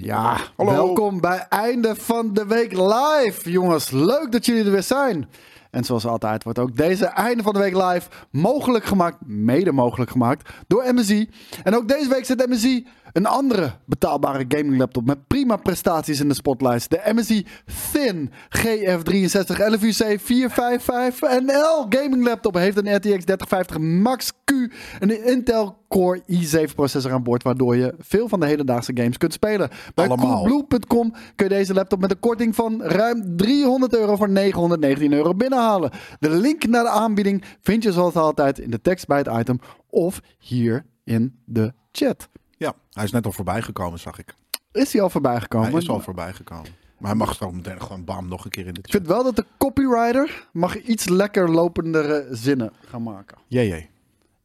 [0.00, 0.72] Ja, Hallo.
[0.72, 3.50] welkom bij einde van de week live.
[3.50, 5.28] Jongens, leuk dat jullie er weer zijn.
[5.70, 10.10] En zoals altijd wordt ook deze einde van de week live mogelijk gemaakt, mede mogelijk
[10.10, 11.30] gemaakt, door MSI.
[11.62, 16.28] En ook deze week zet MSI een andere betaalbare gaming laptop met prima prestaties in
[16.28, 16.88] de spotlights.
[16.88, 17.46] De MSI
[17.92, 24.52] Thin GF63 11UC 455NL gaming laptop heeft een RTX 3050 Max Q
[25.00, 29.16] en een Intel Core i7 processor aan boord, waardoor je veel van de hedendaagse games
[29.16, 29.68] kunt spelen.
[29.94, 30.06] Bij.
[30.06, 35.34] Coolblue.com kun je deze laptop met een korting van ruim 300 euro voor 919 euro
[35.58, 35.90] binnenhalen.
[36.18, 39.60] De link naar de aanbieding vind je zoals altijd in de tekst bij het item
[39.90, 42.28] of hier in de chat.
[42.56, 44.34] Ja, hij is net al voorbij gekomen, zag ik.
[44.72, 45.70] Is hij al voorbij gekomen?
[45.70, 46.76] Hij is al voorbij gekomen.
[46.98, 48.94] Maar hij mag straks meteen gewoon bam nog een keer in de Ik chat.
[48.94, 53.38] vind wel dat de copywriter mag iets lekker lopendere zinnen gaan maken.
[53.46, 53.90] Jee, jee.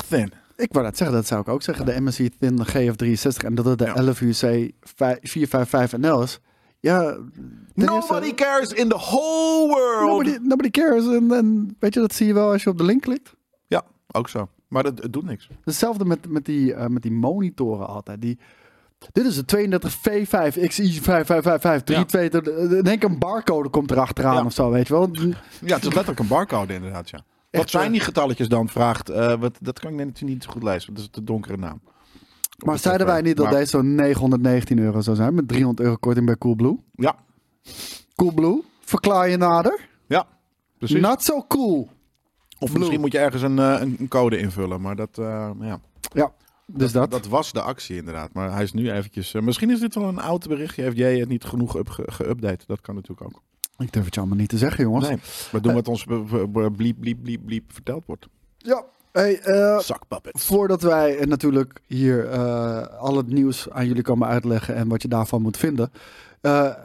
[0.03, 0.33] GF63 Thin.
[0.57, 1.87] ik wou dat zeggen, dat zou ik ook zeggen.
[1.87, 4.03] De MSI Thin GF63 en dat het de Ja.
[4.03, 6.39] 11UC 455NL is.
[6.81, 7.17] Ja,
[7.75, 10.07] Nobody eerste- cares in the whole world.
[10.09, 11.05] nobody, nobody cares.
[11.07, 13.35] En, en weet je, dat zie je wel als je op de link klikt.
[13.67, 14.49] Ja, ook zo.
[14.69, 15.49] Maar dat, het doet niks.
[15.65, 18.21] Hetzelfde met, met, die, eh, met die monitoren altijd.
[18.21, 18.39] Die,
[19.13, 22.83] dit is de 32V5 XI5553.
[22.83, 24.45] Denk een barcode komt erachteraan Ja.
[24.45, 25.09] of zo, weet je wel.
[25.13, 25.21] Ja,
[25.75, 27.19] het is letterlijk een barcode inderdaad, ja.
[27.51, 29.09] Wat zijn eh, die getalletjes dan, vraagt...
[29.09, 31.57] eh, wat, dat kan ik net niet zo goed lezen, want dat is de donkere
[31.57, 31.81] naam.
[32.65, 35.97] Maar zeiden wij niet dat Maar- deze zo'n 919 euro zou zijn met 300 euro
[36.01, 36.79] korting bij Coolblue?
[36.95, 37.17] Ja,
[38.15, 39.89] Coolblue, verklaar je nader.
[40.07, 40.27] ja,
[40.79, 41.01] precies.
[41.01, 41.89] Not so cool.
[42.65, 42.79] Of Blue.
[42.79, 45.81] misschien moet je ergens een, eh, een, een code invullen, maar dat, eh, ja.
[46.13, 46.33] Ja,
[46.67, 47.11] dus dat.
[47.11, 48.33] dat was de actie inderdaad.
[48.33, 49.35] Maar hij is nu eventjes...
[49.35, 50.83] eh, misschien is dit wel een oud berichtje.
[50.83, 52.67] Heeft jij het niet genoeg geüpdate?
[52.67, 53.43] Dat kan natuurlijk ook.
[53.79, 55.09] Ik durf het je allemaal niet te zeggen, jongens.
[55.09, 55.19] Nee,
[55.53, 56.05] we doen wat ons
[56.77, 58.29] bliep, bliep, bliep, bliep verteld wordt.
[58.59, 59.79] Ja, hey, eh,
[60.33, 65.03] voordat wij eh, natuurlijk hier eh, al het nieuws aan jullie komen uitleggen en wat
[65.03, 65.93] je daarvan moet vinden,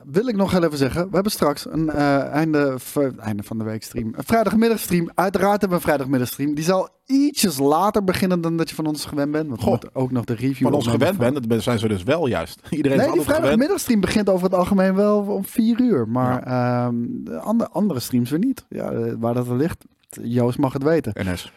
[0.06, 2.78] wil ik nog heel even zeggen, we hebben straks een einde,
[3.20, 5.10] einde van de week stream, een vrijdagmiddagstream.
[5.16, 6.54] Uiteraard hebben we een vrijdagmiddagstream.
[6.54, 9.80] Die zal ietsjes later beginnen dan dat je van ons gewend bent, want Goh.
[9.94, 12.62] ook nog de review Van ons gewend bent, dat zijn ze dus wel juist.
[12.70, 16.08] Iedereen Nee, is die vrijdagmiddagstream begint over het algemeen wel om vier uur.
[16.08, 18.66] Maar ehm, de andere, andere streams weer niet.
[18.70, 21.14] Ja, waar dat er ligt, Joost mag het weten.
[21.16, 21.52] NS.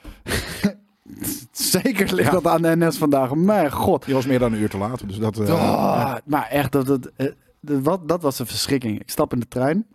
[1.52, 2.40] Zeker ligt Ja.
[2.40, 3.34] dat aan de NS vandaag.
[3.34, 4.04] Mijn god.
[4.04, 5.08] Die was meer dan een uur te laat.
[5.08, 7.26] Dus dat, eh, Ah, maar echt, dat, dat, eh,
[7.60, 9.00] de- wat, dat was een verschrikking.
[9.00, 9.86] Ik stap in de trein.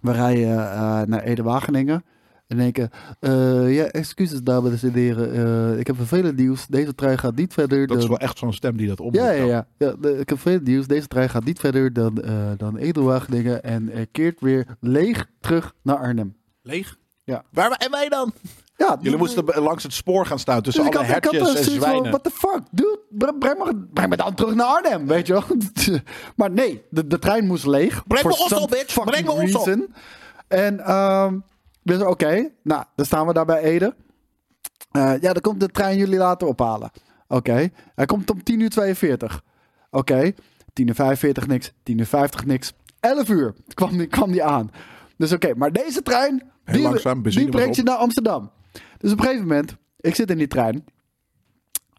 [0.00, 2.04] We rijden eh, naar Ede-Wageningen.
[2.46, 5.32] En denken, eh ja, excuses dames en heren.
[5.72, 6.66] eh, ik heb vervelend nieuws.
[6.66, 9.14] Deze trein gaat niet verder dat is wel echt zo'n stem die dat op.
[9.14, 9.66] Ja, ja, ja.
[9.78, 10.86] ja de, ik heb vervelend nieuws.
[10.86, 13.62] Deze trein gaat niet verder dan, eh dan Ede-Wageningen.
[13.62, 16.36] En eh, keert weer leeg terug naar Arnhem.
[16.62, 16.96] Leeg?
[17.24, 17.44] Ja.
[17.50, 18.32] Waar en wij dan?
[18.76, 21.56] Ja, Jullie moesten langs het spoor gaan staan tussen Dus ik alle had, hertjes er
[21.56, 22.10] en zwijnen.
[22.10, 23.00] what the fuck, dude,
[23.38, 25.44] breng, me, breng me dan terug naar Arnhem, weet je wel.
[26.36, 28.06] maar nee, de, de trein moest leeg.
[28.06, 29.04] Breng me ons op, bitch.
[29.04, 29.88] Breng me ons op.
[30.48, 31.34] En ehm
[31.84, 33.94] dus oké, nou, dan staan we daar bij Ede.
[34.90, 36.90] Eh, ja, dan komt de trein jullie laten ophalen.
[37.28, 39.42] Oké, hij komt om 10 uur 42.
[39.90, 40.32] Oké,
[40.72, 42.72] 10 uur 45 niks, 10 uur 50 niks.
[43.00, 44.70] 11 uur kwam die, kwam die aan.
[45.16, 48.50] Dus oké, maar deze trein, Heel die, langzaam, die brengt je naar Amsterdam.
[49.04, 50.84] Dus op een gegeven moment, ik zit in die trein,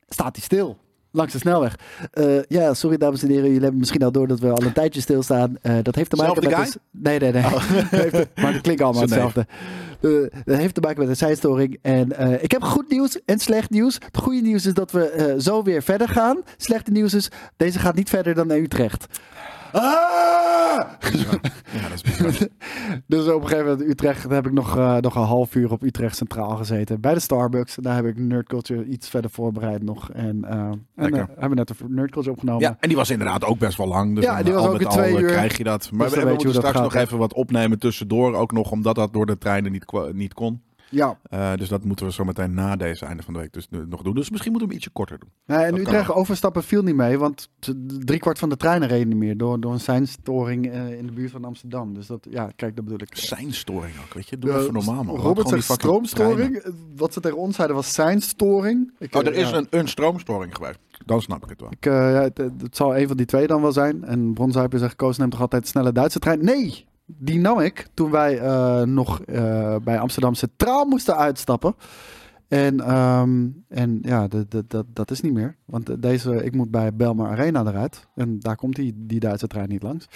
[0.07, 0.77] staat hij stil.
[1.11, 1.75] Langs de snelweg.
[2.11, 3.43] Eh, ja, sorry dames en heren.
[3.45, 5.57] Jullie hebben misschien al door dat we al een tijdje stilstaan.
[5.61, 6.69] Eh dat heeft te maken Zelfde met...
[6.69, 6.81] guy?
[6.91, 7.43] Nee, nee, nee.
[8.01, 9.45] Heeft- maar het klinkt allemaal hetzelfde.
[10.01, 10.11] Eh,
[10.45, 11.79] dat heeft te maken met een zijstoring.
[11.81, 13.93] En ik heb goed nieuws en slecht nieuws.
[13.93, 16.41] Het goede nieuws is dat we zo weer verder gaan.
[16.57, 19.05] Slechte nieuws is, deze gaat niet verder dan naar Utrecht.
[19.75, 20.85] Ah!
[21.73, 22.47] Ja, dat is.
[23.07, 25.83] Dus op een gegeven moment Utrecht heb ik nog, eh, nog een half uur op
[25.83, 27.01] Utrecht Centraal gezeten.
[27.01, 27.75] Bij de Starbucks.
[27.81, 30.11] Daar heb ik Nerd Culture iets verder voorbereid nog.
[30.11, 30.57] En, eh,
[30.95, 32.61] en eh, hebben we net een Nerd Culture opgenomen.
[32.61, 34.15] Ja, en die was inderdaad ook best wel lang.
[34.15, 35.27] Dus Ja, die was al ook met in twee al, uur.
[35.27, 35.91] krijg je dat.
[35.91, 38.33] Maar dan we, dat straks nog gaat, even wat opnemen tussendoor.
[38.33, 40.61] Ook nog omdat dat door de treinen niet, niet kon.
[40.89, 41.19] Ja.
[41.29, 43.85] Eh, dus dat moeten we zo meteen na deze einde van de week dus nu
[43.87, 44.15] nog doen.
[44.15, 45.29] Dus misschien moeten we hem ietsje korter doen.
[45.45, 47.49] Nee, en Utrecht overstappen viel niet mee, want
[47.99, 51.31] driekwart van de treinen reden niet meer door, door een seinstoring eh, in de buurt
[51.31, 51.93] van Amsterdam.
[51.93, 53.15] Dus dat, ja, kijk, dat bedoel ik.
[53.17, 54.37] Zijn storing ook, weet je.
[54.37, 55.15] Doe Eh, even normaal, man.
[55.15, 56.55] Robert zegt stroomstoring.
[56.55, 58.91] Eh, Wat ze tegen ons zeiden was seinstoring.
[58.99, 59.15] Ik.
[59.15, 60.79] Oh, er eh, is ja, een, een stroomstoring geweest.
[61.05, 61.69] Dan snap ik het wel.
[61.71, 64.03] ik, eh, ja, het, het zal een van die twee dan wel zijn.
[64.03, 66.45] En Bronzuiper zegt, Koos neemt toch altijd snelle Duitse trein?
[66.45, 71.75] Nee, die nam ik toen wij eh, nog eh, bij Amsterdam Centraal moesten uitstappen.
[72.47, 75.55] En, ehm, en ja, de, de, dat, dat is niet meer.
[75.65, 78.07] Want eh, deze, ik moet bij Belmar Arena eruit.
[78.15, 80.07] En daar komt die, die Duitse trein niet langs.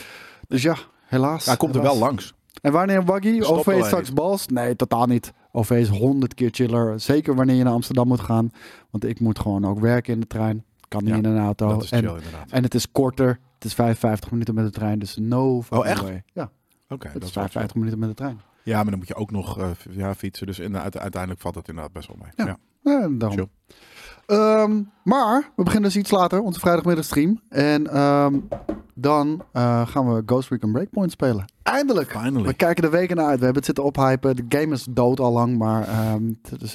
[0.47, 0.75] Dus ja,
[1.05, 1.45] helaas.
[1.45, 2.33] Hij komt er wel langs.
[2.61, 3.41] En wanneer Waggy?
[3.41, 4.47] OV alleen straks bals?
[4.47, 5.33] Nee, totaal niet.
[5.51, 6.99] OV is honderd keer chiller.
[6.99, 8.49] Zeker wanneer je naar Amsterdam moet gaan.
[8.89, 10.63] Want ik moet gewoon ook werken in de trein.
[10.87, 11.67] Kan niet Ja, in een auto.
[11.67, 12.49] Dat is en, inderdaad.
[12.49, 13.39] en het is korter.
[13.53, 14.99] Het is 55 minuten met de trein.
[14.99, 16.01] Dus no Oh, echt?
[16.01, 16.23] way.
[16.33, 16.51] Ja,
[16.89, 18.41] Oké, het dat is is wel 55 minuten met de trein.
[18.63, 20.47] Ja, maar dan moet je ook nog eh, ja, fietsen.
[20.47, 22.31] Dus in, uite- uiteindelijk valt het inderdaad best wel mee.
[22.35, 22.45] Ja.
[22.45, 22.57] Ja.
[22.83, 23.49] Ja, daarom.
[24.25, 27.41] Ehm, maar we beginnen dus iets later, onze vrijdagmiddagstream.
[27.49, 28.35] En ehm,
[28.95, 31.45] dan eh, gaan we Ghost Recon Breakpoint spelen.
[31.63, 32.09] Eindelijk!
[32.11, 32.43] Finally.
[32.47, 33.39] We kijken de weken naar uit.
[33.39, 34.35] We hebben het zitten ophypen.
[34.35, 35.87] De game is dood al lang, maar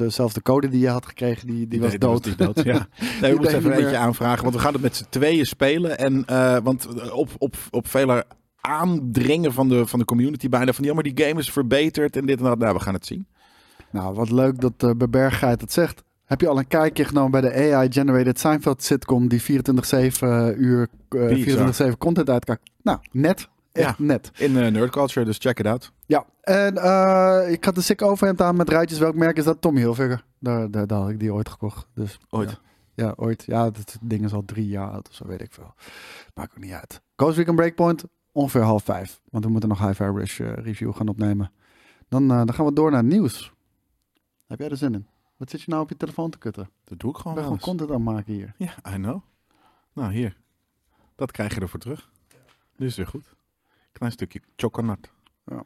[0.09, 2.25] zelfs de code die je had gekregen, die, die was dood.
[2.25, 2.63] die dood.
[2.63, 2.87] Ja.
[3.21, 3.97] Nee, we moeten even eentje meer.
[3.97, 5.99] aanvragen, want we gaan het met z'n tweeën spelen.
[5.99, 6.25] En,
[6.63, 8.25] want op, op, op vele
[8.67, 12.27] aandringen van de, van de community bijna van, ja, maar die game is verbeterd en
[12.27, 12.59] dit en dat.
[12.59, 13.27] Nou, we gaan het zien.
[13.91, 16.03] Nou, wat leuk dat uh, Bebergheid het zegt.
[16.25, 19.45] Heb je al een kijkje genomen bij de AI-generated Seinfeld sitcom die 24-7
[20.59, 22.71] uur, eh 24-7 content uitkakt?
[22.83, 23.49] Nou, net.
[23.73, 24.31] Echt net.
[24.37, 25.93] In uh, Nerd Culture, dus check it out.
[26.07, 28.99] Ja, en uh, ik had de sick overhemd aan met rijtjes.
[28.99, 29.61] Welk merk is dat?
[29.61, 30.25] Tommy Hilfiger.
[30.39, 31.87] Daar, daar, daar had ik die ooit gekocht.
[31.95, 32.61] Dus, ooit?
[32.95, 33.45] Ja, ja, ooit.
[33.47, 35.75] Ja, dat ding is al drie jaar oud of zo, weet ik veel.
[36.35, 37.01] Maakt ook niet uit.
[37.17, 39.21] Ghost Recon Breakpoint, ongeveer half vijf.
[39.31, 41.53] Want we moeten nog High Rush uh, review gaan opnemen.
[42.09, 43.53] Dan, uh, dan gaan we door naar het nieuws.
[44.47, 45.07] Heb jij er zin in?
[45.37, 46.71] Wat zit je nou op je telefoon te kutten?
[46.85, 48.55] Dat doe ik gewoon Ik ben gewoon content aan maken hier.
[48.57, 49.23] Ja, I know.
[49.93, 50.37] Nou, hier.
[51.15, 52.11] Dat krijg je ervoor terug.
[52.77, 53.35] Dit is weer goed.
[53.93, 55.11] Klein stukje choconat.
[55.45, 55.65] Ja.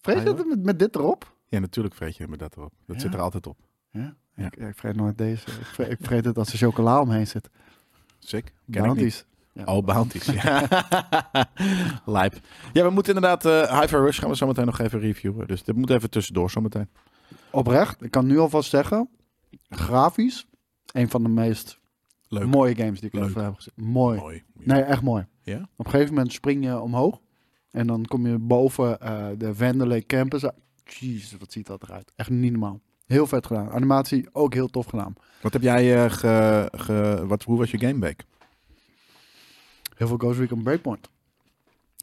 [0.00, 1.36] Vreet je het met, met, dit erop?
[1.46, 2.72] Ja, natuurlijk vreet je met dat erop.
[2.86, 3.02] Dat ja?
[3.02, 3.58] zit er altijd op.
[3.90, 4.16] Ja?
[4.34, 4.44] ja.
[4.44, 5.50] Ik, ik vreet nooit deze.
[5.50, 7.50] Ik vreet, ik vreet het als er chocola omheen zit.
[8.18, 8.52] Sick.
[8.64, 9.24] Bounties.
[9.52, 9.64] Ja.
[9.64, 10.24] Oh, bounties.
[10.24, 10.68] Ja.
[12.04, 12.34] Lijp.
[12.72, 13.46] Ja, we moeten inderdaad...
[13.46, 15.46] Uh, Hyper Rush gaan we zo meteen nog even reviewen.
[15.46, 16.88] Dus dit moet even tussendoor zometeen.
[17.50, 19.08] Oprecht, ik kan nu alvast zeggen...
[19.68, 20.46] Grafisch,
[20.92, 21.78] een van de meest
[22.28, 22.46] Leuk.
[22.46, 23.28] mooie games die ik Leuk.
[23.28, 23.72] even heb gezien.
[23.76, 24.18] Mooi.
[24.18, 24.42] mooi.
[24.54, 25.26] Nee, echt mooi.
[25.42, 25.68] Ja?
[25.76, 27.20] Op een gegeven moment spring je omhoog.
[27.70, 30.44] En dan kom je boven uh, de Vanderlei Campus.
[30.84, 32.12] Jezus, wat ziet dat eruit.
[32.16, 32.80] Echt niet normaal.
[33.06, 33.70] Heel vet gedaan.
[33.70, 35.14] Animatie ook heel tof gedaan.
[35.42, 38.24] Wat heb jij uh, ge, ge, wat, hoe was je gameweek?
[40.00, 41.08] Heel veel Ghost Recon Breakpoint.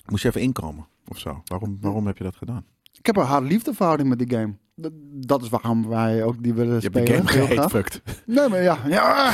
[0.06, 1.42] Moest je even inkomen of zo?
[1.46, 2.66] Waarom, waarom heb je dat gedaan?
[2.98, 4.54] Ik heb een haat-liefde verhouding met die game.
[4.76, 7.08] Dat, dat, is waarom wij ook die willen je spelen.
[7.08, 8.02] Je hebt de game gehatefucked.
[8.26, 8.78] Nee, maar ja.
[8.88, 9.34] ja.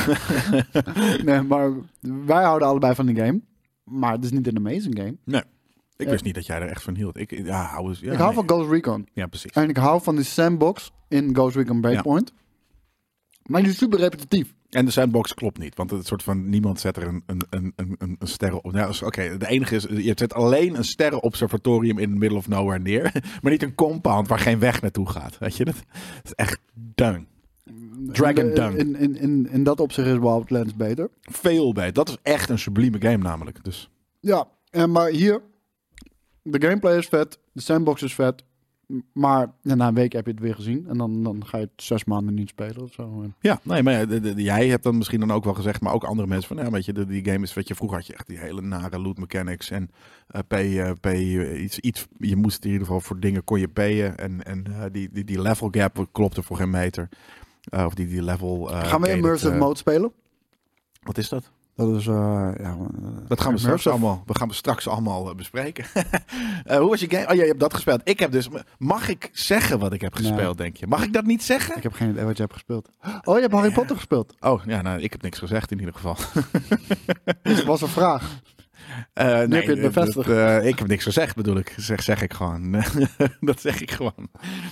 [1.24, 1.70] nee, maar
[2.00, 3.40] wij houden allebei van die game.
[3.84, 5.16] Maar het is niet een amazing game.
[5.24, 5.42] Nee.
[5.96, 7.18] Ik wist niet dat jij er echt van hield.
[7.18, 8.44] Ik, ja, hou eens, ja, ik hou nee.
[8.44, 9.08] van Ghost Recon.
[9.12, 9.52] Ja, precies.
[9.52, 12.32] En ik hou van die sandbox in Ghost Recon Breakpoint.
[12.34, 12.42] Ja.
[13.46, 14.54] Maar die is super repetitief.
[14.70, 17.72] En de sandbox klopt niet, want het soort van niemand zet er een, een, een,
[17.76, 18.72] een, een sterren op.
[18.72, 22.48] Nou, Oké, okay, de enige is, je zet alleen een sterrenobservatorium in the middle of
[22.48, 23.12] nowhere neer,
[23.42, 25.38] maar niet een compound waar geen weg naartoe gaat.
[25.38, 25.74] Weet je dat?
[25.74, 27.26] Dat is echt dung.
[28.12, 28.76] Dragon dung.
[28.76, 31.10] In, in, in, in dat opzicht is Wildlands beter.
[31.20, 31.92] Veel beter.
[31.92, 33.64] Dat is echt een sublieme game namelijk.
[33.64, 33.90] Dus.
[34.20, 35.42] Ja, en maar hier,
[36.42, 38.44] de gameplay is vet, de sandbox is vet.
[39.12, 40.86] Maar na een week heb je het weer gezien.
[40.88, 43.32] En dan, dan ga je het zes maanden niet spelen of zo.
[43.40, 45.92] Ja, nee, maar de, de, de, jij hebt dan misschien dan ook wel gezegd, maar
[45.92, 48.06] ook andere mensen van, ja, weet je, de, die game is, weet je, vroeger had
[48.06, 49.90] je echt die hele nare loot mechanics en
[50.30, 53.60] uh, pay, uh, pay uh, iets, iets, je moest in ieder geval voor dingen kon
[53.60, 57.08] je payen en, en die, die, die level gap klopte voor geen meter.
[57.70, 58.66] Of die, die level.
[58.66, 60.12] Gaan we immersive mode spelen?
[61.02, 61.50] Wat is dat?
[61.76, 62.76] Dat is, uh, ja,
[63.28, 65.84] dat gaan we straks allemaal, we gaan we straks allemaal bespreken.
[66.66, 67.26] uh, hoe was je game?
[67.28, 68.00] Oh, ja, je hebt dat gespeeld.
[68.04, 70.66] Ik heb dus, mag ik zeggen wat ik heb gespeeld, nee.
[70.66, 70.86] denk je?
[70.86, 71.76] Mag ik dat niet zeggen?
[71.76, 72.88] Ik heb geen idee wat je hebt gespeeld.
[73.24, 74.34] Oh, je hebt Harry Potter gespeeld?
[74.40, 76.16] Oh, ja, nou, ik heb niks gezegd in ieder geval.
[77.42, 78.40] dus het was een vraag.
[79.14, 80.28] Uh, nee, heb je het bevestigd.
[80.28, 81.74] Dat, uh, ik heb niks gezegd, bedoel ik.
[81.76, 82.84] Zeg, zeg ik gewoon.
[83.40, 84.28] dat zeg ik gewoon.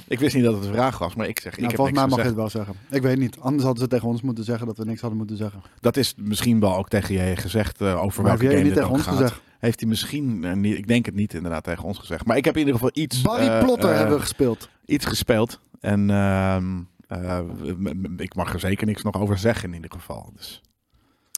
[0.08, 1.56] Ik wist niet dat het een vraag was, maar ik zeg.
[1.56, 2.74] Nou, ik volgens mij mag je het wel zeggen.
[2.90, 3.38] Ik weet niet.
[3.40, 5.62] Anders hadden ze tegen ons moeten zeggen dat we niks hadden moeten zeggen.
[5.80, 8.74] Dat is misschien wel ook tegen je gezegd uh, over maar welke heb game niet
[8.74, 9.16] dit tegen ons gaat.
[9.16, 9.40] gezegd?
[9.58, 12.24] Heeft hij misschien, niet, ik denk het niet inderdaad tegen ons gezegd.
[12.24, 13.20] Maar ik heb in ieder geval iets...
[13.20, 14.68] Barry Plotter hebben we gespeeld.
[14.86, 15.60] Iets gespeeld.
[15.80, 16.78] En ehm,
[18.16, 20.32] ik mag er zeker niks nog over zeggen in ieder geval.
[20.36, 20.62] Dus.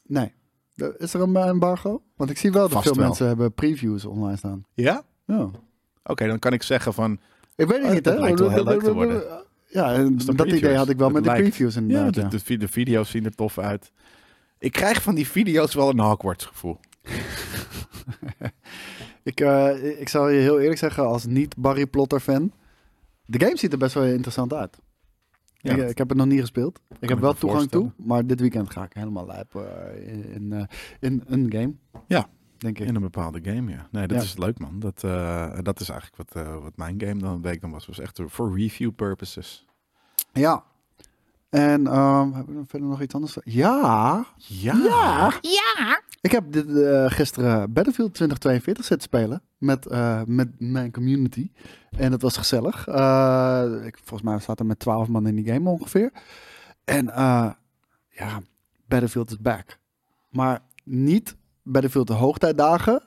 [0.07, 0.33] Nee.
[0.75, 2.03] Is er een embargo?
[2.17, 3.07] Want ik zie wel dat Vast veel wel.
[3.07, 4.65] mensen hebben previews online staan.
[4.75, 5.03] Ja?
[5.27, 5.43] Ja.
[5.43, 5.59] Oké,
[6.05, 7.19] okay, dan kan ik zeggen van...
[7.57, 8.21] Ik weet het oh, niet, dat hè?
[8.21, 9.23] lijkt wel heel leuk te worden.
[9.67, 11.43] Ja, dat, idee had ik wel het met lijkt.
[11.43, 12.15] de previews inderdaad.
[12.15, 13.93] Ja, de, de, de, video's zien er tof uit.
[14.59, 16.79] Ik krijg van die video's wel een Hogwarts gevoel.
[19.23, 22.53] ik, uh, ik zal je heel eerlijk zeggen, als niet Barry Plotter fan,
[23.25, 24.79] de game ziet er best wel interessant uit.
[25.65, 26.81] Ja, ik, ik, heb het nog niet gespeeld.
[26.99, 29.63] Ik heb wel toegang toe, maar dit weekend ga ik helemaal lijpen
[29.97, 30.63] uh, in, uh,
[31.01, 31.75] in een game.
[32.07, 32.87] Ja, denk ik.
[32.87, 33.89] In een bepaalde game, ja.
[33.91, 34.23] Nee, dat Ja.
[34.23, 34.81] is leuk, man.
[34.81, 37.87] Dat, eh, dat is eigenlijk wat, eh, wat mijn game dan week dan was.
[37.87, 39.67] Was echt voor review purposes.
[40.33, 40.65] Ja.
[41.55, 43.37] En ehm, hebben we verder nog iets anders?
[43.45, 44.27] Ja.
[44.37, 45.33] Ja.
[45.41, 46.03] Ja.
[46.21, 51.51] Ik heb dit, eh, gisteren Battlefield 2042 zitten spelen met, eh, met mijn community.
[51.97, 52.87] En het was gezellig.
[52.87, 56.13] Eh, ik, volgens mij staat er met 12 man in die game ongeveer.
[56.85, 57.51] En eh,
[58.09, 58.41] ja,
[58.87, 59.79] Battlefield is back.
[60.31, 63.03] Maar niet Battlefield de hoogtijdagen,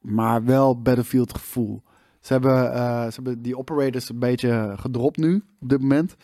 [0.00, 1.82] maar wel Battlefield gevoel.
[2.20, 6.16] Ze hebben, eh, ze hebben die operators een beetje gedropt nu, op dit moment.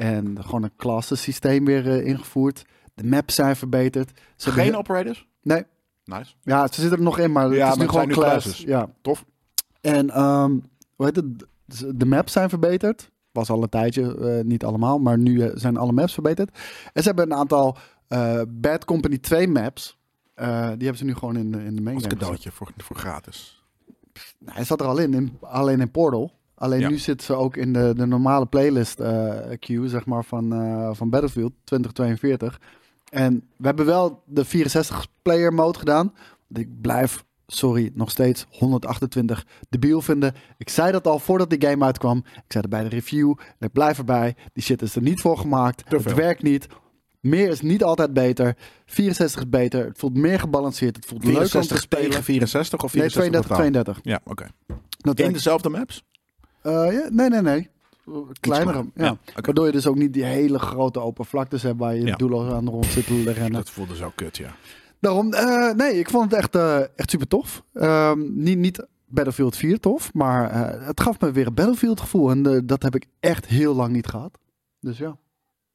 [0.00, 2.64] En gewoon een klassensysteem weer eh, ingevoerd.
[2.94, 4.20] De maps zijn verbeterd.
[4.36, 5.28] Ze Geen operators?
[5.42, 5.64] Nee,
[6.04, 6.34] Nice.
[6.42, 8.58] ja, ze zitten er nog in, maar Ja, het is maar nu gewoon nu classes.
[8.58, 8.90] Ja.
[9.02, 9.24] Tof.
[9.80, 10.50] En ehm,
[10.96, 11.46] hoe heet het?
[11.98, 13.10] De maps zijn verbeterd.
[13.32, 16.58] Was al een tijdje, eh, niet allemaal, maar nu eh, zijn alle maps verbeterd.
[16.92, 17.76] En ze hebben een aantal
[18.48, 19.98] Bad Company 2 maps.
[20.34, 23.64] die hebben ze nu gewoon in de, in de main Als cadeautje voor, voor gratis.
[24.38, 26.39] Nou, hij zat er al in, in alleen in Portal.
[26.60, 26.88] Alleen Ja.
[26.88, 30.90] nu zit ze ook in de, de normale playlist eh, queue, zeg maar, van, eh,
[30.92, 32.60] van Battlefield 2042.
[33.10, 36.12] En we hebben wel de 64-player mode gedaan.
[36.48, 40.34] Want ik blijf, sorry, nog steeds 128 debiel vinden.
[40.58, 42.16] Ik zei dat al voordat die game uitkwam.
[42.18, 43.30] Ik zei het bij de review.
[43.38, 44.36] En ik blijf erbij.
[44.52, 45.82] Die shit is er niet voor gemaakt.
[45.88, 46.66] Het werkt niet.
[47.20, 48.56] Meer is niet altijd beter.
[48.86, 49.84] 64 is beter.
[49.84, 50.96] Het voelt meer gebalanceerd.
[50.96, 52.06] Het voelt leuk om te 64 spelen.
[52.08, 53.92] tegen 64 of Nee, 64 32, totaal?
[53.92, 53.98] 32.
[54.02, 55.24] Ja, oké.
[55.24, 56.04] In dezelfde maps?
[56.62, 57.68] Eh, ja, nee, nee, nee.
[58.40, 58.70] Kleinere.
[58.72, 58.86] kleiner.
[58.94, 59.16] Ja.
[59.42, 62.16] Waardoor je dus ook niet die hele grote open vlaktes hebt waar je Ja.
[62.16, 63.52] doelloos aan de rond zit te rennen.
[63.52, 64.54] Dat voelde zo kut, ja.
[65.00, 67.62] Daarom, eh, nee, ik vond het echt, eh, echt super tof.
[67.72, 70.54] Ehm, niet, niet Battlefield 4 tof, maar
[70.86, 72.30] het gaf me weer een Battlefield gevoel.
[72.30, 74.38] En dat heb ik echt heel lang niet gehad.
[74.80, 75.16] Dus ja,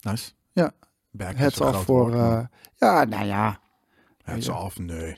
[0.01, 0.31] Nice.
[0.51, 0.71] Ja.
[1.11, 2.11] Back heads groot voor...
[2.75, 3.59] ja, nou ja.
[4.23, 5.17] Heads off, nee.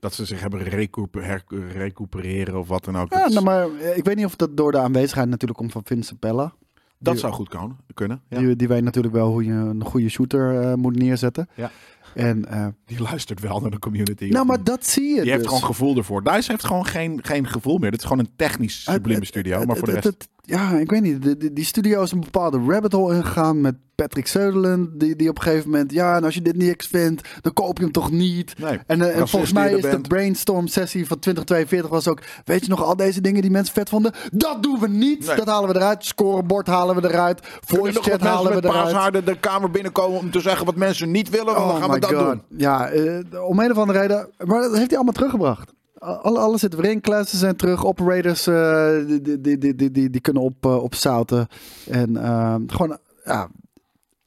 [0.00, 3.12] Dat ze zich hebben recuper- recupereren of wat dan ook.
[3.12, 5.82] ja nou, maar eh, ik weet niet of dat door de aanwezigheid natuurlijk komt van
[5.84, 6.52] Vincent Pella.
[6.98, 7.76] dat die- zou goed kunnen.
[7.94, 8.38] kunnen ja.
[8.38, 11.48] Die, die weet natuurlijk wel hoe je een goede shooter eh, moet neerzetten.
[11.54, 11.70] Ja.
[12.14, 14.24] En, eh, Die luistert wel naar de community.
[14.28, 15.52] nou, maar dat zie je Die heeft dus.
[15.52, 16.22] gewoon gevoel ervoor.
[16.24, 17.90] Dice heeft gewoon geen, geen gevoel meer.
[17.90, 19.58] Dit is gewoon een technisch sublieme Het- studio.
[19.58, 20.16] het- Maar voor de het- rest...
[20.18, 21.54] het- ja, ik weet niet.
[21.56, 25.00] Die studio is een bepaalde rabbit hole ingegaan met Patrick Sutherland.
[25.00, 27.76] Die, die op een gegeven moment, ja, en als je dit niks vindt, dan koop
[27.78, 28.58] je hem toch niet.
[28.58, 28.78] Nee.
[28.86, 32.70] En, eh, en volgens mij is de brainstorm sessie van 2042 was ook, weet je
[32.70, 35.26] nog, al deze dingen die mensen vet vonden, dat doen we niet.
[35.26, 35.36] Nee.
[35.36, 36.04] Dat halen we eruit.
[36.04, 37.40] Scorebord halen we eruit.
[37.60, 38.84] Voice chat halen we eruit.
[38.84, 41.54] paashaarden de kamer binnenkomen om te zeggen wat mensen niet willen?
[41.54, 42.26] Want dan gaan we dat God.
[42.26, 42.42] doen.
[42.58, 44.28] Ja, eh, om een of andere reden.
[44.44, 45.76] Maar dat heeft hij allemaal teruggebracht.
[45.98, 47.00] Alle, alles zit weer in.
[47.00, 47.84] Classes zijn terug.
[47.86, 51.46] Operators eh, die, die, die, die, die, kunnen op, eh, opzouten.
[51.90, 53.48] En eh, gewoon, ja.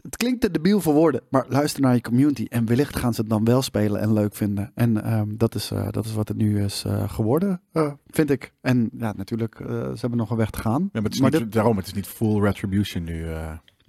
[0.01, 2.45] Het klinkt te debiel voor woorden, maar luister naar je community.
[2.49, 4.71] En wellicht gaan ze het dan wel spelen en leuk vinden.
[4.75, 8.29] En ehm, dat, is, eh, dat is wat het nu is eh, geworden, eh, vind
[8.29, 8.53] ik.
[8.61, 10.81] En ja, natuurlijk, eh, ze hebben nog een weg te gaan.
[10.81, 13.25] Ja, maar het is Maar niet, dit- daarom, het is niet full retribution nu.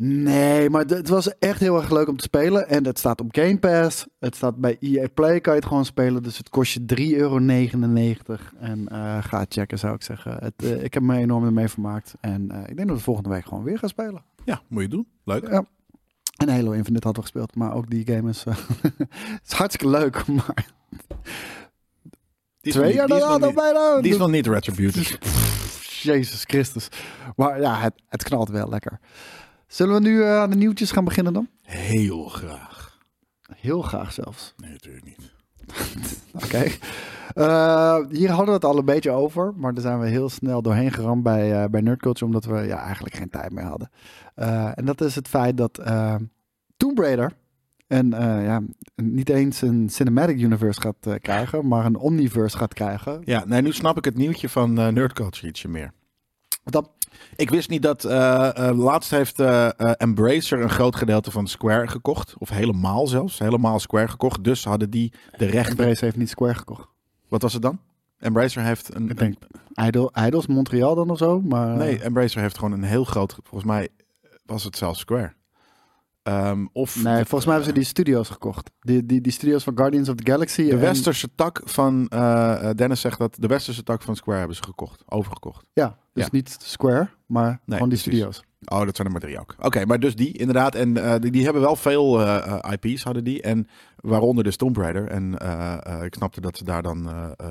[0.05, 2.69] Nee, maar het was echt heel erg leuk om te spelen.
[2.69, 4.07] En het staat op Game Pass.
[4.19, 6.23] Het staat bij EA Play, kan je het gewoon spelen.
[6.23, 7.39] Dus het kost je 3,99 euro.
[8.59, 10.37] En eh, ga checken, zou ik zeggen.
[10.41, 12.15] Het, eh, ik heb me enorm ermee vermaakt.
[12.21, 14.25] En eh, ik denk dat we volgende week gewoon weer gaan spelen.
[14.45, 15.07] ja, moet je doen.
[15.25, 15.49] Leuk.
[15.51, 15.65] Ja.
[16.37, 17.55] En Halo Infinite hadden we gespeeld.
[17.55, 18.45] Maar ook die game is,
[19.47, 20.27] is hartstikke leuk.
[20.37, 20.73] Maar
[22.61, 24.01] Die twee jaar daarna nog bijna.
[24.01, 25.19] Die is nog niet retributed.
[26.03, 26.89] Jezus Christus.
[27.37, 29.01] Maar ja, het, het knalt wel lekker.
[29.73, 31.49] Zullen we nu eh, aan de nieuwtjes gaan beginnen dan?
[31.63, 32.99] Heel graag.
[33.57, 34.55] Heel graag zelfs.
[34.57, 35.33] Nee, natuurlijk niet.
[36.45, 36.65] Oké.
[37.35, 40.63] Eh, hier hadden we het al een beetje over, maar daar zijn we heel snel
[40.63, 43.91] doorheen geramd bij, eh bij Nerdculture, omdat we ja, eigenlijk geen tijd meer hadden.
[44.75, 45.81] En dat is het feit dat
[46.77, 47.33] Tomb Raider
[47.87, 48.63] en, eh, ja,
[48.95, 53.23] niet eens een cinematic universe gaat krijgen, maar een omniverse gaat krijgen.
[53.25, 55.93] Ja, nee, nu snap ik het nieuwtje van Nerdculture ietsje meer.
[56.65, 56.91] Dat,
[57.37, 58.05] Ik wist niet dat.
[58.05, 62.35] eh, eh, laatst heeft eh, Embracer een groot gedeelte van Square gekocht.
[62.39, 63.39] Of helemaal zelfs.
[63.39, 64.45] Helemaal Square gekocht.
[64.45, 65.79] Dus hadden die de rechten.
[65.79, 66.89] Embrace heeft niet Square gekocht.
[67.29, 67.79] Wat was het dan?
[68.19, 69.11] Embracer heeft een.
[69.11, 69.35] Ik denk
[69.87, 71.77] Idol, Idols Montreal dan of zo, maar...
[71.77, 73.33] nee, Embracer heeft gewoon een heel groot.
[73.43, 73.89] Volgens mij
[74.47, 75.33] was het zelfs Square.
[76.23, 78.71] Ehm, of nee, de, volgens mij hebben ze die studio's gekocht.
[78.81, 80.65] Die, die, die studio's van Guardians of the Galaxy.
[80.65, 82.07] de en- westerse tak van.
[82.09, 85.03] eh, eh, Dennis zegt dat de westerse tak van Square hebben ze gekocht.
[85.07, 85.65] Overgekocht.
[85.73, 86.29] Ja, dus Ja.
[86.33, 88.01] niet Square, maar gewoon die precies.
[88.03, 88.43] studio's.
[88.65, 89.55] Oh, dat zijn er maar drie ook.
[89.59, 90.75] Oké, maar dus die inderdaad.
[90.75, 92.21] En eh, die, die hebben wel veel
[92.73, 93.43] IP's hadden die.
[93.43, 95.09] En waaronder dus Tomb Raider.
[95.09, 95.33] En
[96.05, 97.09] ik snapte dat ze daar dan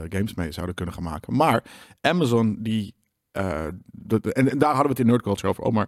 [0.10, 1.36] games mee zouden kunnen gaan maken.
[1.36, 1.64] Maar
[2.02, 2.94] Amazon die...
[3.92, 5.64] dat- en, en daar hadden we het in Nerd Culture over.
[5.64, 5.88] Oh, maar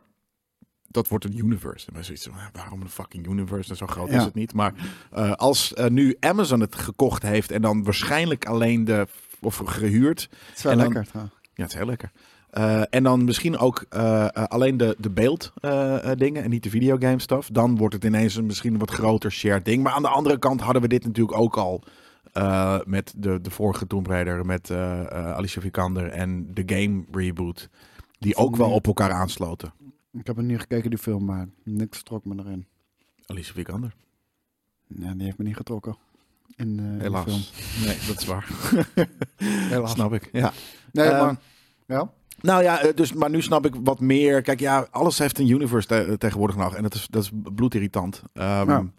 [0.94, 1.88] dat wordt een universe.
[1.94, 3.70] En zoiets van, waarom een fucking universe?
[3.70, 4.18] En zo groot Ja.
[4.18, 4.54] is het niet.
[4.54, 4.74] Maar
[5.12, 7.52] eh, als eh, nu Amazon het gekocht heeft...
[7.52, 9.08] en dan waarschijnlijk alleen de...
[9.42, 10.22] of gehuurd...
[10.48, 11.06] Het is wel En dan- lekker.
[11.10, 11.36] trouwens.
[11.54, 12.12] ja, het is heel lekker.
[12.50, 13.86] Eh, en dan misschien ook
[14.34, 17.50] alleen de, de beeld eh, eh, dingen en niet de videogame stuff.
[17.52, 19.84] Dan wordt het ineens een misschien wat groter shared ding.
[19.84, 21.84] Maar aan de andere kant hadden we dit natuurlijk ook al
[22.86, 24.72] met de, de vorige Tomb Raider, met
[25.12, 27.70] Alicia Vikander en de game reboot.
[28.20, 29.74] Die ook wel op elkaar aansloten.
[30.14, 32.68] Ik heb er niet gekeken, die film, maar niks trok me erin.
[33.26, 33.96] Alicia Vikander.
[34.88, 35.98] Ja, die heeft me niet getrokken.
[36.56, 37.24] In, in de Helaas.
[37.24, 37.42] film.
[37.88, 38.48] Nee, dat is waar.
[39.74, 39.92] Helaas.
[39.92, 40.30] Snap ik.
[40.32, 40.52] Ja.
[40.92, 41.36] Nee, Eh, maar...
[41.88, 42.12] Ja?
[42.42, 44.42] Nou ja, eh, dus, maar nu snap ik wat meer.
[44.42, 46.76] Kijk, ja, alles heeft een universe te- tegenwoordig nog.
[46.76, 48.22] En dat is, dat is bloedirritant.
[48.34, 48.92] Ehm, Ja.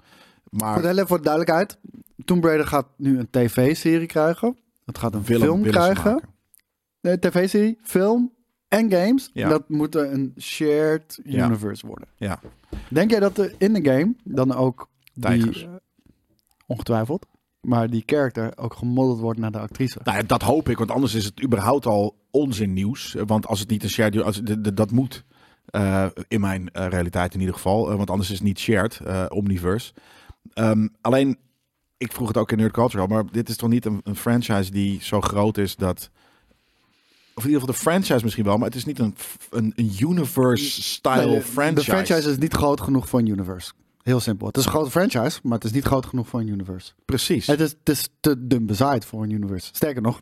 [0.50, 1.78] Maar Goed, heel even voor de duidelijkheid.
[2.24, 4.56] Tomb Raider gaat nu een tv-serie krijgen.
[4.84, 6.22] Het gaat een film ze krijgen.
[7.00, 8.32] Nee, tv-serie, film
[8.78, 9.30] en games.
[9.32, 9.48] Ja.
[9.48, 11.46] Dat moet een shared Ja.
[11.46, 12.08] universe worden.
[12.16, 12.40] Ja.
[12.88, 14.88] Denk jij dat er in de game dan ook
[15.20, 15.58] Tijgers.
[15.58, 15.66] die...
[15.66, 15.72] eh,
[16.66, 17.26] ongetwijfeld.
[17.60, 19.98] Maar die character ook gemodeld wordt naar de actrice.
[20.04, 23.16] Nou ja, dat hoop ik, want anders is het überhaupt al onzin nieuws.
[23.26, 24.40] Want als het niet een shared, als,
[24.74, 25.24] dat moet
[25.66, 29.92] eh, in mijn eh, realiteit in ieder geval, want anders is het niet shared, omniverse.
[30.52, 31.38] Ehm, alleen,
[31.96, 34.70] ik vroeg het ook in Nerd Cultural, maar dit is toch niet een, een franchise
[34.70, 36.10] die zo groot is dat,
[37.34, 39.14] of in ieder geval de franchise misschien wel, maar het is niet een,
[39.50, 41.74] een, een universe-style Nee, franchise.
[41.74, 43.72] De franchise is niet groot genoeg voor een universe.
[44.02, 44.46] Heel simpel.
[44.46, 46.92] Het is een grote franchise, maar het is niet groot genoeg voor een universe.
[47.04, 47.46] Precies.
[47.46, 49.68] Het is, het is te dun bezaaid voor een universe.
[49.72, 50.20] Sterker nog,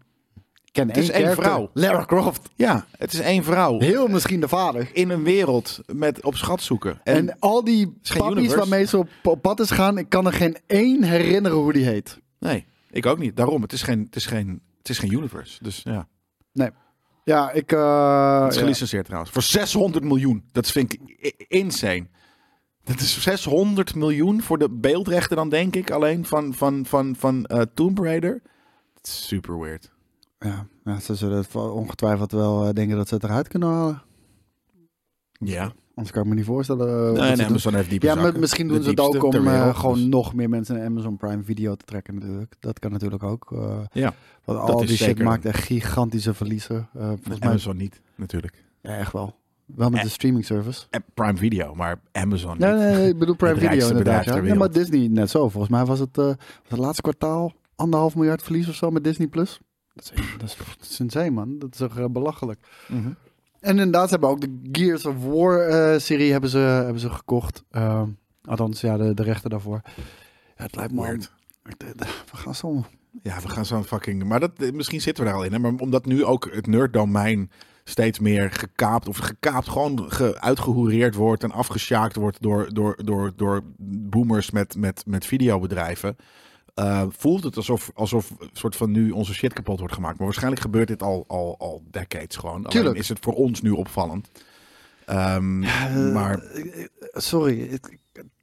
[0.73, 1.71] ken Het is één één character, vrouw.
[1.75, 2.49] Lara Croft.
[2.55, 4.91] ja, het is één vrouw Heel misschien de vader.
[4.93, 7.01] in een wereld met op schat zoeken.
[7.05, 10.33] En, al die is pappies waarmee ze op, op pad is gaan, ik kan er
[10.33, 12.19] geen één herinneren hoe die heet.
[12.39, 13.37] Nee, ik ook niet.
[13.37, 15.59] Daarom, het is geen, het is geen, het is geen universe.
[15.63, 16.09] Dus ja,
[17.25, 17.73] Ja, ik...
[17.73, 18.63] eh, het is ja.
[18.63, 19.33] gelicenseerd trouwens.
[19.33, 20.45] Voor 600 miljoen.
[20.53, 22.07] Dat vind ik insane.
[22.85, 27.45] Dat is 600 miljoen voor de beeldrechten dan denk ik alleen van, van, van, van
[27.45, 28.43] eh, Tomb Raider.
[28.95, 29.93] Het is super weird.
[30.39, 34.03] Ja, ja, ze zullen ongetwijfeld wel eh, denken dat ze het eruit kunnen halen.
[35.33, 35.73] Ja.
[35.95, 37.17] Anders kan ik me niet voorstellen.
[37.17, 37.47] eh, Nee.
[37.47, 40.05] Amazon heeft diepe Ja, maar misschien De doen ze het ook om eh, gewoon dus-
[40.07, 42.55] nog meer mensen naar Amazon Prime Video te trekken natuurlijk.
[42.61, 43.53] Dat kan natuurlijk ook.
[43.53, 46.89] eh, Ja, want dat al die shit maakt echt gigantische verliezen.
[46.95, 48.65] Eh, volgens mij, Amazon niet, natuurlijk.
[48.81, 49.35] ja, echt wel.
[49.67, 50.87] Wel met de streaming service.
[50.91, 52.81] En Prime Video, maar Amazon Nee, niet.
[52.81, 54.25] nee, nee, ik bedoel Prime Video inderdaad.
[54.25, 54.55] Ja.
[54.55, 54.71] maar.
[54.71, 55.49] Disney net zo.
[55.49, 56.35] Volgens mij was het, was
[56.69, 59.61] het laatste kwartaal anderhalf miljard verlies of zo met Disney Plus.
[59.95, 61.59] Dat is, dat is, dat is insane, man.
[61.59, 62.61] Dat is toch eh, belachelijk.
[62.89, 63.09] Mhm.
[63.63, 67.11] En inderdaad, ze hebben ook de Gears of War eh, serie hebben ze, hebben ze
[67.11, 67.65] gekocht.
[67.71, 68.09] Ehm,
[68.45, 69.81] althans, ja, de, de rechten daarvoor.
[70.57, 71.01] Ja, het lijkt me...
[71.01, 71.33] Weird.
[72.31, 72.85] We gaan zo...
[73.23, 74.25] Ja, we gaan zo'n fucking.
[74.25, 75.53] Maar dat, misschien zitten we daar al in.
[75.53, 75.59] Hè?
[75.59, 77.51] Maar omdat nu ook het nerddomein
[77.85, 83.33] steeds meer gekaapt of gekaapt, gewoon ge, uitgehoereerd wordt en afgesjaakt wordt door, door, door,
[83.37, 86.17] door boomers met, met, met videobedrijven.
[86.75, 90.17] Eh, voelt het alsof, alsof een soort van nu onze shit kapot wordt gemaakt.
[90.17, 92.55] Maar waarschijnlijk gebeurt dit al, al, al decades gewoon.
[92.57, 92.97] Alleen Tuurlijk.
[92.99, 94.29] is het voor ons nu opvallend.
[95.07, 95.59] Ehm,
[96.13, 97.79] maar Eh, sorry,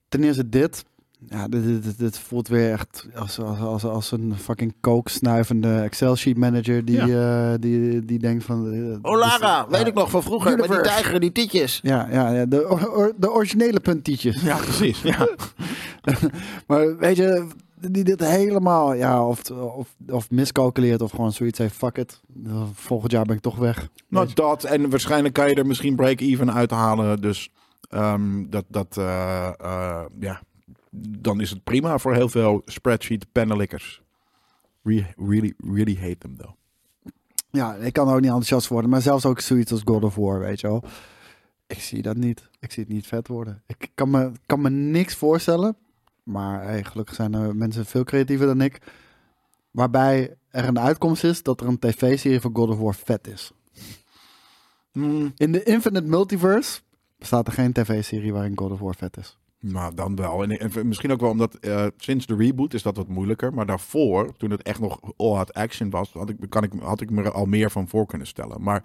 [0.09, 0.85] ten eerste dit.
[1.27, 5.79] Ja, dit, dit, dit- dit voelt weer echt als, als, als, als een fucking kooksnuivende
[5.81, 8.71] Excel-sheet manager die, eh, die, die denkt van...
[8.73, 10.49] eh, Oh Lara, dit is- weet ik nog van vroeger.
[10.51, 10.93] Met die Universe.
[10.95, 11.79] tijger en die tietjes.
[11.83, 14.41] Ja, ja, ja de, or- de originele puntjes.
[14.41, 15.01] Ja, precies.
[15.11, 15.29] Ja.
[16.67, 17.47] Maar weet je,
[17.79, 22.21] die dit helemaal, ja, of, of, of miscalculeert of gewoon zoiets heeft, fuck it.
[22.73, 23.89] Volgend jaar ben ik toch weg.
[24.07, 24.63] Nou, dat.
[24.63, 27.21] En waarschijnlijk kan je er misschien break-even uithalen.
[27.21, 27.51] Dus
[27.89, 30.41] ehm, dat, dat eh, eh, ja,
[31.19, 34.01] dan is het prima voor heel veel spreadsheet pennenlikkers.
[34.83, 36.53] Re- really, really hate them though.
[37.51, 38.89] Ja, ik kan er ook niet enthousiast worden.
[38.89, 40.83] Maar zelfs ook zoiets als God of War, weet je wel.
[41.67, 42.49] Ik zie dat niet.
[42.59, 43.63] Ik zie het niet vet worden.
[43.67, 45.75] Ik kan me, kan me niks voorstellen.
[46.29, 48.81] Maar hey, gelukkig zijn er mensen veel creatiever dan ik.
[49.71, 53.51] Waarbij er een uitkomst is dat er een tv-serie van God of War vet is.
[54.91, 56.81] Hmm, In de Infinite Multiverse
[57.17, 59.37] bestaat er geen tv-serie waarin God of War vet is.
[59.59, 60.43] nou, dan wel.
[60.43, 63.53] En, en misschien ook wel omdat eh, sinds de reboot is dat wat moeilijker.
[63.53, 67.09] Maar daarvoor, toen het echt nog all-out action was, had ik, kan ik, had ik
[67.09, 68.61] me er al meer van voor kunnen stellen.
[68.61, 68.83] Maar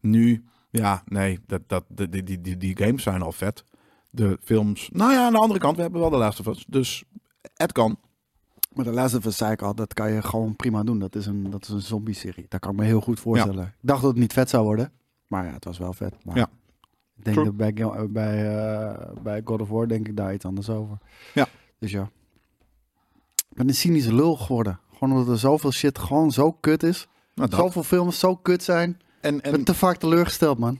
[0.00, 3.64] nu, ja, nee, dat, dat, die, die, die games zijn al vet.
[4.14, 6.64] De films, nou ja, aan de andere kant, we hebben wel de Last of Us.
[6.68, 7.04] Dus
[7.54, 7.98] het kan.
[8.74, 10.98] Maar de Last of Us zei ik al, dat kan je gewoon prima doen.
[10.98, 12.46] Dat is een, dat is een zombie-serie.
[12.48, 13.64] Dat kan ik me heel goed voorstellen.
[13.66, 14.92] Ik dacht dat het niet vet zou worden.
[15.26, 16.24] Maar ja, het was wel vet.
[16.24, 16.50] Maar Ja.
[17.16, 17.44] Ik denk True.
[17.54, 20.98] dat bij, bij, eh, bij God of War denk ik daar iets anders over.
[21.34, 21.46] Ja.
[21.78, 22.10] Dus ja.
[23.50, 24.80] Ik ben een cynische lul geworden.
[24.92, 27.08] Gewoon omdat er zoveel shit gewoon zo kut is.
[27.34, 27.50] Nou.
[27.50, 29.00] Zoveel films zo kut zijn.
[29.20, 30.78] En, Ik ben en te vaak teleurgesteld, man.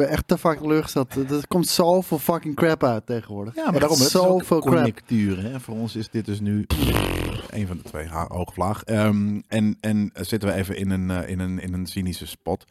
[0.00, 1.14] Ben echt te vaak teleurgesteld.
[1.30, 3.54] Er komt zoveel fucking crap uit tegenwoordig.
[3.54, 4.74] ja, maar Echt daarom ook zoveel crap.
[4.74, 5.42] conjectuur.
[5.42, 5.60] Hè?
[5.60, 6.64] Voor ons is dit dus nu
[7.50, 8.84] een van de twee, ha- hoog of laag.
[8.84, 12.64] Ehm, en, en zitten we even in een, eh, in een, in een cynische spot.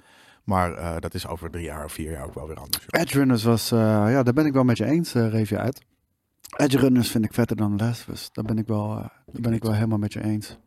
[0.43, 2.85] Maar eh, dat is over drie jaar of vier jaar ook wel weer anders.
[2.87, 5.57] Edge Runners was, eh, ja, daar ben ik wel met je eens, eh Reef je
[5.57, 5.81] uit.
[6.57, 8.29] Edge Runners vind ik vetter dan Last.
[8.35, 10.57] Daar ben ik wel, eh, daar ben ik wel helemaal met je eens.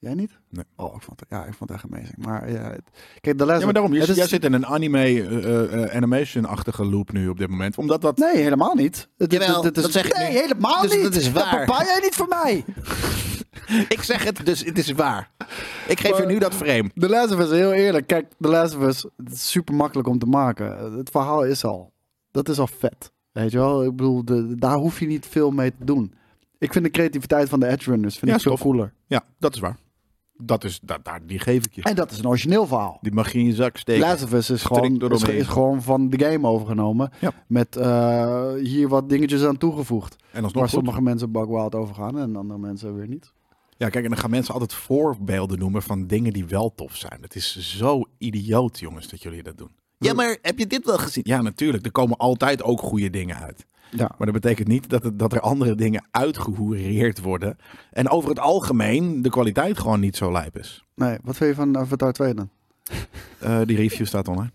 [0.00, 0.38] Jij niet?
[0.50, 0.64] Nee.
[0.76, 2.16] Oh, ik vond het, ja, ik vond het echt amazing.
[2.16, 4.52] Maar ja, het- kijk, The Last Ja, maar daarom, je, het is- jij zit in
[4.52, 7.78] een anime eh, eh, animation-achtige loop nu op dit moment.
[7.78, 8.18] Omdat dat...
[8.18, 9.08] Nee, helemaal niet.
[9.16, 10.36] Het, Jawel, het- het is, dat zeg ik Nee, nu.
[10.38, 11.02] helemaal Dus niet.
[11.02, 11.66] dat is waar.
[11.66, 12.64] Dat jij niet voor mij.
[13.88, 15.30] Ik zeg het, dus het is waar.
[15.88, 16.90] Ik geef je nu dat frame.
[16.94, 18.06] The Last of Us, heel eerlijk.
[18.06, 20.96] Kijk, The Last of Us, het is super makkelijk om te maken.
[20.96, 21.92] Het verhaal is al,
[22.30, 23.12] dat is al vet.
[23.32, 23.84] Weet je wel?
[23.84, 26.12] Ik bedoel, de, daar hoef je niet veel mee te doen.
[26.58, 28.92] Ik vind de creativiteit van de Edge Runners vind Ja, ik veel cooler.
[29.06, 29.76] Ja, dat is waar.
[30.42, 31.82] Dat is, dat, daar, die geef ik je.
[31.82, 32.98] En dat is een origineel verhaal.
[33.00, 34.08] Die mag je in je zak steken.
[34.08, 37.10] Last of Us is gewoon, is, is gewoon van de game overgenomen.
[37.20, 37.32] Ja.
[37.46, 40.16] Met eh, hier wat dingetjes aan toegevoegd.
[40.16, 40.70] En alsnog Waar goed.
[40.78, 43.32] sommige mensen bug wild over gaan en andere mensen weer niet.
[43.76, 47.18] Ja, kijk, en dan gaan mensen altijd voorbeelden noemen van dingen die wel tof zijn.
[47.20, 49.70] Het is zo idioot, jongens, dat jullie dat doen.
[49.98, 51.22] Ja, maar heb je dit wel gezien?
[51.26, 51.84] Ja, natuurlijk.
[51.84, 53.66] Er komen altijd ook goede dingen uit.
[53.90, 54.14] Ja.
[54.18, 57.56] Maar dat betekent niet dat, het, dat er andere dingen uitgehoereerd worden.
[57.90, 60.84] En over het algemeen de kwaliteit gewoon niet zo lijp is.
[60.94, 62.48] Nee, wat vind je van Avatar 2 dan?
[63.38, 64.52] Eh, die review staat online.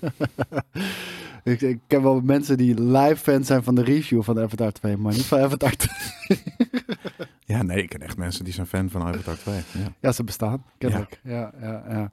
[1.44, 4.96] Ik, ik ken wel mensen die live fan zijn van de review van Avatar 2,
[4.96, 6.38] maar niet van Avatar 2.
[7.44, 9.54] Ja, nee, ik ken echt mensen die zijn fan van Avatar 2.
[9.54, 9.92] Ja.
[10.00, 11.20] Ja, ze bestaan, kennelijk.
[11.22, 11.52] Ja.
[11.60, 12.10] Ja, ja,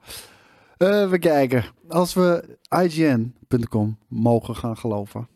[0.76, 1.64] Eh, we kijken.
[1.88, 5.28] Als we IGN.com mogen gaan geloven,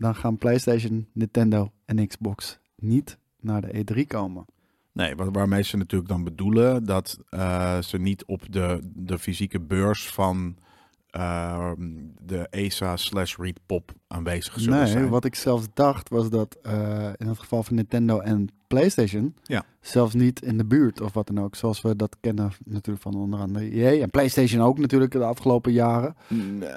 [0.00, 4.44] dan gaan PlayStation, Nintendo en Xbox niet naar de E3 komen.
[4.92, 9.60] Nee, waar- waarmee ze natuurlijk dan bedoelen dat eh, ze niet op de, de fysieke
[9.60, 10.56] beurs van
[11.10, 11.76] ehm,
[12.22, 15.08] de ESA slash Readpop aanwezig zullen Nee, zijn.
[15.08, 19.64] wat ik zelfs dacht was dat eh, in het geval van Nintendo en PlayStation Ja.
[19.80, 21.56] zelfs niet in de buurt of wat dan ook.
[21.56, 25.72] Zoals we dat kennen natuurlijk van onder andere EA en PlayStation ook natuurlijk de afgelopen
[25.72, 26.16] jaren.
[26.28, 26.68] Nee,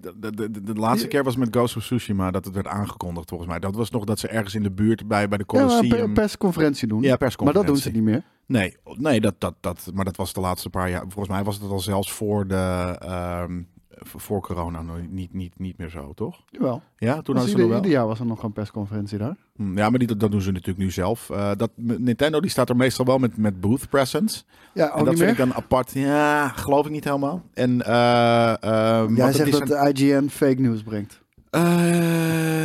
[0.00, 3.28] de, de, de, de laatste keer was met Ghost of Tsushima dat het werd aangekondigd
[3.28, 3.58] volgens mij.
[3.58, 5.68] Dat was nog dat ze ergens in de buurt bij, bij de Ja, maar een
[5.68, 6.04] Colosseum...
[6.04, 7.02] per- persconferentie doen.
[7.02, 7.72] Ja, maar persconferentie.
[7.74, 8.22] dat doen ze niet meer.
[8.46, 11.00] Nee, nee dat, dat, dat, maar dat was de laatste paar jaar.
[11.08, 12.96] Volgens mij was het al zelfs voor de...
[12.98, 13.62] ehm,
[14.02, 16.40] voor corona niet, niet, niet meer zo, toch?
[16.50, 16.82] Jawel.
[16.96, 17.76] Ja, toen Dus hadden ze ieder, wel.
[17.76, 19.36] ieder jaar was er nog een persconferentie daar.
[19.56, 21.30] Hm, Ja, maar die, dat doen ze natuurlijk nu zelf.
[21.30, 24.42] Eh, dat, Nintendo die staat er meestal wel met, met booth presence.
[24.74, 25.46] Ja, en ook dat niet vind meer.
[25.46, 25.92] ik dan apart.
[25.92, 27.42] Ja, geloof ik niet helemaal.
[27.54, 31.20] En, eh ehm, Jij zegt dat de IGN fake news brengt.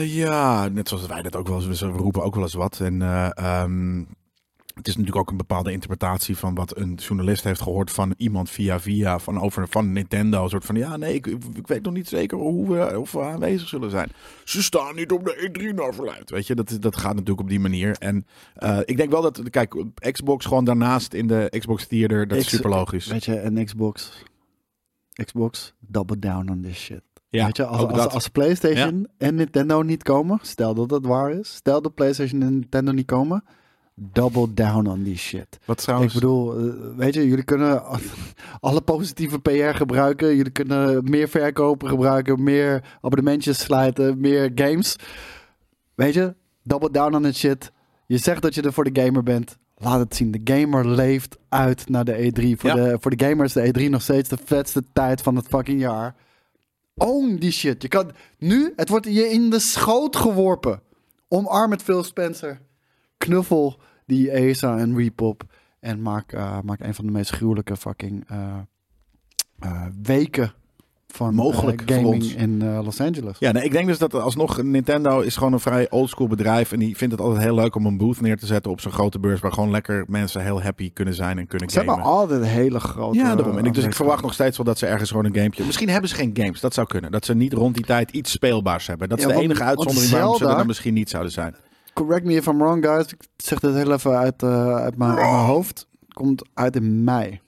[0.06, 2.80] Ja, net zoals wij dat ook wel eens, we roepen ook wel eens wat.
[2.80, 3.02] En
[3.36, 4.04] ehm,
[4.73, 8.49] het is natuurlijk ook een bepaalde interpretatie van wat een journalist heeft gehoord van iemand
[8.49, 10.43] via via van over van Nintendo.
[10.43, 13.21] Een soort van ja, nee, ik, ik weet nog niet zeker hoe we, of we
[13.21, 14.12] aanwezig zullen zijn.
[14.43, 16.29] Ze staan niet op de E3 naar verluid.
[16.29, 17.95] Weet je, dat, dat gaat natuurlijk op die manier.
[17.97, 22.38] En eh, ik denk wel dat, kijk, Xbox gewoon daarnaast in de Xbox Theater, dat
[22.38, 23.07] is super logisch.
[23.07, 24.23] Weet je, en Xbox.
[25.13, 27.01] Xbox, double down on this shit.
[27.29, 31.55] Ja, Weet je, als, als PlayStation en Nintendo niet komen, stel dat dat waar is,
[31.55, 33.43] stel dat PlayStation en Nintendo niet komen,
[33.95, 35.60] double down on die shit.
[35.65, 37.84] Wat trouwens, Ik bedoel, eh, weet je, jullie kunnen
[38.60, 44.95] alle positieve PR gebruiken, jullie kunnen meer verkopen gebruiken, meer abonnementjes sluiten, meer games.
[45.95, 47.71] Weet je, double down on that shit.
[48.06, 49.58] Je zegt dat je er voor de gamer bent.
[49.77, 50.32] Laat het zien.
[50.32, 52.60] De gamer leeft uit naar de E3.
[52.60, 52.75] Voor, Ja.
[52.75, 55.79] de, voor de gamers is de E3 nog steeds de vetste tijd van het fucking
[55.82, 56.15] jaar.
[56.95, 57.82] Own die shit.
[57.82, 60.82] Je kan nu, het wordt je in de schoot geworpen.
[61.27, 62.60] Omarm het Phil Spencer.
[63.23, 65.43] Knuffel die ESA en Repop.
[65.79, 68.38] En maak, eh, maak een van de meest gruwelijke fucking eh,
[69.59, 70.53] eh, weken
[71.07, 73.38] van Mogelijk gaming in Los Angeles.
[73.39, 76.71] Ja, nee, ik denk dus dat alsnog Nintendo is gewoon een vrij oldschool bedrijf.
[76.71, 78.91] En die vindt het altijd heel leuk om een booth neer te zetten op zo'n
[78.91, 79.39] grote beurs.
[79.39, 82.12] Waar gewoon lekker mensen heel happy kunnen zijn en kunnen Ze hebben gamen.
[82.12, 83.17] altijd hele grote...
[83.17, 83.57] Ja, daarom.
[83.57, 85.65] En ik, dus ik verwacht nog steeds wel dat ze ergens gewoon een gamepje...
[85.65, 87.12] Misschien hebben ze geen games, dat zou kunnen.
[87.12, 89.09] Dat ze niet rond die tijd iets speelbaars hebben.
[89.09, 91.55] Dat is Ja, de enige uitzondering waarom ze er dan misschien niet zouden zijn.
[91.93, 93.06] Correct me if I'm wrong, guys.
[93.08, 95.88] Ik zeg dit heel even uit, eh, uit, mijn, uit mijn hoofd.
[96.13, 97.41] Komt uit in mei.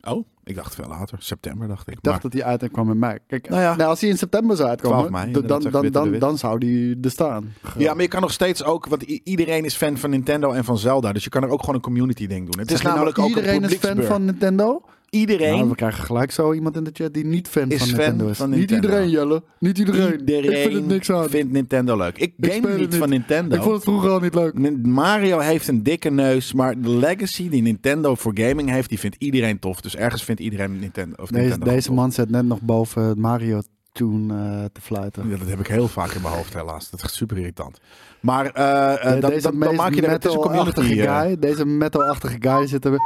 [0.00, 1.18] Oh, ik dacht veel later.
[1.20, 1.94] September dacht ik.
[1.94, 3.18] Ik dacht dat hij uitkwam in mei.
[3.26, 3.76] Kijk, Nou ja.
[3.76, 6.98] nou, als hij in september zou 12 uitkomen, mei, dan, dan, dan, dan, zou die
[7.02, 7.54] er staan.
[7.78, 10.78] Ja, maar je kan nog steeds ook, want iedereen is fan van Nintendo en van
[10.78, 12.60] Zelda, dus je kan er ook gewoon een community ding doen.
[12.60, 14.82] Het Zeg is nou, namelijk ook een iedereen is fan van Nintendo?
[15.14, 17.88] Iedereen Nou, we krijgen gelijk zo iemand in de chat die niet fan Is van
[17.88, 18.36] Nintendo is.
[18.36, 19.42] van Niet iedereen, Jelle.
[19.58, 20.20] Niet iedereen.
[20.20, 21.28] Iedereen ik vind het niks aan.
[21.28, 22.18] vindt Nintendo leuk.
[22.18, 23.08] Ik game niet van.
[23.08, 23.56] Nintendo.
[23.56, 24.82] Ik vond het vroeger al niet leuk.
[24.86, 29.16] Mario heeft een dikke neus, maar de legacy die Nintendo voor gaming heeft, die vindt
[29.18, 29.80] iedereen tof.
[29.80, 31.22] Dus ergens vindt iedereen Nintendo.
[31.22, 33.60] Of Deze, Nintendo deze man zit net nog boven Mario
[33.92, 35.28] tune eh, te fluiten.
[35.28, 36.90] Ja, dat heb ik heel vaak in mijn hoofd helaas.
[36.90, 37.80] Dat is super irritant.
[38.20, 41.00] Maar eh, eh, dat, deze dat, dan maak je er is een community.
[41.00, 42.98] guy, deze metal-achtige guy zit er.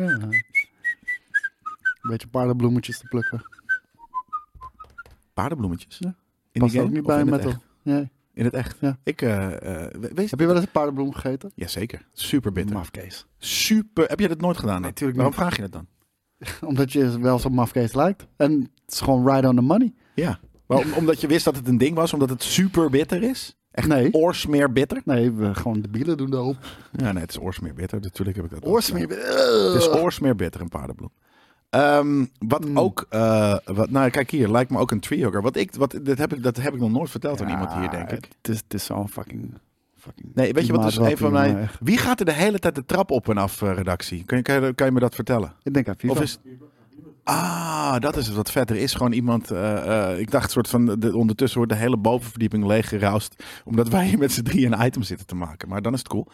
[0.00, 0.28] Ja.
[2.00, 3.42] Een beetje paardenbloemetjes te plukken.
[5.34, 5.98] paardenbloemetjes.
[5.98, 6.14] Ja.
[6.52, 7.50] In Past die ook niet bij metal.
[7.50, 7.60] echt?
[7.82, 8.10] Nee.
[8.34, 8.76] In het echt.
[8.80, 8.98] Ja.
[9.04, 11.52] Ik, eh, eh, wees, Heb je wel eens een paardenbloem gegeten?
[11.54, 12.06] Jazeker.
[12.12, 12.76] Super bitter.
[12.76, 13.26] Mafkees.
[13.38, 14.08] Super.
[14.08, 14.74] Heb je dat nooit gedaan?
[14.74, 14.82] dan?
[14.82, 15.86] Nee, tuurlijk Waarom vraag je dat dan?
[16.70, 18.26] Omdat je wel zo'n mafkees lijkt.
[18.36, 19.94] En het is gewoon right on the money.
[20.14, 20.40] Ja.
[20.66, 23.56] Waarom, omdat je wist dat het een ding was, omdat het super bitter is?
[23.70, 24.12] Echt Nee.
[24.14, 25.00] oorsmeer bitter?
[25.04, 26.56] Nee, we gewoon de bielen doen daarop.
[26.92, 28.00] Ja, nee, het is oorsmeer bitter.
[28.00, 28.66] Natuurlijk heb ik dat.
[28.66, 29.08] Oorsmeer.
[29.10, 29.72] gedaan.
[29.72, 31.10] Het is oorsmeer bitter, een paardenbloem.
[31.70, 32.78] Ehm, wat Mm.
[32.78, 35.42] ook, eh, wat, nou kijk hier, lijkt me ook een treehugger.
[35.42, 37.90] Wat ik, wat, dat, heb ik, dat heb ik nog nooit verteld aan iemand hier,
[37.90, 38.28] denk ik.
[38.42, 39.54] Het is, het is zo'n fucking,
[39.96, 40.34] fucking...
[40.34, 41.56] Nee, weet je wat dus een van mij...
[41.60, 41.76] echt.
[41.80, 44.24] Wie gaat er de hele tijd de trap op en af, eh, redactie?
[44.24, 45.54] Kan je, kan, je, kan je me dat vertellen?
[45.62, 46.12] Ik denk aan FIFA.
[46.12, 46.38] Of is...
[47.24, 48.70] Ah, dat is wat vet.
[48.70, 49.50] Er is gewoon iemand...
[49.50, 50.86] eh, eh, ik dacht soort van...
[50.98, 53.44] De, ondertussen wordt de hele bovenverdieping leeggeroust.
[53.64, 55.68] Omdat wij hier met z'n drieën een item zitten te maken.
[55.68, 56.26] Maar dan is het cool.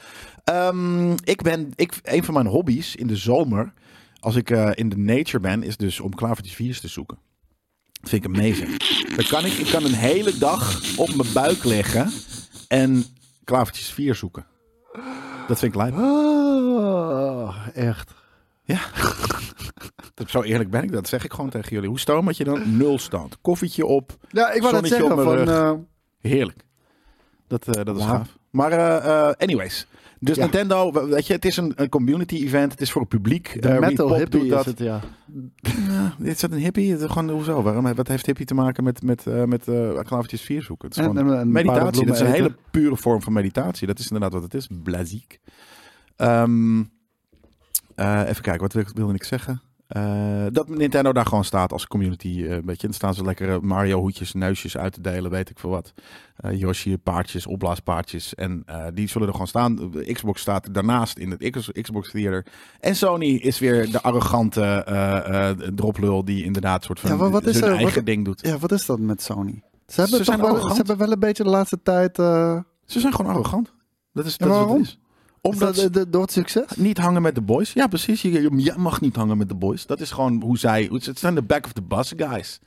[0.45, 1.73] Ehm, ik ben...
[1.75, 3.73] Ik, een van mijn hobby's in de zomer...
[4.21, 5.63] Als ik eh, in de nature ben...
[5.63, 7.19] Is dus om klavertjes viers te zoeken.
[8.01, 8.79] Dat vind ik amazing.
[9.17, 9.53] Dan kan ik...
[9.53, 12.11] Ik kan een hele dag op mijn buik liggen...
[12.69, 13.05] En
[13.45, 14.47] klavertjes vier zoeken.
[15.49, 15.97] Dat vind ik lijp.
[15.97, 18.15] Oh, echt.
[18.67, 18.81] Ja.
[20.15, 21.89] Dat- Zo eerlijk ben ik, dat zeg ik gewoon tegen jullie.
[21.89, 22.77] Hoe stoom je dan?
[22.77, 23.39] Nul stand.
[23.41, 25.49] Koffietje op, Ja, ik wou net zeggen van...
[25.49, 25.73] eh,
[26.21, 26.65] heerlijk.
[27.49, 28.39] Dat, eh, dat is gaaf.
[28.51, 29.87] Maar eh, anyways.
[30.21, 30.43] Dus Ja.
[30.43, 32.73] Nintendo, we- weet je, het is een, een community event.
[32.73, 33.63] Het is voor het publiek.
[33.63, 34.65] de metal Repop hippie doet is dat.
[34.65, 35.01] het, ja.
[35.89, 36.93] Ja, is dat een hippie?
[36.93, 37.63] Het is Gewoon, hoezo?
[37.63, 40.89] Waarom, wat heeft hippie te maken met, met, eh met eh klavertjes vier zoeken?
[40.89, 42.07] Het is En- gewoon en- en meditatie.
[42.07, 43.87] Dat is een hele pure vorm van meditatie.
[43.87, 44.69] Dat is inderdaad wat het is.
[44.83, 45.41] Blaziek.
[46.17, 46.83] Ehm,
[47.97, 49.61] eh, even kijken, wat wil- wilde ik zeggen?
[49.87, 52.45] Eh, dat Nintendo daar gewoon staat als community.
[52.49, 55.59] eh, weet je, dan staan ze lekkere Mario hoedjes, neusjes uit te delen, weet ik
[55.59, 55.93] veel wat.
[56.37, 58.35] Eh, Yoshi paardjes, opblaaspaardjes.
[58.35, 59.91] En die zullen er gewoon staan.
[59.91, 62.47] De Xbox staat daarnaast in het Xbox Theater.
[62.81, 64.85] En Sony is weer de arrogante
[65.75, 68.41] droplul die inderdaad soort van Ja, wat is zijn er- eigen wat- ding doet.
[68.47, 69.63] Ja, wat is dat met Sony?
[69.87, 72.17] Ze hebben, Ze toch zijn wel, ze hebben wel een beetje de laatste tijd...
[72.17, 73.73] Ze zijn gewoon arrogant.
[74.13, 74.77] Dat is, dat waarom?
[74.79, 74.99] het is.
[75.47, 76.65] Omdat ze door het succes?
[76.77, 77.73] niet hangen met de boys.
[77.73, 78.23] Ja, precies.
[78.23, 79.87] Je, mag niet hangen met de boys.
[79.87, 80.89] Dat is gewoon hoe zij...
[80.93, 82.61] Het zijn de back of the bus guys.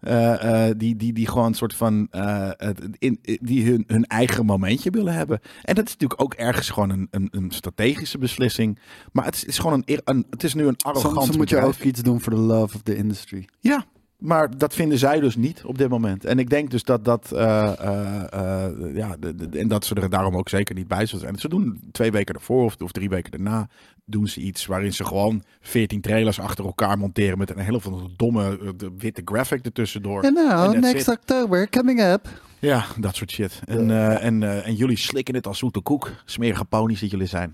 [0.00, 2.08] Eh, eh, die, die, die gewoon een soort van...
[2.10, 2.50] eh,
[2.98, 5.40] in, die hun, hun eigen momentje willen hebben.
[5.62, 8.78] En dat is natuurlijk ook ergens gewoon een, een, een strategische beslissing.
[9.12, 10.26] Maar het is, gewoon een.
[10.30, 12.82] Het is nu een arrogant Soms moet je ook iets doen voor de love of
[12.82, 13.48] the industry.
[13.60, 13.84] Ja,
[14.18, 16.24] maar dat vinden zij dus niet op dit moment.
[16.24, 19.94] En ik denk dus dat dat, eh, eh, eh, ja, de, de- en dat ze
[19.94, 21.38] er daarom ook zeker niet bij zullen zijn.
[21.38, 23.68] Ze doen twee weken ervoor of, of drie weken daarna
[24.06, 28.12] doen ze iets waarin ze gewoon 14 trailers achter elkaar monteren met een hele van
[28.16, 30.22] domme de witte graphic ertussendoor.
[30.22, 31.14] En nou, next it.
[31.18, 32.28] October, coming up.
[32.58, 33.60] Ja, dat soort shit.
[33.64, 36.10] En, eh, en, eh, en jullie slikken het als zoete koek.
[36.24, 37.52] Smerige ponies dat jullie zijn.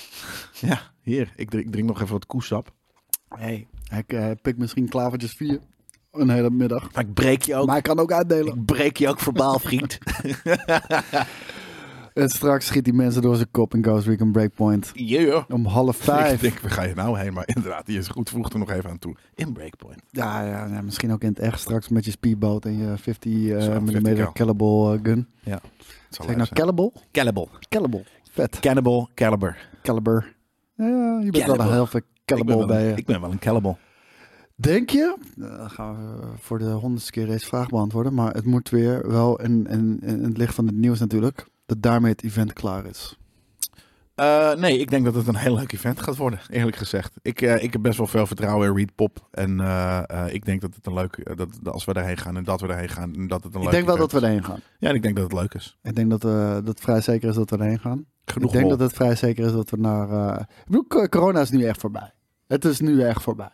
[0.68, 2.72] ja, hier, ik drink, ik drink nog even wat koesap.
[3.28, 5.58] Hey, ik eh, pik misschien klavertjes 4
[6.20, 6.92] een hele middag.
[6.94, 7.66] Maar ik breek je ook.
[7.66, 8.54] Maar ik kan ook uitdelen.
[8.54, 9.98] Ik breek je ook verbaal, vriend.
[12.14, 14.90] En straks schiet die mensen door zijn kop in Ghost Recon Breakpoint.
[14.94, 15.44] Yeah.
[15.48, 16.40] Om half Ik vijf.
[16.40, 17.32] denk, waar ga je nou heen?
[17.32, 19.16] Maar inderdaad, die is goed vroeg er nog even aan toe.
[19.34, 20.02] In Breakpoint.
[20.10, 23.32] Ja, ja, ja, misschien ook in het echt straks met je speedboat en je 50
[23.32, 24.32] eh, Zo, mm 50 cal.
[24.32, 25.28] caliber eh, gun.
[25.44, 25.58] Zal
[26.08, 26.90] Zeg ik nou caliber?
[27.12, 27.48] Cannibal.
[27.68, 28.06] Caliber.
[28.30, 28.60] Vet.
[28.60, 29.68] Cannibal, Caliber.
[29.82, 30.34] Caliber.
[30.74, 31.66] Ja, ja, je bent wel Caliber.
[31.66, 32.94] een heel veel Ik caliber wel bij je.
[32.94, 33.78] ik ben wel een Cannibal.
[34.60, 35.16] Denk je?
[35.40, 38.14] Eh, Dan gaan we voor de honderdste keer deze vraag beantwoorden.
[38.14, 41.46] Maar het moet weer wel in, in, in het licht van het nieuws natuurlijk.
[41.66, 43.16] Dat daarmee het event klaar is.
[44.14, 47.14] Eh, nee, ik denk dat het een heel leuk event gaat worden, eerlijk gezegd.
[47.22, 49.28] Ik, eh, ik heb best wel veel vertrouwen in Reed Pop.
[49.30, 52.16] En eh, eh, ik denk dat het een leuk eh, dat, dat als we daarheen
[52.16, 54.12] gaan en dat we daarheen gaan, en dat het een Ik leuk denk wel dat
[54.12, 54.60] we erheen gaan.
[54.78, 55.78] Ja, en ik denk dat het leuk is.
[55.82, 58.04] Ik denk dat, eh, dat het vrij zeker is dat we erheen gaan.
[58.24, 60.10] Genoeg ik denk dat het vrij zeker is dat we naar...
[60.10, 62.12] eh, Ik bedoel, co- corona is nu echt voorbij.
[62.46, 63.50] Het is nu echt voorbij.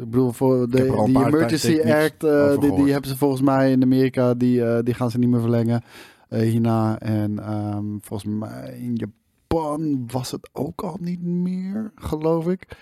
[0.00, 3.82] Ik bedoel, voor de, die Emergency Act, eh, die, die hebben ze volgens mij in
[3.82, 5.82] Amerika, die, eh, die gaan ze niet meer verlengen
[6.28, 6.98] eh, hierna.
[6.98, 12.76] En ehm, volgens mij in Japan was het ook al niet meer, geloof ik.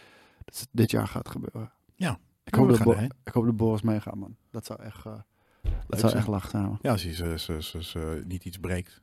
[0.44, 1.72] Dus dit jaar gaat gebeuren.
[1.94, 2.18] Ja.
[2.44, 3.12] Ik hoop, dat gaan erheen.
[3.24, 4.36] ik hoop dat Boris meegaat, man.
[4.50, 5.04] Dat zou echt,
[5.86, 6.62] dat zou echt lachen zijn.
[6.62, 6.78] man.
[6.82, 9.00] Ja, als hij ze, ze, ze, ze niet iets breekt.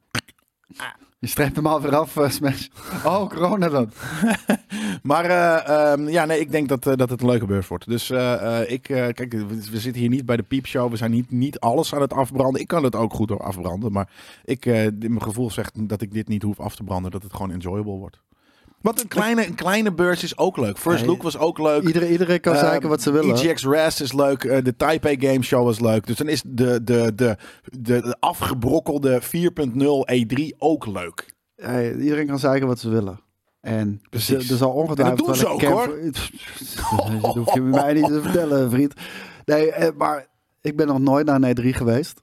[1.26, 2.68] Je streept hem al weer af, eh, Smash.
[3.06, 3.90] Oh, corona dan.
[5.04, 7.88] Maar eh, ehm, ja, nee, ik denk dat, eh, dat het een leuke beurs wordt.
[7.88, 8.10] Dus
[8.68, 10.92] ik, kijk, we, zitten hier niet bij de piepshow.
[10.92, 12.62] We zijn niet, niet alles aan het afbranden.
[12.62, 13.92] Ik kan het ook goed afbranden.
[13.92, 14.10] Maar
[14.44, 17.12] ik, mijn gevoel zegt dat ik dit niet hoef af te branden.
[17.12, 18.22] Dat het gewoon enjoyable wordt.
[18.86, 20.78] Wat een kleine, een kleine beurs is ook leuk.
[20.78, 21.08] First Nee.
[21.08, 21.84] Look was ook leuk.
[21.84, 23.36] Iedereen, iedereen kan Eh, zeggen wat ze willen.
[23.36, 24.44] EGX Rest is leuk.
[24.44, 26.08] eh, de Taipei Game Show was leuk.
[26.08, 31.34] Dus dan is de, de, de, de, de afgebrokkelde 4.0 E3 ook leuk.
[31.56, 33.20] Hey, iedereen kan zeggen wat ze willen.
[33.62, 34.50] En Precies.
[34.50, 38.22] er, zal ongetwijfeld En dat doen ze een camp- Dat hoef je mij niet te
[38.22, 38.94] vertellen, vriend.
[39.46, 40.28] Nee, eh, maar
[40.62, 42.22] ik ben nog nooit naar een E3 geweest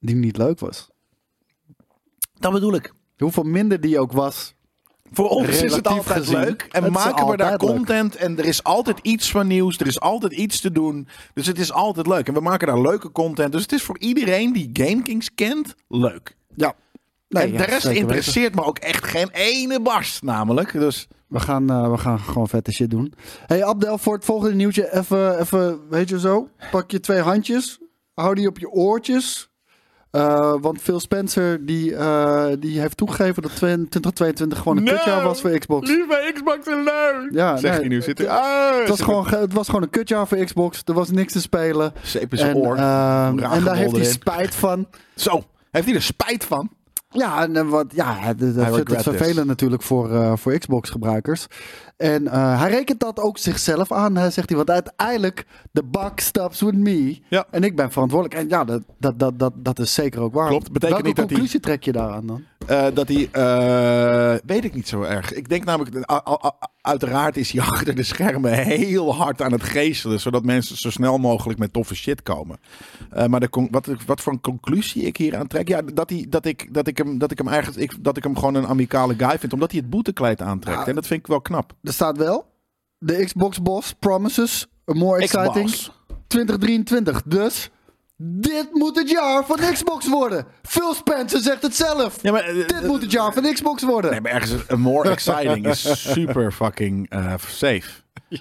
[0.00, 0.88] die niet leuk was.
[2.38, 2.92] Dat bedoel ik.
[3.18, 4.54] Hoeveel minder die ook was.
[5.14, 6.38] Voor ons is het altijd gezien.
[6.40, 6.68] leuk.
[6.70, 7.58] En Het maken we daar leuk.
[7.58, 8.16] content.
[8.16, 9.78] En er is altijd iets van nieuws.
[9.78, 11.08] Er is altijd iets te doen.
[11.34, 12.28] Dus het is altijd leuk.
[12.28, 13.52] En we maken daar leuke content.
[13.52, 16.36] Dus het is voor iedereen die GameKings kent, leuk.
[16.56, 16.74] Ja.
[17.28, 20.72] en de rest interesseert me ook echt geen ene barst namelijk.
[20.72, 23.12] Dus We gaan, eh, we gaan gewoon vette shit doen.
[23.46, 27.78] Hey Abdel, voor het volgende nieuwtje even, even, weet je zo, pak je twee handjes,
[28.14, 29.48] hou die op je oortjes.
[30.14, 34.92] Eh, want Phil Spencer die, eh, die heeft toegegeven dat 2022 gewoon een No!
[34.92, 35.88] kutjaar was voor Xbox.
[35.88, 37.28] Lieve Xbox leuk.
[37.30, 38.02] Ja, Zegt nee, hij nu.
[38.02, 40.82] Zit hij, het, ah, het was gewoon, ge- het was gewoon een kutjaar voor Xbox.
[40.84, 41.92] Er was niks te spelen.
[42.02, 42.76] Zeep En, oor.
[42.76, 44.86] ehm, en daar heeft hij spijt van.
[45.14, 46.70] Zo, heeft hij er spijt van?
[47.14, 49.02] Ja, en eh, wat, ja, dat- dat vindt het this.
[49.02, 51.46] vervelend natuurlijk voor, eh, voor Xbox-gebruikers.
[51.96, 54.56] En eh, hij rekent dat ook zichzelf aan, hè, zegt hij.
[54.56, 57.18] Want uiteindelijk, the buck stops with me.
[57.28, 57.46] Ja.
[57.50, 58.40] En ik ben verantwoordelijk.
[58.40, 60.48] En ja, dat, dat, dat, dat, dat is zeker ook waar.
[60.48, 60.72] Klopt.
[60.72, 62.42] Betekent Welke niet dat conclusie trek je daaraan dan?
[62.66, 65.32] Eh, dat hij, eh, weet ik niet zo erg.
[65.32, 66.06] Ik denk namelijk,
[66.80, 71.18] uiteraard is hij achter de schermen heel hard aan het geestelen, zodat mensen zo snel
[71.18, 72.58] mogelijk met toffe shit komen.
[73.10, 76.26] Eh, maar de, wat, wat voor een conclusie ik hier aan trek, ja, dat, hij,
[76.28, 78.66] dat, ik, dat, ik hem, dat ik hem eigenlijk, ik, dat ik hem gewoon een
[78.66, 80.78] amicale guy vind, omdat hij het boetekleed aantrekt.
[80.78, 80.86] Ja.
[80.86, 81.72] En dat vind ik wel knap.
[81.82, 82.46] Er staat wel,
[82.98, 85.90] de Xbox boss promises a more exciting Xbox.
[86.26, 87.22] 2023.
[87.22, 87.70] Dus,
[88.16, 90.46] dit moet het jaar van Xbox worden.
[90.62, 92.22] Phil Spencer zegt het zelf.
[92.22, 94.10] Ja, maar, eh, dit moet het jaar van Xbox worden.
[94.10, 97.82] Nee, maar ergens een more exciting is super fucking eh, safe.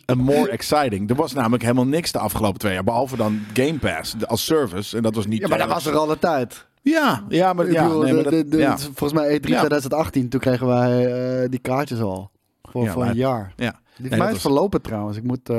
[0.06, 1.10] Een more exciting.
[1.10, 2.84] Er was namelijk helemaal niks de afgelopen twee jaar.
[2.84, 4.98] Behalve dan Game Pass als service.
[4.98, 5.40] En dat was niet...
[5.42, 6.66] ja, maar dat was er al de tijd.
[6.82, 8.78] Ja, ja, maar, ja, bedoel, nee, maar de- dat, de- de- ja.
[8.78, 9.58] Volgens mij E3 Ja.
[9.60, 11.06] 2018, toen kregen wij
[11.44, 12.32] eh, die kaartjes al.
[12.64, 13.54] Voor, Ja, voor maar- een jaar.
[13.56, 13.80] ja.
[13.98, 15.18] Die Nee, mij is was- verlopen trouwens.
[15.18, 15.50] Ik moet,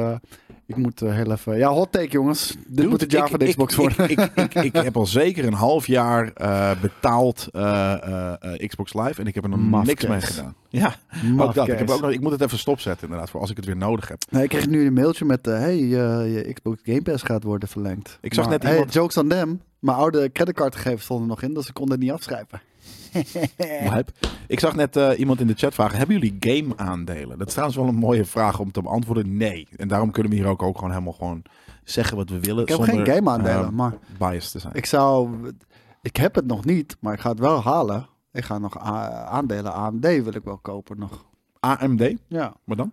[0.67, 1.57] ik moet eh, heel even...
[1.59, 2.49] Ja, hot take jongens.
[2.49, 4.11] Dit Dude, moet het jaar ik- van de Xbox ik, worden.
[4.11, 8.33] Ik, ik, ik, heb al zeker een half jaar eh, betaald eh,
[8.67, 10.55] Xbox Live en ik heb er nog Maf niks mee gedaan.
[10.69, 10.95] Ja,
[11.35, 11.69] Maf ook dat.
[11.69, 13.77] Ik, heb ook nog, ik moet het even stopzetten inderdaad, voor als ik het weer
[13.77, 14.23] nodig heb.
[14.31, 15.47] Nee, ik kreeg nu een mailtje met...
[15.47, 18.19] hey, je Xbox Game Pass gaat worden verlengd.
[18.21, 19.61] Ik zag Maar, net hey, iemand- jokes on them.
[19.79, 22.61] Mijn oude creditcardgegevens stonden nog in, dus ik kon het niet afschrijven.
[24.47, 27.39] Ik zag net eh, iemand in de chat vragen: hebben jullie game aandelen?
[27.39, 29.37] Dat is trouwens wel een mooie vraag om te beantwoorden.
[29.37, 29.69] Nee.
[29.77, 31.43] En daarom kunnen we hier ook, ook gewoon helemaal gewoon
[31.85, 32.63] zeggen wat we willen.
[32.63, 34.75] Ik heb zonder, geen game aandelen, eh, maar biased te zijn.
[34.75, 35.31] ik zou...
[36.03, 38.09] Ik heb het nog niet, maar ik ga het wel halen.
[38.33, 41.25] Ik ga nog aandelen AMD wil ik wel kopen nog.
[41.61, 42.93] AMD, Ja, maar dan?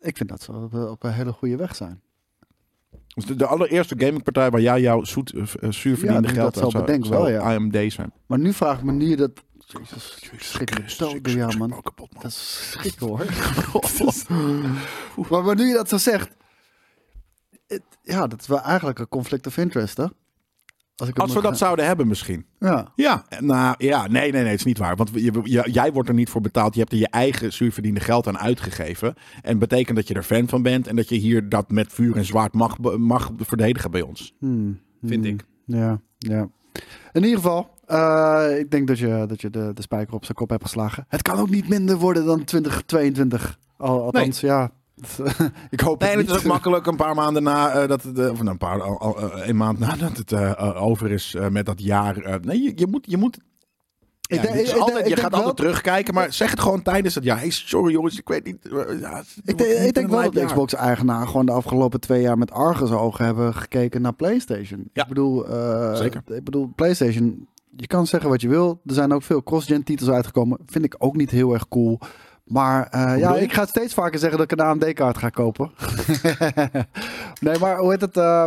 [0.00, 2.00] ik vind dat ze op, op een hele goede weg zijn.
[3.16, 6.70] Dus de, de allereerste gamingpartij waar jij jouw zoet, uh, zuur verdiende nu geld dat
[6.72, 7.54] zou, wel, ja.
[7.54, 8.12] AMD zijn.
[8.26, 9.30] Maar nu vraag ik me nu dat...
[9.58, 11.70] Jezus, schrik me dood, ja man.
[11.82, 12.22] Kapot, man.
[12.22, 13.24] Dat is schrikken hoor.
[15.30, 16.36] maar, maar nu je dat zo zegt...
[17.66, 20.06] het- ja, dat is wel eigenlijk een conflict of interest, hè?
[20.96, 22.46] Als, ik het Als we dat gaan- zouden hebben misschien.
[22.58, 22.92] Ja.
[22.94, 24.96] Ja, nou ja, nee, nee, nee, het is niet waar.
[24.96, 26.74] Want je, je- jij wordt er niet voor betaald.
[26.74, 29.14] Je hebt er je eigen zuurverdiende geld aan uitgegeven.
[29.42, 32.16] En betekent dat je er fan van bent en dat je hier dat met vuur
[32.16, 34.34] en zwaard mag, mag verdedigen bij ons.
[34.38, 35.44] Hmm, Vind hmm, ik.
[35.64, 36.48] Ja, ja.
[37.12, 40.36] In ieder geval, eh, ik denk dat je, dat je de, de spijker op zijn
[40.36, 41.04] kop hebt geslagen.
[41.08, 43.58] Het kan ook niet minder worden dan 2022.
[43.76, 44.70] Al, althans, ja.
[45.70, 48.30] ik hoop Nee, het is ook makkelijk een paar maanden na eh, dat het, eh,
[48.30, 52.38] of nou, een paar, eh, een maand nadat het eh, over is met dat jaar.
[52.42, 53.38] nee, je, je moet, je moet.
[54.20, 57.38] Ja, Ik denk- ik- je gaat altijd terugkijken, maar zeg het gewoon tijdens het jaar.
[57.38, 58.56] Hey, sorry jongens, ik weet niet.
[59.00, 60.44] ja, Ik, denk- ik wel dat jaar.
[60.46, 64.90] Xbox-eigenaar gewoon de afgelopen twee jaar met argusogen hebben gekeken naar PlayStation.
[64.92, 65.02] Ja.
[65.02, 65.44] Ik bedoel,
[65.94, 66.22] Zeker.
[66.26, 68.80] Ik bedoel, PlayStation, je kan zeggen wat je wil.
[68.86, 70.58] Er zijn ook veel cross-gen titels uitgekomen.
[70.66, 71.98] Vind ik ook niet heel erg cool.
[72.46, 75.70] Maar eh, ja, ik ga steeds vaker zeggen dat ik een AMD-kaart ga kopen.
[77.40, 78.16] nee, maar hoe heet het?
[78.16, 78.46] eh,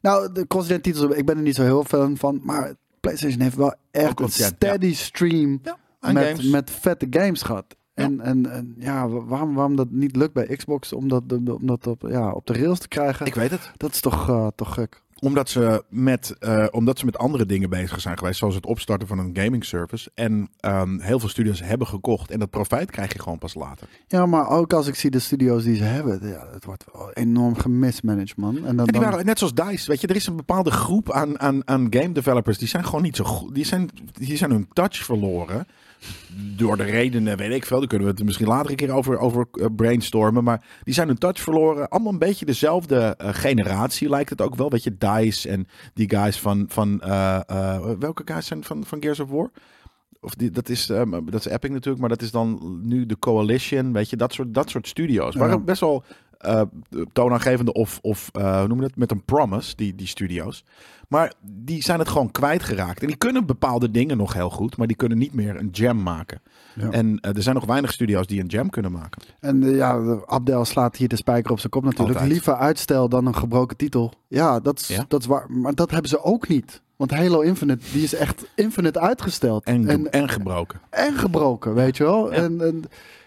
[0.00, 2.40] nou, de cross-gen titels, ik ben er niet zo heel fan van.
[2.42, 5.76] Maar PlayStation heeft wel echt een steady stream Ja,
[6.12, 6.50] met, games.
[6.50, 7.64] met vette games gehad.
[7.94, 11.66] En, en, en ja, wa- waarom, waarom dat niet lukt bij Xbox om dat, om
[11.66, 13.70] dat op, ja, op de rails te krijgen, Ik weet het.
[13.76, 15.02] dat is toch, eh, toch gek.
[15.20, 18.38] Omdat ze, met, eh, omdat ze met andere dingen bezig zijn geweest.
[18.38, 20.10] Zoals het opstarten van een gaming service.
[20.14, 22.30] En ehm, heel veel studios hebben gekocht.
[22.30, 23.88] En dat profijt krijg je gewoon pas later.
[24.06, 27.12] Ja, maar ook als ik zie de studio's die ze hebben, ja, het wordt wel
[27.12, 28.56] enorm gemismanaged, man.
[28.56, 29.86] En dan, En die dan- waren net zoals DICE.
[29.90, 32.58] Weet je, er is een bepaalde groep aan, aan, aan game developers.
[32.58, 33.54] Die zijn gewoon niet zo goed.
[33.54, 35.66] Die zijn, die zijn hun touch verloren.
[36.56, 37.78] Door de redenen, weet ik veel.
[37.78, 40.44] Daar kunnen we het misschien later een keer over, over eh, brainstormen.
[40.44, 41.88] Maar die zijn hun touch verloren.
[41.88, 44.70] Allemaal een beetje dezelfde eh, generatie lijkt het ook wel.
[44.70, 46.64] Weet je, DICE en die guys van...
[46.68, 49.50] van eh, welke guys zijn van, van Gears of War?
[50.26, 53.18] Of die, dat, is, eh, dat is Epic natuurlijk, maar dat is dan nu de
[53.18, 53.92] Coalition.
[53.92, 55.34] Weet je, dat soort, dat soort studio's.
[55.34, 55.40] Ja.
[55.40, 56.04] Waren best wel
[56.46, 56.62] eh,
[57.12, 60.64] toonaangevende of, of eh, hoe noem je het, met een promise, die, die studio's.
[61.08, 63.00] Maar die zijn het gewoon kwijtgeraakt.
[63.00, 66.02] En die kunnen bepaalde dingen nog heel goed, maar die kunnen niet meer een jam
[66.02, 66.40] maken.
[66.74, 66.90] Ja.
[66.90, 69.22] En eh, er zijn nog weinig studio's die een jam kunnen maken.
[69.40, 72.10] En ja, de- Abdel slaat hier de spijker op zijn kop natuurlijk.
[72.12, 72.32] Altijd.
[72.32, 74.12] Liever uitstel dan een gebroken titel.
[74.28, 75.04] Ja, dat is, Ja.
[75.08, 75.50] dat is waar.
[75.50, 76.82] Maar dat hebben ze ook niet.
[76.96, 79.64] Want Halo Infinite, die is echt Infinite uitgesteld.
[79.64, 80.80] En, en, en gebroken.
[80.90, 82.32] en gebroken, weet je wel.
[82.32, 82.38] Ja.
[82.38, 82.82] En, en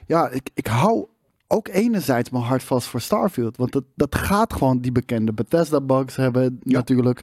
[0.05, 1.05] ja, ik, ik hou
[1.52, 3.58] ook enerzijds mijn hart vast voor Starfield.
[3.58, 6.78] Want dat, dat gaat gewoon die bekende Bethesda-bugs hebben Ja.
[6.78, 7.22] natuurlijk.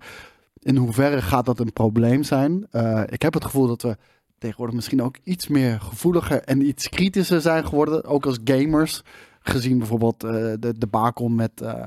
[0.59, 2.67] In hoeverre gaat dat een probleem zijn?
[2.71, 3.97] Eh, ik heb het gevoel dat we
[4.39, 8.05] tegenwoordig misschien ook iets meer gevoeliger en iets kritischer zijn geworden.
[8.05, 9.03] Ook als gamers.
[9.41, 11.85] Gezien bijvoorbeeld eh, de, de bakel met, eh,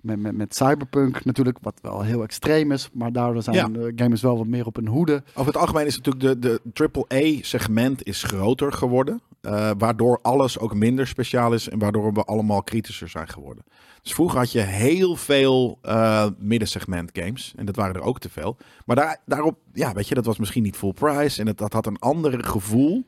[0.00, 1.58] met, met, met Cyberpunk natuurlijk.
[1.62, 2.88] Wat wel heel extreem is.
[2.92, 3.68] Maar daardoor zijn Ja.
[3.68, 5.22] de gamers wel wat meer op hun hoede.
[5.34, 9.20] Over het algemeen is natuurlijk de, de AAA-segment is groter geworden.
[9.48, 13.64] Eh, waardoor alles ook minder speciaal is en waardoor we allemaal kritischer zijn geworden.
[14.02, 17.52] Dus vroeger had je heel veel eh middensegment games.
[17.56, 18.56] En dat waren er ook te veel.
[18.86, 21.40] Maar daar, daarop, ja, weet je, dat was misschien niet full price.
[21.40, 23.06] En het, dat had een ander gevoel.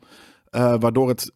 [0.51, 1.33] eh, waardoor het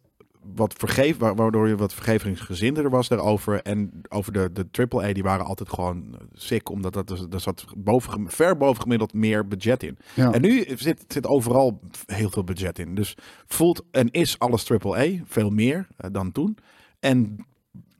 [0.55, 3.61] wat vergeef, wa- waardoor je wat vergevingsgezinder was daarover.
[3.61, 6.69] En over de, de AAA, die waren altijd gewoon sick.
[6.69, 9.97] Omdat dat, er- daar zat boven, ver boven gemiddeld meer budget in.
[10.13, 10.31] Ja.
[10.31, 12.95] En nu zit, zit overal heel veel budget in.
[12.95, 16.57] Dus voelt en is alles AAA, veel meer eh, dan toen.
[16.99, 17.45] En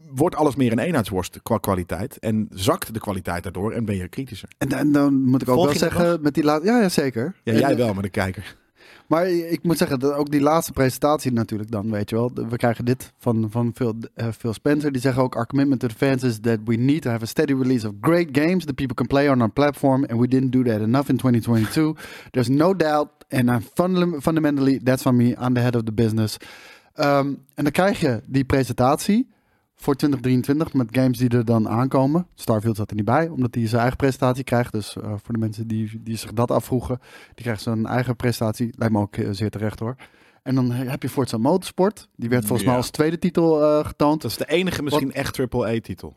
[0.10, 2.20] wordt alles meer een eenheidsworst qua kwaliteit.
[2.20, 4.50] En zakt de kwaliteit daardoor en ben je kritischer.
[4.58, 6.68] En, en dan moet ik ook Volg wel zeggen, met die laatste...
[6.72, 7.36] Ja, ja, zeker.
[7.43, 8.56] Ja, jij eh, wel, maar de kijker.
[9.08, 12.32] Maar ik moet zeggen, dat ook die laatste presentatie natuurlijk dan, weet je wel.
[12.49, 14.91] We krijgen dit van, van Phil, eh, Phil Spencer.
[14.91, 17.28] Die zeggen ook, our commitment to the fans is that we need to have a
[17.28, 20.03] steady release of great games that people can play on our platform.
[20.03, 21.95] And we didn't do that enough in 2022.
[22.32, 23.10] There's no doubt.
[23.30, 26.38] And I'm fundam- fundamentally, that's on me, I'm the head of the business.
[26.93, 29.28] Ehm, en dan krijg je die presentatie
[29.76, 32.28] voor 2023 met games die er dan aankomen.
[32.36, 34.71] Starfield zat er niet bij, omdat hij zijn eigen presentatie krijgt.
[34.71, 36.99] Dus eh, voor de mensen die, die zich dat afvroegen,
[37.34, 38.73] die krijgt zijn eigen presentatie.
[38.78, 39.95] Lijkt me ook eh, zeer terecht hoor.
[40.43, 42.07] En dan heb je Forza Motorsport.
[42.15, 42.80] Die werd volgens mij Ja.
[42.80, 44.21] als tweede titel eh, getoond.
[44.21, 46.15] Dat is de enige misschien echt AAA-titel.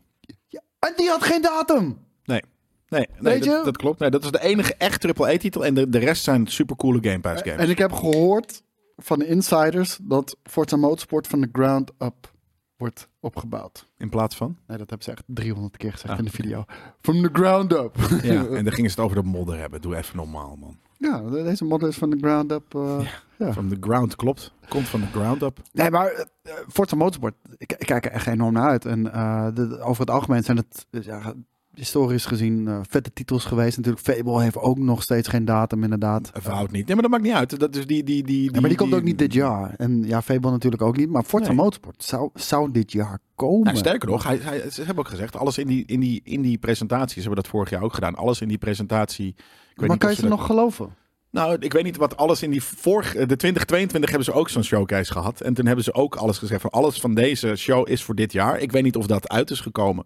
[0.79, 1.97] En die had geen datum!
[2.23, 2.41] Nee,
[2.89, 3.49] nee Weet je?
[3.49, 3.99] dat, dat klopt.
[3.99, 5.65] Nee, dat is de enige echt AAA-titel.
[5.65, 7.59] En de, de rest zijn supercoole Game Pass games.
[7.59, 8.63] En ik heb gehoord
[8.97, 12.31] van de insiders dat Forza Motorsport van de ground up
[12.79, 13.85] wordt opgebouwd.
[13.97, 14.57] In plaats van?
[14.67, 16.65] Nee, dat hebben ze echt 300 keer gezegd Ah, in de video.
[17.01, 17.95] From the ground up.
[18.23, 19.81] Ja, en dan gingen ze het over de modder hebben.
[19.81, 20.77] Doe even normaal, man.
[20.97, 22.75] Ja, deze mod is van de ground up.
[22.75, 23.07] eh,
[23.37, 23.53] ja.
[23.53, 24.53] From the ground, klopt.
[24.69, 25.59] Komt van de ground up.
[25.73, 28.85] Nee, maar eh, Forza Motorsport, ik, ik kijk er echt enorm naar uit.
[28.85, 31.33] En eh, de- over het algemeen zijn het ja,
[31.79, 33.77] historisch gezien eh, vette titels geweest.
[33.77, 36.31] Natuurlijk, Fable heeft ook nog steeds geen datum, inderdaad.
[36.41, 36.85] Fout niet.
[36.85, 37.59] Nee, maar dat maakt niet uit.
[37.59, 39.73] Dat is die, die, die, die, Ja, maar die komt ook niet dit jaar.
[39.77, 41.09] En ja, Fable natuurlijk ook niet.
[41.09, 41.55] Maar Forza Nee.
[41.55, 43.63] Motorsport zou, zou dit jaar komen.
[43.63, 46.41] Nou, sterker nog, hij, hij, ze hebben ook gezegd, alles in die, in, die, in
[46.41, 49.27] die presentaties, ze hebben dat vorig jaar ook gedaan, alles in die presentatie.
[49.27, 50.97] Ik weet maar niet kan je ze nog geloven?
[51.31, 54.63] Nou, ik weet niet wat alles in die vorige, de 2022 hebben ze ook zo'n
[54.63, 55.41] showcase gehad.
[55.41, 58.31] En toen hebben ze ook alles gezegd van alles van deze show is voor dit
[58.31, 58.59] jaar.
[58.59, 60.05] Ik weet niet of dat uit is gekomen.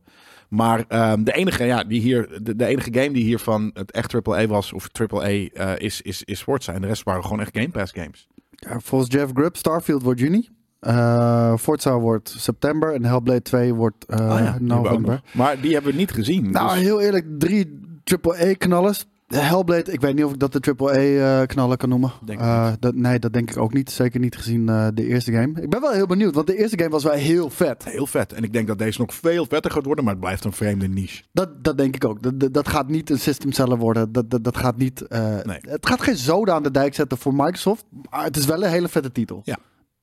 [0.54, 3.92] Maar ehm, de, enige, ja, die hier, de, de enige game die hier van het
[3.92, 6.74] echt AAA was, of AAA, eh is, is, is Forza.
[6.74, 8.28] En de rest waren gewoon echt Game Pass games.
[8.50, 10.50] Ja, volgens Jeff Grubb, Starfield wordt juni.
[10.80, 12.94] Eh, Forza wordt september.
[12.94, 15.22] En Hellblade 2 wordt eh, Ah ja, november.
[15.32, 16.52] Maar die hebben we niet gezien.
[16.52, 19.06] Nou, dus- heel eerlijk, drie AAA-knallers.
[19.40, 22.12] Hellblade, ik weet niet of ik dat de AAA-knallen kan noemen.
[22.26, 23.92] Denk Eh, dat, nee, dat denk ik ook niet.
[23.92, 25.62] Zeker niet gezien eh, de eerste game.
[25.62, 27.84] Ik ben wel heel benieuwd, want de eerste game was wel heel vet.
[27.84, 28.34] Heel vet.
[28.34, 30.88] En ik denk dat deze nog veel vetter gaat worden, maar het blijft een vreemde
[30.88, 31.24] niche.
[31.32, 32.24] Dat, dat denk ik ook.
[32.24, 34.12] Dat, dat, dat gaat niet een system seller worden.
[34.12, 35.02] Dat, dat, dat gaat niet...
[35.02, 35.60] eh, Nee.
[35.62, 37.86] Het gaat geen zoden aan de dijk zetten voor Microsoft.
[38.10, 39.42] Maar het is wel een hele vette titel.
[39.44, 39.58] Ja.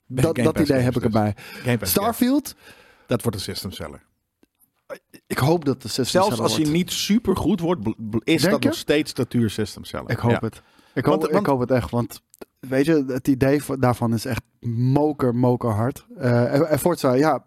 [0.07, 1.35] Dat, dat idee heb ik erbij.
[1.81, 2.55] Starfield.
[3.07, 4.01] Dat wordt een system seller.
[5.27, 8.63] Ik hoop dat de system Zelfs als hij niet super goed wordt, is Denk dat
[8.63, 8.69] je?
[8.69, 10.09] nog steeds statuur system seller.
[10.11, 10.39] Ik hoop Ja.
[10.41, 10.61] het.
[10.93, 12.21] Ik hoop, Want- want- ik hoop het echt, want
[12.59, 16.05] weet je, het idee daarvan is echt moker, moker hard.
[16.17, 17.45] Eh, en, en Forza, ja,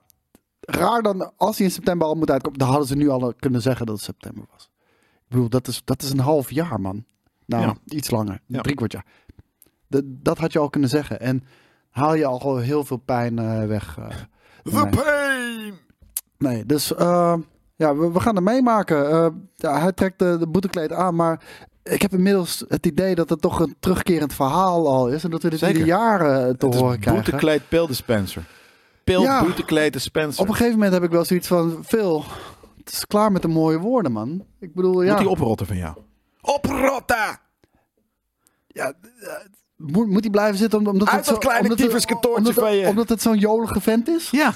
[0.61, 3.63] raar dan, als hij in september al moet uitkomen, dan hadden ze nu al kunnen
[3.63, 4.71] zeggen dat het september was.
[5.15, 7.05] Ik bedoel, dat is, dat is een half jaar, man.
[7.47, 7.75] Nou, Ja.
[7.85, 8.41] iets langer.
[8.47, 8.61] Ja.
[8.61, 9.07] Drie kwart jaar.
[9.89, 11.21] Dat, dat had je al kunnen zeggen.
[11.21, 11.45] En
[11.91, 13.99] haal je al heel veel pijn eh, weg.
[13.99, 14.09] eh.
[14.63, 15.75] The pain!
[16.39, 17.35] Nee, dus eh,
[17.77, 19.11] ja, we, we gaan het meemaken.
[19.11, 21.41] Eh, ja, hij trekt de, de boetekleed aan, maar
[21.83, 25.25] ik heb inmiddels het idee dat het toch een terugkerend verhaal al is.
[25.25, 25.75] En dat we dit Zeker.
[25.77, 27.23] ieder jaar eh, te Het horen krijgen.
[27.23, 28.45] boetekleed Pil Dispenser.
[29.05, 29.43] Pil Ja.
[29.43, 30.43] boetekleed Dispenser.
[30.43, 32.25] Op een gegeven moment heb ik wel zoiets van, Phil,
[32.77, 34.45] het is klaar met de mooie woorden, man.
[34.61, 35.97] Ik bedoel, ja, Moet die oprotten van jou?
[36.41, 37.39] Oprotten!
[38.67, 38.93] ja
[39.77, 42.75] moet, moet hij blijven zitten om- omdat Uit het dat kleine omdat het- omdat, van
[42.77, 42.87] je.
[42.87, 44.31] Omdat het zo'n jolige vent is?
[44.31, 44.53] Ja.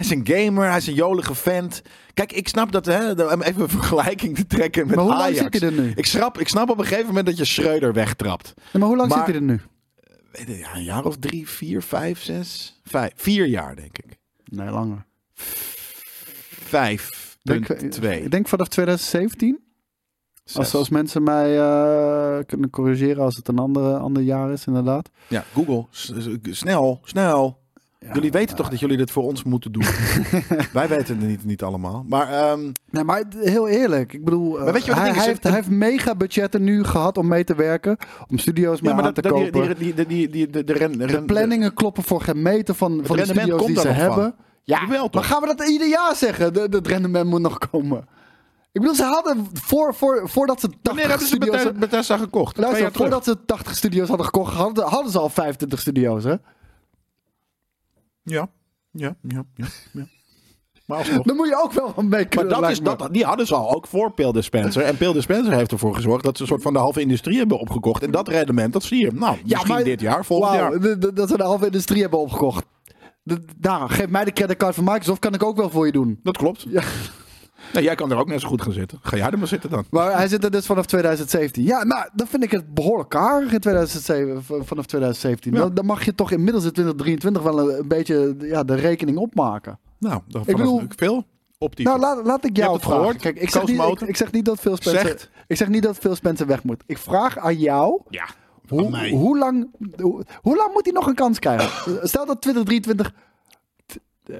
[0.00, 1.82] Hij is een gamer, hij is een jolige vent.
[2.14, 3.10] Kijk, ik snap dat, hè,
[3.44, 5.38] even een vergelijking te trekken met Maar hoe lang Ajax.
[5.40, 5.92] zit hij er nu?
[5.94, 8.52] Ik snap, ik snap op een gegeven moment dat je Schreuder wegtrapt.
[8.72, 9.60] Ja, maar hoe lang Maar- zit hij er nu?
[10.32, 13.12] Weet je, Ja, een jaar of drie, vier, vijf, zes, vijf.
[13.16, 14.18] Vier jaar, denk ik.
[14.44, 15.04] Nee, langer.
[16.50, 18.22] Vijf, Denk, twee.
[18.22, 19.58] Ik denk vanaf 2017.
[20.54, 25.10] Als, als mensen mij eh, kunnen corrigeren als het een andere, ander jaar is, inderdaad.
[25.28, 26.12] Ja, Google, s-
[26.50, 27.59] snel, snel.
[28.06, 29.82] Ja, jullie weten toch dat jullie dit voor ons moeten doen?
[30.72, 32.04] Wij weten het niet, niet allemaal.
[32.08, 34.12] Maar ehm, Nee, maar heel eerlijk.
[34.12, 36.84] Ik bedoel, eh, Maar weet je wat het hij, heeft, hij heeft mega budgetten nu
[36.84, 37.96] gehad om mee te werken.
[38.28, 39.76] Om studio's mee ja, maar aan dat, te dat, kopen.
[39.78, 43.00] die, die, die, die, de, de, ren, de ren- planningen kloppen voor geen meter van,
[43.04, 43.94] van de studio's die ze van.
[43.94, 44.34] hebben.
[44.62, 45.12] Ja, toch?
[45.12, 46.52] maar gaan we dat ieder jaar zeggen?
[46.52, 47.98] De, het rendement moet nog komen.
[48.72, 51.56] Ik bedoel, ze hadden voor, voor, voordat ze 80 Wanneer hebben ze studio's...
[51.56, 52.56] Bethesda, Bethesda gekocht?
[52.56, 56.34] Luister, voordat ze 80 studio's hadden gekocht, hadden, hadden ze al 25 studio's, hè?
[58.22, 58.48] Ja,
[58.90, 59.66] ja, ja, ja.
[59.92, 60.06] ja.
[60.86, 61.26] Maar alsnog.
[61.26, 62.48] Dan moet je ook wel van mee Maar kunnen.
[62.48, 64.82] dat lijkt is, dat, die hadden ze al ook voor Pil Dispenser.
[64.82, 67.58] En Pil Dispenser heeft ervoor gezorgd dat ze een soort van de halve industrie hebben
[67.58, 68.02] opgekocht.
[68.02, 69.12] En dat rendement, dat zie je.
[69.12, 70.98] Nou, misschien dit jaar, volgend jaar.
[71.14, 72.64] Dat ze de halve industrie hebben opgekocht.
[73.60, 76.20] Nou, geef mij de creditcard van Microsoft, kan ik ook wel voor je doen.
[76.22, 76.66] Dat klopt.
[76.68, 76.82] Ja.
[77.72, 78.98] Nee, jij kan er ook net zo goed gaan zitten.
[79.02, 79.84] Ga jij er maar zitten dan.
[79.90, 81.62] Maar hij zit er dus vanaf 2017.
[81.62, 85.52] Ja, nou, dan vind ik het behoorlijk karig in 2007, v- vanaf 2017.
[85.52, 85.58] Ja.
[85.58, 89.18] Dan, dan mag je toch inmiddels in 2023 wel een, een beetje ja, de rekening
[89.18, 89.78] opmaken.
[89.98, 91.24] Nou, dan Ik bedoel- veel
[91.58, 91.86] op die.
[91.86, 92.98] Nou, laat, laat ik jou het vragen.
[93.00, 94.08] gehoord, Kijk, ik zeg, niet, ik, Moten.
[94.08, 95.30] ik zeg niet dat Phil Spencer, Zegt.
[95.46, 96.82] ik zeg niet dat Spencer weg moet.
[96.86, 98.26] Ik vraag aan jou, ja,
[98.68, 99.10] hoe, mij.
[99.10, 99.68] hoe, lang,
[100.00, 101.68] hoe, hoe lang moet hij nog een kans krijgen?
[102.08, 103.12] Stel dat 2023...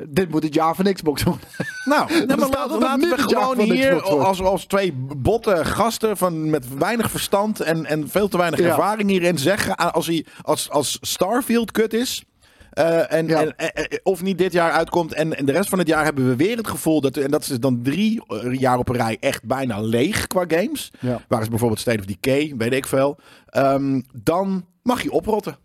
[0.09, 1.49] Dit moet het jaar van Xbox worden.
[1.85, 7.11] Nou, nee, maar laten, we gewoon hier als, als twee botte gasten van, met weinig
[7.11, 8.67] verstand en, en veel te weinig Ja.
[8.69, 9.77] ervaring hierin zeggen.
[9.77, 12.25] ah, Als, hij, als, als Starfield kut is.
[12.71, 13.41] eh, en, Ja.
[13.41, 15.13] en, eh, eh, of niet dit jaar uitkomt.
[15.13, 17.17] En, en de rest van het jaar hebben we weer het gevoel dat.
[17.17, 18.23] En dat is dan drie
[18.53, 20.91] jaar op een rij echt bijna leeg qua games.
[21.01, 21.21] Ja.
[21.29, 23.19] Waar is bijvoorbeeld State of Decay, weet ik veel.
[23.47, 25.57] Ehm, dan mag je oprotten.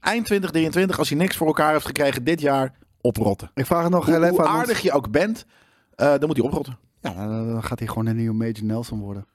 [0.00, 2.72] Eind 2023, als je niks voor elkaar heeft gekregen dit jaar,
[3.02, 3.50] oprotten.
[3.54, 4.60] Ik vraag het nog Hoe, heel even hoe aan ons.
[4.60, 5.44] aardig je ook bent,
[5.94, 6.78] eh, dan moet hij oprotten.
[7.00, 9.26] Ja, dan dan gaat hij gewoon een nieuwe Major Nelson worden.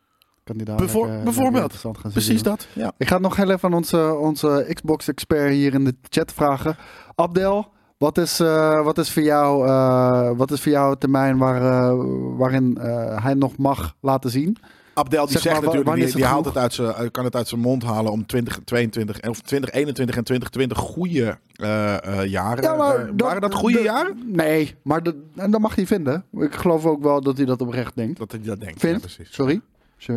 [0.44, 1.54] Kan hij daar Bijvoor- lekker- bijvoorbeeld.
[1.54, 2.68] lekker interessant gaan Precies dat.
[2.74, 2.92] Ja.
[2.98, 6.76] Ik ga het nog heel even aan onze, onze Xbox-expert hier in de chat vragen.
[7.16, 11.38] Abdel, wat is, eh, wat is, voor, jou, eh, wat is voor jou het termijn
[11.38, 11.96] waar,
[12.38, 12.78] waarin
[13.22, 14.58] hij nog mag laten zien?
[14.98, 17.48] Abdel die Zeg zegt maar, natuurlijk, wanneer die, haalt het uit zijn, kan het uit
[17.48, 22.64] zijn mond halen om 2022 of 2021 en 2020 goede eh, eh, jaren.
[22.64, 22.78] eh,
[23.18, 24.18] waren dat goede de- jaren?
[24.26, 26.26] Nee, maar de, en dat mag hij vinden.
[26.32, 28.18] Ik geloof ook wel dat hij dat oprecht denkt.
[28.20, 28.80] Dat hij dat denkt.
[28.80, 29.34] Vindt, Ja, precies.
[29.36, 29.62] sorry.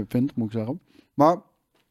[0.08, 0.80] Vindt, moet ik zeggen.
[1.14, 1.36] Maar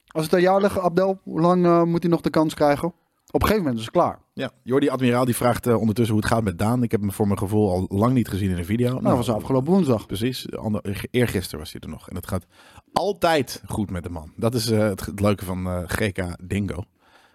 [0.08, 2.94] als het aan jou ligt, Abdel, hoe lang moet hij nog de kans krijgen?
[3.32, 4.20] Op een gegeven moment is het klaar.
[4.34, 4.52] Ja.
[4.64, 6.84] Jordi Admiraal die vraagt ondertussen hoe het gaat met Daan.
[6.84, 8.90] Ik heb hem voor mijn gevoel al lang niet gezien in een video.
[8.92, 10.06] Nou, dat was afgelopen woensdag.
[10.06, 10.56] Precies.
[10.56, 12.10] Ander, eergisteren was hij er nog.
[12.10, 12.46] En het gaat
[12.94, 14.34] altijd goed met de man.
[14.36, 16.84] Dat is eh, het, het leuke van eh, GK Dingo.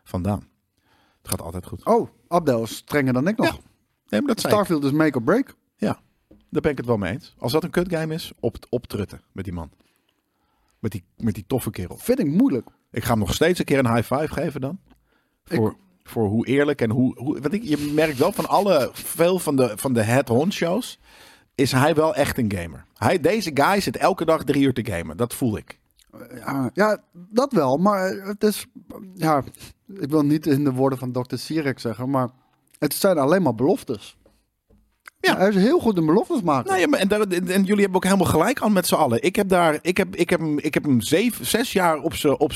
[0.04, 0.48] Van Daan.
[1.18, 1.86] Het gaat altijd goed.
[1.86, 3.46] Oh, Abdel is strenger dan ik nog.
[3.46, 3.60] Ja,
[4.08, 4.44] Nee, maar dat.
[4.50, 5.56] Starfield is make or break.
[5.76, 7.34] Ja, daar ben ik het wel mee eens.
[7.38, 9.70] Als dat een kutgame is, op, optrutten met die man.
[10.78, 11.96] Met die, met die toffe kerel.
[11.96, 12.68] Vind ik moeilijk.
[12.90, 14.78] Ik ga hem nog steeds een keer een high five geven dan.
[15.44, 17.18] Voor, voor hoe eerlijk en hoe...
[17.18, 18.90] hoe want ik, je merkt wel van alle...
[18.92, 20.98] Veel van de, van de head-on shows...
[21.54, 22.84] Is hij wel echt een gamer.
[22.94, 25.16] Hij, deze guy zit elke dag drie uur te gamen.
[25.16, 25.78] Dat voel ik.
[26.34, 27.76] Ja, ja, dat wel.
[27.76, 28.66] Maar het is...
[29.14, 29.42] Ja,
[30.00, 31.36] ik wil niet in de woorden van Dr.
[31.36, 32.28] Sirek zeggen, maar
[32.78, 34.16] het zijn alleen maar beloftes.
[35.20, 35.36] Ja.
[35.36, 36.68] Hij is heel goed in beloftes maken.
[36.70, 39.22] Nou ja, maar en, jullie hebben ook helemaal gelijk aan met z'n allen.
[39.22, 39.78] Ik heb daar...
[39.82, 42.52] Ik heb, ik heb, hem, ik heb hem zeven, zes jaar op zijn op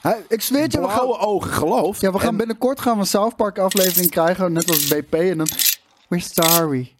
[0.00, 2.00] Hij, ik zweer je, we gaan, ogen geloofd.
[2.00, 5.14] ja, we gaan En- binnenkort gaan we een South Park aflevering krijgen, net als BP.
[5.14, 5.48] En dan,
[6.08, 6.92] we're sorry.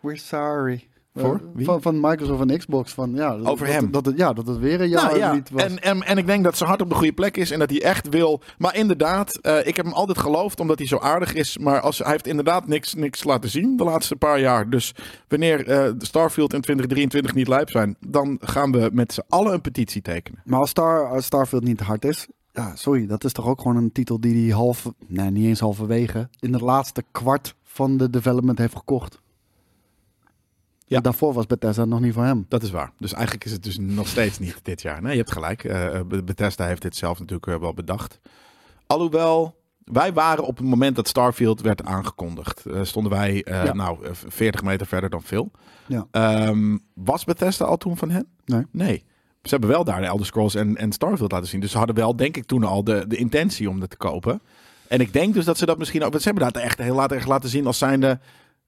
[0.00, 0.88] We're sorry.
[1.14, 1.34] Voor?
[1.34, 1.64] Eh, Wie?
[1.64, 2.92] Van, van Microsoft en Xbox.
[2.92, 3.90] Van, ja, dat, Over dat, hem.
[3.90, 5.62] Dat, ja, dat het weer een jaar Nou ja, niet was.
[5.62, 7.70] en, en, en ik denk dat zijn hart op de goede plek is en dat
[7.70, 8.40] hij echt wil.
[8.58, 11.58] Maar inderdaad, eh, ik heb hem altijd geloofd omdat hij zo aardig is.
[11.58, 14.70] Maar als, hij heeft inderdaad niks, niks laten zien de laatste paar jaar.
[14.70, 14.94] Dus
[15.28, 19.60] wanneer eh, Starfield in 2023 niet lijp zijn, dan gaan we met z'n allen een
[19.60, 20.42] petitie tekenen.
[20.44, 23.60] Maar als, Star, als Starfield niet te hard is, ja, sorry, dat is toch ook
[23.60, 27.96] gewoon een titel die hij half, nee, niet eens halverwege, in het laatste kwart van
[27.96, 29.20] de development heeft gekocht.
[30.90, 30.96] Ja.
[30.96, 32.44] En daarvoor was Bethesda nog niet voor hem.
[32.48, 32.92] Dat is waar.
[32.98, 35.02] Dus eigenlijk is het dus nog steeds niet dit jaar.
[35.02, 35.64] Nee, je hebt gelijk.
[35.64, 38.20] Eh, Be- Bethesda heeft dit zelf natuurlijk eh, wel bedacht.
[38.86, 43.72] Alhoewel, wij waren op het moment dat Starfield werd aangekondigd, eh, stonden wij eh, Ja.
[43.74, 45.50] nou eh, 40 meter verder dan Phil.
[45.86, 46.06] Ja.
[46.10, 48.26] Ehm, was Bethesda al toen van hen?
[48.44, 48.66] Nee.
[48.70, 49.04] Nee.
[49.42, 51.60] Ze hebben wel daar de Elder Scrolls en, en Starfield laten zien.
[51.60, 54.42] Dus ze hadden wel, denk ik, toen al de, de intentie om dat te kopen.
[54.88, 56.12] En ik denk dus dat ze dat misschien ook...
[56.20, 58.18] Ze hebben dat echt heel later echt laten zien als zijnde...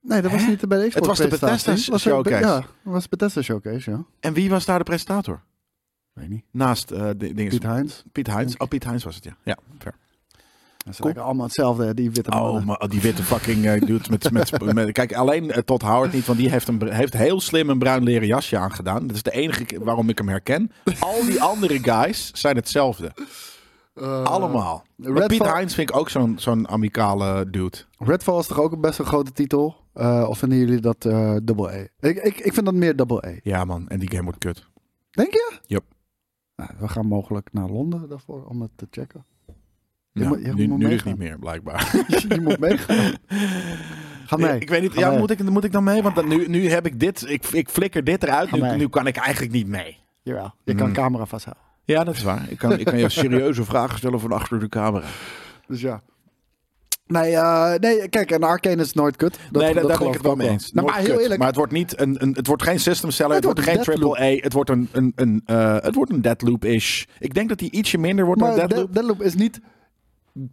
[0.03, 0.49] Nee, dat was Hè?
[0.49, 1.65] niet bij de Xbox was de presentatie.
[1.67, 2.45] Bethesda Was er- showcase.
[2.45, 4.05] Ja, dat was Bethesda Showcase, ja.
[4.21, 5.41] En wie was daar de presentator?
[6.13, 6.45] Weet niet.
[6.51, 7.35] Naast eh de.
[7.35, 8.03] Piet Heinz.
[8.13, 8.55] Piet Heinz.
[8.59, 9.37] Oh, Piet Heinz was het, ja.
[9.45, 9.95] Ja, fair.
[10.99, 12.65] Lijken allemaal hetzelfde, die witte Oh, mannen.
[12.65, 14.93] maar die witte fucking eh, dude met, met, met...
[14.93, 17.79] Kijk, alleen eh, Todd Howard niet, want die heeft, een, br- heeft heel slim een
[17.79, 19.07] bruin leren jasje aangedaan.
[19.07, 20.73] Dat is de enige waarom ik hem herken.
[20.99, 23.13] Al die andere guys zijn hetzelfde.
[23.95, 24.85] Eh, Allemaal.
[24.97, 27.77] Redfall- Piet Heinz vind ik ook zo'n zo'n amicale dude.
[27.99, 29.77] Redfall is toch ook een best een grote titel?
[29.93, 32.07] Eh, of vinden jullie dat eh double A?
[32.09, 33.31] Ik, ik, ik vind dat meer double A.
[33.43, 34.67] Ja man, en die game wordt kut.
[35.11, 35.59] Denk je?
[35.67, 35.85] Yup.
[36.57, 39.25] Nou, we gaan mogelijk naar Londen daarvoor om het te checken.
[40.13, 42.05] Je Ja, moet- je nu moet nu niet meer, blijkbaar.
[42.29, 43.13] je moet meegaan.
[44.27, 44.59] Ga mee.
[44.61, 45.19] Ik weet niet, Ga ja, mee.
[45.19, 46.03] moet ik, moet ik dan mee?
[46.03, 48.77] Want dan, nu, nu heb ik dit, ik, ik flikker dit eruit.
[48.77, 49.99] Nu kan ik eigenlijk niet mee.
[50.23, 50.93] Jawel, je kan Mm.
[50.95, 51.65] camera vasthouden.
[51.85, 52.47] Ja, dat is waar.
[52.51, 55.07] Ik kan, ik kan je serieuze vragen stellen van achter de camera.
[55.67, 56.03] Dus ja.
[57.07, 59.39] Nee, eh, nee, kijk, en Arcane is nooit kut.
[59.51, 60.73] Dat, nee, dat daar ben ik het wel mee eens.
[60.73, 63.35] Nou, maar heel eerlijk, Maar het wordt niet een, een het wordt geen system seller.
[63.35, 64.43] Het, Het wordt wordt geen een triple A.
[64.43, 67.05] Het wordt een, een, een eh, het wordt een Deadloop-ish.
[67.19, 68.93] Ik denk dat die ietsje minder wordt maar dan De- Deadloop.
[68.95, 69.61] Deadloop is niet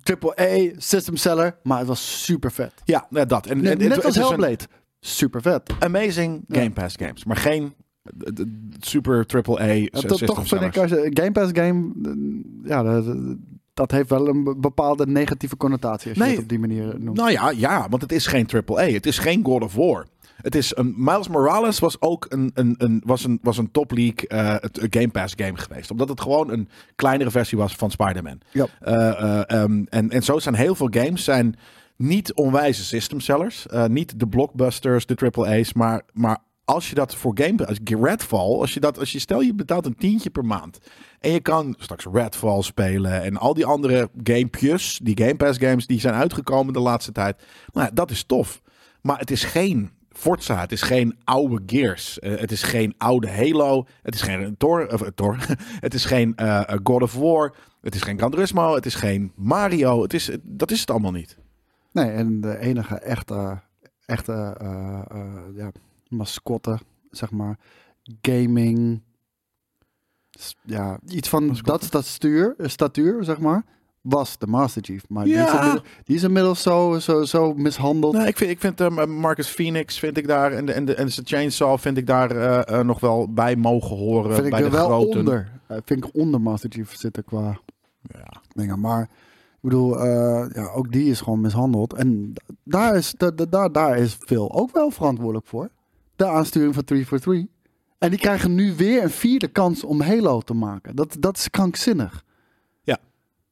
[0.04, 2.74] triple A system seller, maar het was super vet.
[2.84, 3.46] Ja, nou, dat.
[3.46, 4.64] En, en, het- net het als een Hellblade.
[5.00, 5.72] Super vet.
[5.80, 6.44] Amazing.
[6.48, 7.26] Game Pass games.
[7.26, 7.74] Maar geen eh, eh,
[8.80, 13.16] super triple A Ja, toch vind ik als je Game Pass game, eh, ja, dat,
[13.74, 17.18] dat heeft wel een bepaalde negatieve connotatie als je het op die manier noemt.
[17.18, 18.84] Nou ja, ja, want het is geen AAA.
[18.84, 20.06] Het is geen God of War.
[20.42, 23.92] Het is een, Miles Morales was ook een, een, een, was een, was een top
[23.92, 25.92] league eh, een Game Pass game geweest.
[25.92, 28.40] Omdat het gewoon een kleinere versie was van Spider-Man.
[28.52, 28.68] Ja.
[28.80, 31.56] Eh, eh, ehm, en, en zo zijn heel veel games zijn
[32.00, 33.68] niet onwijze system sellers.
[33.68, 35.74] Eh, niet de blockbusters, de AAA's.
[35.74, 36.38] Maar, maar
[36.70, 39.86] als je dat voor Game als Redfall, als je dat, als je stel je betaalt
[39.86, 40.80] een tientje per maand.
[41.20, 45.88] En je kan straks Redfall spelen en al die andere gamepjes, die Game Pass games
[45.88, 47.44] die zijn uitgekomen de laatste tijd.
[47.74, 48.62] Nou, dat is tof.
[49.02, 53.30] Maar het is geen Forza, het is geen oude Gears, eh, het is geen oude
[53.30, 55.38] Halo, het is geen Thor, of, eh, Thor.
[55.86, 58.96] het is geen eh, eh, God of War, het is geen Gran Turismo, het is
[58.96, 61.38] geen Mario, het is, dat is het allemaal niet.
[61.92, 63.62] Nee, en de enige echte,
[64.06, 64.56] echte
[65.56, 65.72] ja,
[66.10, 66.80] mascotte,
[67.12, 67.58] zeg maar,
[68.22, 69.02] gaming,
[70.64, 71.90] ja, iets van Mascotte.
[71.90, 73.64] dat statuur, statuur, zeg maar,
[74.02, 75.10] was de Master Chief.
[75.10, 78.14] Maar die, is inmiddels, die is inmiddels zo, zo, zo mishandeld.
[78.14, 80.96] Nee, ik vind, ik vind ehm, Marcus Phoenix vind ik daar en de, en de,
[80.96, 84.52] en de Chainsaw vind ik daar eh, eh, nog wel bij mogen horen vind ik
[84.52, 85.20] bij er de wel groten.
[85.20, 85.52] onder.
[85.68, 87.60] Eh, vind ik onder Master Chief zitten qua
[88.02, 88.42] Ja.
[88.54, 88.80] dingen.
[88.80, 89.10] Maar ik
[89.62, 91.94] bedoel, eh, ja, ook die is gewoon mishandeld.
[91.94, 92.34] En
[92.64, 95.70] daar is, da- daar, daar is Phil ook wel verantwoordelijk voor.
[96.20, 97.56] De aansturing van 343.
[97.98, 100.96] En die krijgen nu weer een vierde kans om Halo te maken.
[100.96, 102.24] Dat, dat is krankzinnig.
[102.84, 102.98] Ja.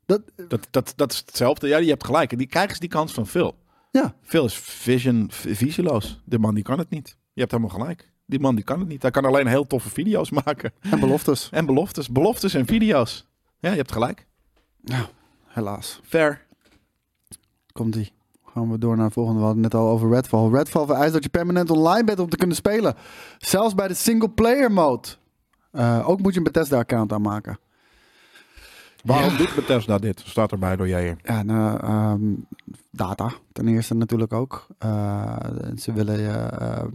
[0.06, 1.68] Dat, Dat, dat, dat is hetzelfde.
[1.68, 2.32] Ja, je hebt gelijk.
[2.32, 3.56] En die krijgen ze die kans van Phil.
[3.92, 6.22] ja, Phil is vision, visieloos.
[6.26, 7.18] De man die kan het niet.
[7.34, 8.12] Je hebt helemaal gelijk.
[8.26, 9.02] Die man die kan het niet.
[9.02, 10.74] Hij kan alleen heel toffe video's maken.
[10.80, 11.50] en beloftes.
[11.52, 12.10] En beloftes.
[12.10, 13.28] Beloftes en video's.
[13.60, 14.28] Ja, je hebt gelijk.
[15.48, 16.00] Helaas.
[16.04, 16.46] Fair.
[17.72, 18.17] Komt die.
[18.58, 19.40] Gaan we door naar het volgende.
[19.40, 20.50] We hadden het net al over Redfall.
[20.50, 22.96] Redfall vereist dat je permanent online bent om te kunnen spelen.
[23.38, 25.08] Zelfs bij de single player mode.
[25.72, 27.60] Eh, ook moet je een Bethesda account aanmaken.
[29.04, 30.24] Waarom doet Bethesda dit?
[30.26, 31.18] Staat erbij door jij hier.
[31.24, 32.34] Ja, nou, ehm,
[32.92, 34.68] data ten eerste natuurlijk ook.
[34.78, 35.36] Eh,
[35.78, 36.86] ze willen, eh, eh,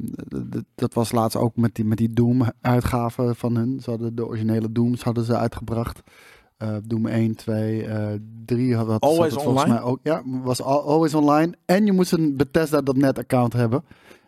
[0.74, 3.80] dat was laatst ook met die, met die Doom-uitgaven van hun.
[3.80, 6.02] Ze hadden de originele Dooms hadden ze uitgebracht.
[6.62, 8.06] Eh, Doom 1, 2, eh
[8.46, 9.80] 3 had, had Always zat het volgens online?
[9.80, 9.98] mij ook.
[10.02, 11.52] Ja, was al- always online.
[11.64, 13.84] En je moest een Bethesda.net account hebben.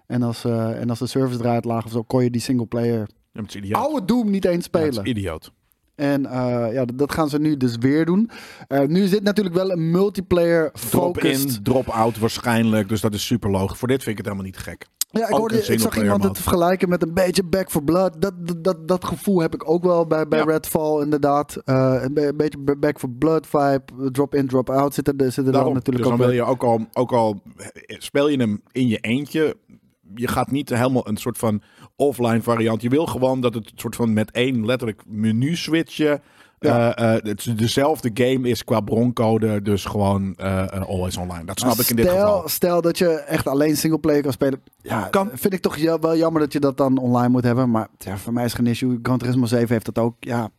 [0.06, 2.66] En als, eh, en als de service eruit lag of zo, kon je die single
[2.66, 3.82] player Ja, maar het is idioot.
[3.82, 5.04] oude Doom niet eens Ja, het spelen.
[5.04, 5.52] is idioot.
[5.94, 8.30] En eh, ja, dat gaan ze nu dus weer doen.
[8.68, 11.56] Eh, nu zit natuurlijk wel een multiplayer Drop focused.
[11.56, 12.88] in, drop out waarschijnlijk.
[12.88, 13.78] Dus dat is super logisch.
[13.78, 14.86] Voor dit vind ik het helemaal niet gek.
[15.14, 18.22] Ja, ik, hoorde, ik zag iemand het vergelijken met een beetje Back for Blood.
[18.22, 20.44] Dat, dat, dat, gevoel heb ik ook wel bij, bij Ja.
[20.44, 21.56] Redfall, inderdaad.
[21.64, 24.10] Eh, een, be- een beetje Back for Blood vibe.
[24.10, 26.42] Drop in, drop out zit er, zit er dan Daarom, natuurlijk dus dan wil je
[26.42, 27.42] ook al, ook al
[27.86, 29.56] speel je hem in je eentje.
[30.14, 31.62] Je gaat niet helemaal een soort van
[31.96, 32.82] offline variant.
[32.82, 36.22] Je wil gewoon dat het soort van met één letterlijk menu switchen.
[36.68, 36.94] Ja.
[36.96, 39.62] eh, eh, het dezelfde game is qua broncode.
[39.62, 41.44] Dus gewoon eh, always online.
[41.44, 42.48] Dat snap Maar ik in dit stel, geval.
[42.48, 44.62] Stel dat je echt alleen singleplayer kan spelen.
[44.82, 45.30] Ja, Kan.
[45.34, 47.70] vind ik toch wel jammer dat je dat dan online moet hebben.
[47.70, 48.98] Maar ja, voor mij is geen issue.
[49.02, 50.14] Gran Turismo 7 heeft dat ook.
[50.20, 50.50] Ja,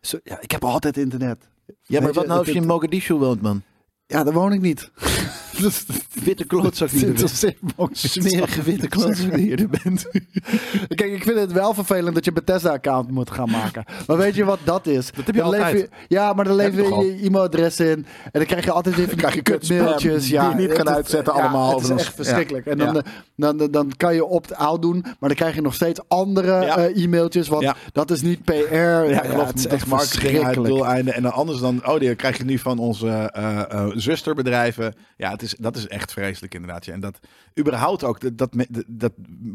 [0.00, 1.48] zo, ja ik heb altijd internet.
[1.82, 3.62] Ja, maar wat nou als je in Mogadishu woont, man?
[4.06, 4.90] Ja, daar woon ik niet.
[6.24, 7.52] Witte klootzak die er bent.
[7.92, 10.06] Smerige witte klootzak die je bent.
[10.98, 13.84] Kijk, ik vind het wel vervelend dat je een Bethesda-account moet gaan maken.
[14.06, 15.10] Maar weet je wat dat is?
[15.10, 17.86] Dat heb je dan ja, maar dan lever je je je e-mailadres in.
[17.88, 20.22] En dan krijg je altijd die krijg je kut spam mailtjes.
[20.24, 21.74] die Ja, je niet kan uitzetten ja, allemaal.
[21.80, 22.66] Het is echt verschrikkelijk.
[22.66, 23.00] En dan, Ja.
[23.00, 26.64] eh, dan, dan, dan kan je opt-out doen, maar dan krijg je nog steeds andere
[26.64, 26.76] Ja.
[26.76, 27.48] eh, e-mailtjes.
[27.48, 27.76] Want Ja.
[27.92, 28.74] dat is niet PR.
[28.74, 29.46] Ja, klopt.
[29.48, 31.14] het is echt marketing doeleinden.
[31.14, 34.94] En dan anders dan, oh, die krijg je nu van onze eh, zusterbedrijven.
[35.16, 36.84] Ja, het is, dat is echt vreselijk inderdaad.
[36.84, 36.92] ja.
[36.92, 37.18] En dat
[37.58, 38.54] überhaupt ook, dat,
[38.88, 39.12] dat,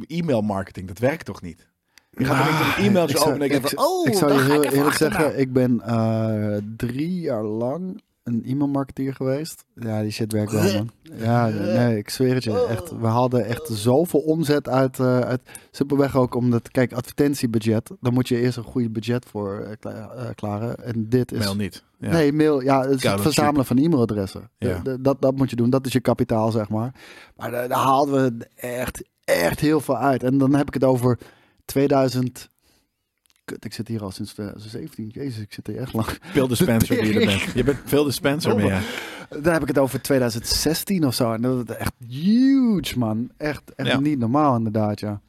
[0.07, 1.67] e-mail marketing, dat werkt toch niet?
[2.11, 4.43] Je gaat niet een e-mailtje Ik zou- open en ik- van, oh, ik zou daar
[4.45, 9.65] je heel eerlijk zeggen, ik ben eh, drie jaar lang een e-mailmarketeer geweest.
[9.75, 10.89] Ja, die shit werkt wel, man.
[11.23, 12.65] Ja, nee, ik zweer het je.
[12.65, 18.13] Echt, we hadden echt zoveel omzet uit, eh, uit simpelweg ook omdat, kijk, advertentiebudget, dan
[18.13, 20.83] moet je eerst een goede budget voor eh, kla- eh, klaren.
[20.83, 21.39] En dit is...
[21.39, 21.83] Mail niet.
[21.99, 22.09] Ja.
[22.11, 24.49] Nee, mail, ja, het, het verzamelen van e-mailadressen.
[24.57, 24.81] Ja.
[24.99, 26.93] Dat, dat moet je doen, dat is je kapitaal, zeg maar.
[27.35, 30.23] Maar daar, daar haalden we echt, echt heel veel uit.
[30.23, 31.17] En dan heb ik het over
[31.65, 32.49] 2000...
[33.47, 35.09] Kut, ik zit hier al sinds 2017.
[35.13, 36.07] Jezus, ik zit hier echt lang.
[36.21, 37.41] Veel dispenser die je er bent.
[37.53, 38.65] Je bent veel dispenser meer.
[38.65, 38.81] ja.
[39.29, 41.33] Dan heb ik het over 2016 of zo.
[41.33, 43.29] En dat is echt huge, man.
[43.37, 43.99] Echt, echt Ja.
[43.99, 45.21] niet normaal, inderdaad, ja.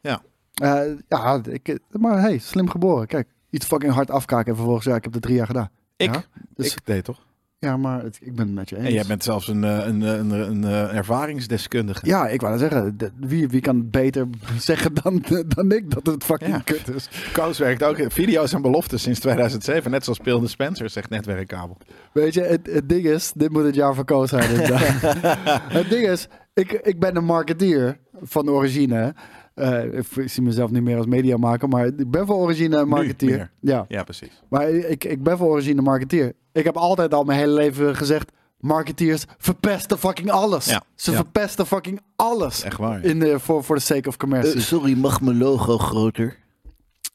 [0.00, 0.22] Ja.
[0.54, 3.06] Eh, ja, ik, maar hey, slim geboren.
[3.06, 5.70] Kijk, iets fucking hard afkaken en vervolgens, ja, ik heb het drie jaar gedaan.
[5.96, 6.22] Ik, Ja,
[6.54, 7.26] dus, ik deed toch?
[7.60, 8.86] Ja maar het- ik ben het met je eens.
[8.86, 12.06] En jij bent zelfs een, eh, een, een, een, een, eh, ervaringsdeskundige.
[12.06, 12.98] Ja, ik wou zeggen.
[12.98, 14.26] de- wie, wie kan beter
[14.58, 16.58] zeggen dan, dan ik dat het fucking Ja.
[16.64, 17.08] kut is?
[17.32, 17.96] Koos werkt ook.
[18.12, 19.90] Video's en beloftes sinds 2007.
[19.90, 21.76] Net zoals speelde Spencer, zegt netwerkkabel.
[22.12, 24.50] Weet je, het, het ding is, dit moet het jaar van Koos zijn.
[25.78, 29.14] het ding is, ik, ik ben een marketeer van origine.
[29.54, 33.50] Eh, ik zie mezelf niet meer als mediamaker, maar ik ben van origine marketeer.
[33.60, 34.42] Ja, Ja, precies.
[34.48, 36.32] maar ik, ik ben van origine marketeer.
[36.58, 40.64] Ik heb altijd al mijn hele leven gezegd, marketeers verpesten fucking alles.
[40.66, 41.16] Ja, Ze ja.
[41.16, 42.62] verpesten fucking alles.
[42.62, 43.04] Echt waar.
[43.04, 44.52] In de, voor, voor de sake of commerce.
[44.52, 46.36] Eh, sorry, mag mijn logo groter?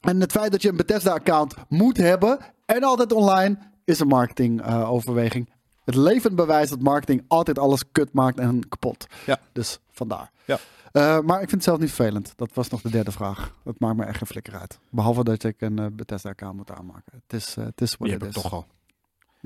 [0.00, 5.50] En het feit dat je een Bethesda-account moet hebben en altijd online, is een marketing-overweging.
[5.84, 9.06] het levend bewijs dat marketing altijd alles kut maakt en kapot.
[9.26, 9.38] Ja.
[9.52, 10.30] Dus vandaar.
[10.44, 10.58] Ja.
[10.92, 12.32] Eh, maar ik vind het zelf niet vervelend.
[12.36, 13.54] Dat was nog de derde vraag.
[13.64, 14.78] Dat maakt me echt geen flikker uit.
[14.90, 17.22] Behalve dat ik een eh, Bethesda-account moet aanmaken.
[17.26, 18.42] Het is, het is wat het heb ik is.
[18.42, 18.66] toch al.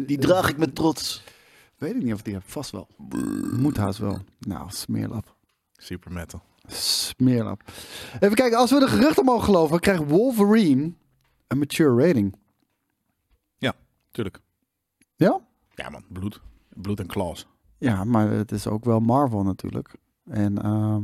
[0.06, 1.22] Die draag ik met trots.
[1.76, 2.42] Weet ik niet of ik die heb.
[2.46, 2.88] Vast wel.
[3.52, 4.18] Moet haast wel.
[4.38, 5.36] Nou, smeerlap.
[5.76, 6.42] Super metal.
[6.66, 7.62] Smeerlap.
[8.20, 10.92] Even kijken, als we de geruchten mogen geloven, krijgt Wolverine
[11.46, 12.34] een mature rating.
[14.10, 14.40] Tuurlijk.
[15.16, 15.40] Ja?
[15.74, 16.40] Ja man, bloed.
[16.68, 17.46] Bloed en claws.
[17.78, 19.94] Ja, maar het is ook wel Marvel natuurlijk.
[20.24, 21.00] En ehm,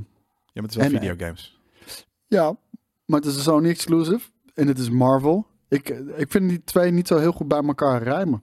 [0.52, 1.60] Ja, maar het is wel En, eh, videogames.
[2.26, 2.56] ja,
[3.04, 5.46] maar het is een Sony exclusive en het is Marvel.
[5.68, 8.42] Ik, ik vind die twee niet zo heel goed bij elkaar rijmen.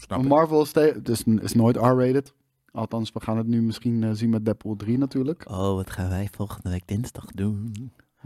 [0.00, 0.22] Snap.
[0.22, 0.72] Marvel is,
[1.02, 2.32] dus is nooit R-rated.
[2.72, 5.44] Althans, we gaan het nu misschien eh, zien met Deadpool 3 natuurlijk.
[5.50, 7.72] Oh, wat gaan wij volgende week dinsdag doen?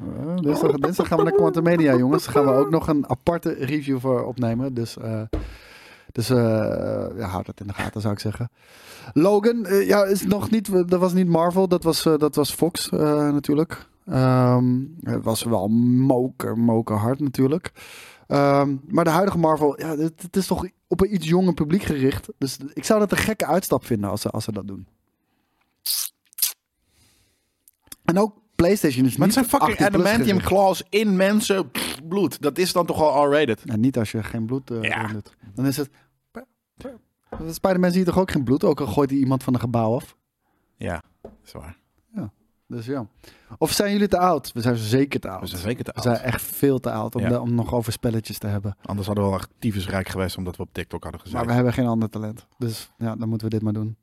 [0.01, 2.25] Uh, dinsdag, dinsdag gaan we naar Quantum Media, jongens.
[2.25, 4.75] Daar gaan we ook nog een aparte review voor opnemen.
[4.75, 5.23] Dus, eh,
[6.13, 6.37] dus eh,
[7.17, 8.51] ja, houd het in de gaten, zou ik zeggen.
[9.13, 12.53] Logan, eh, ja, is nog niet, dat was niet Marvel, dat was, eh, dat was
[12.53, 12.99] Fox eh,
[13.33, 13.87] natuurlijk.
[14.07, 17.73] Ehm, het was wel moker, moker hard natuurlijk.
[18.27, 21.83] Ehm, maar de huidige Marvel, ja, het, het is toch op een iets jonger publiek
[21.83, 22.29] gericht.
[22.39, 24.87] Dus ik zou dat een gekke uitstap vinden als ze, als ze dat doen.
[28.05, 30.55] En ook PlayStation is Maar het niet zijn fucking 18 plus adamantium gericht.
[30.55, 31.71] claws in mensen.
[31.71, 32.43] Pff, bloed.
[32.43, 33.63] Dat is dan toch al R-rated?
[33.65, 34.99] En niet als je geen bloed eh Ja.
[35.03, 35.37] erin doet.
[35.55, 35.91] Dan is het...
[37.51, 38.65] Spider-Man zie je toch ook geen bloed?
[38.65, 40.17] Ook al gooit hij iemand van een gebouw af.
[40.77, 41.77] Ja, dat is waar.
[42.73, 43.07] Dus ja.
[43.59, 44.53] Of zijn jullie te oud?
[44.53, 45.41] We zijn zeker te oud.
[45.41, 46.05] We zijn zeker te We oud.
[46.17, 47.29] zijn echt veel te oud om, Ja.
[47.29, 48.77] de- om nog over spelletjes te hebben.
[48.83, 51.39] Anders hadden we wel echt tyfusrijk geweest omdat we op TikTok hadden gezeten.
[51.41, 52.47] Maar we hebben geen ander talent.
[52.59, 53.97] Dus ja, dan moeten we dit maar doen.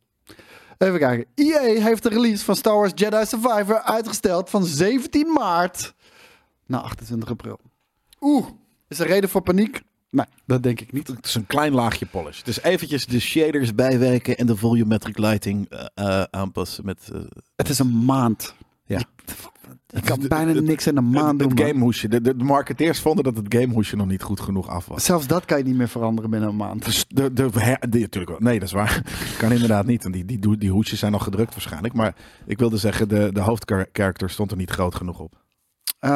[0.77, 1.25] Even kijken.
[1.35, 5.93] EA heeft de release van Star Wars Jedi Survivor uitgesteld van 17 maart
[6.65, 7.59] naar 28 april.
[8.21, 8.47] Oeh,
[8.87, 9.81] is er reden voor paniek?
[10.11, 11.07] Nee, dat denk ik niet.
[11.07, 12.41] Het is een klein laagje polish.
[12.41, 17.09] Dus eventjes De shaders bijwerken en de volumetric lighting eh, eh, aanpassen met...
[17.13, 17.19] eh,
[17.55, 18.53] Het is een maand.
[18.85, 19.01] Ja.
[19.87, 21.49] Je kan bijna niks in een maand doen.
[21.49, 22.07] Het gamehoesje.
[22.07, 25.05] De, de, marketeers vonden dat het gamehoesje nog niet goed genoeg af was.
[25.05, 26.85] Zelfs dat kan je niet meer veranderen binnen een maand.
[26.85, 27.49] Dus de, de,
[27.79, 28.39] natuurlijk wel.
[28.39, 29.03] Nee, dat is waar.
[29.39, 30.03] kan inderdaad niet.
[30.03, 31.93] Want die, die, die, hoesjes zijn al gedrukt waarschijnlijk.
[31.93, 35.38] Maar ik wilde zeggen, de, de hoofdkarakter stond er niet groot genoeg op.
[35.99, 36.09] Eh,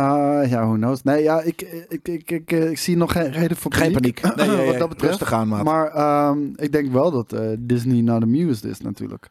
[0.50, 1.04] ja, who knows.
[1.04, 4.22] Nee, ja, ik, ik, ik, ik, eh, ik zie nog geen reden voor Geen paniek.
[4.22, 4.36] paniek.
[4.38, 5.12] Nee, nee, wat dat betreft.
[5.12, 5.64] Rustig aan, maat.
[5.64, 9.30] Maar ehm, ik denk wel dat eh, Disney not amused is natuurlijk.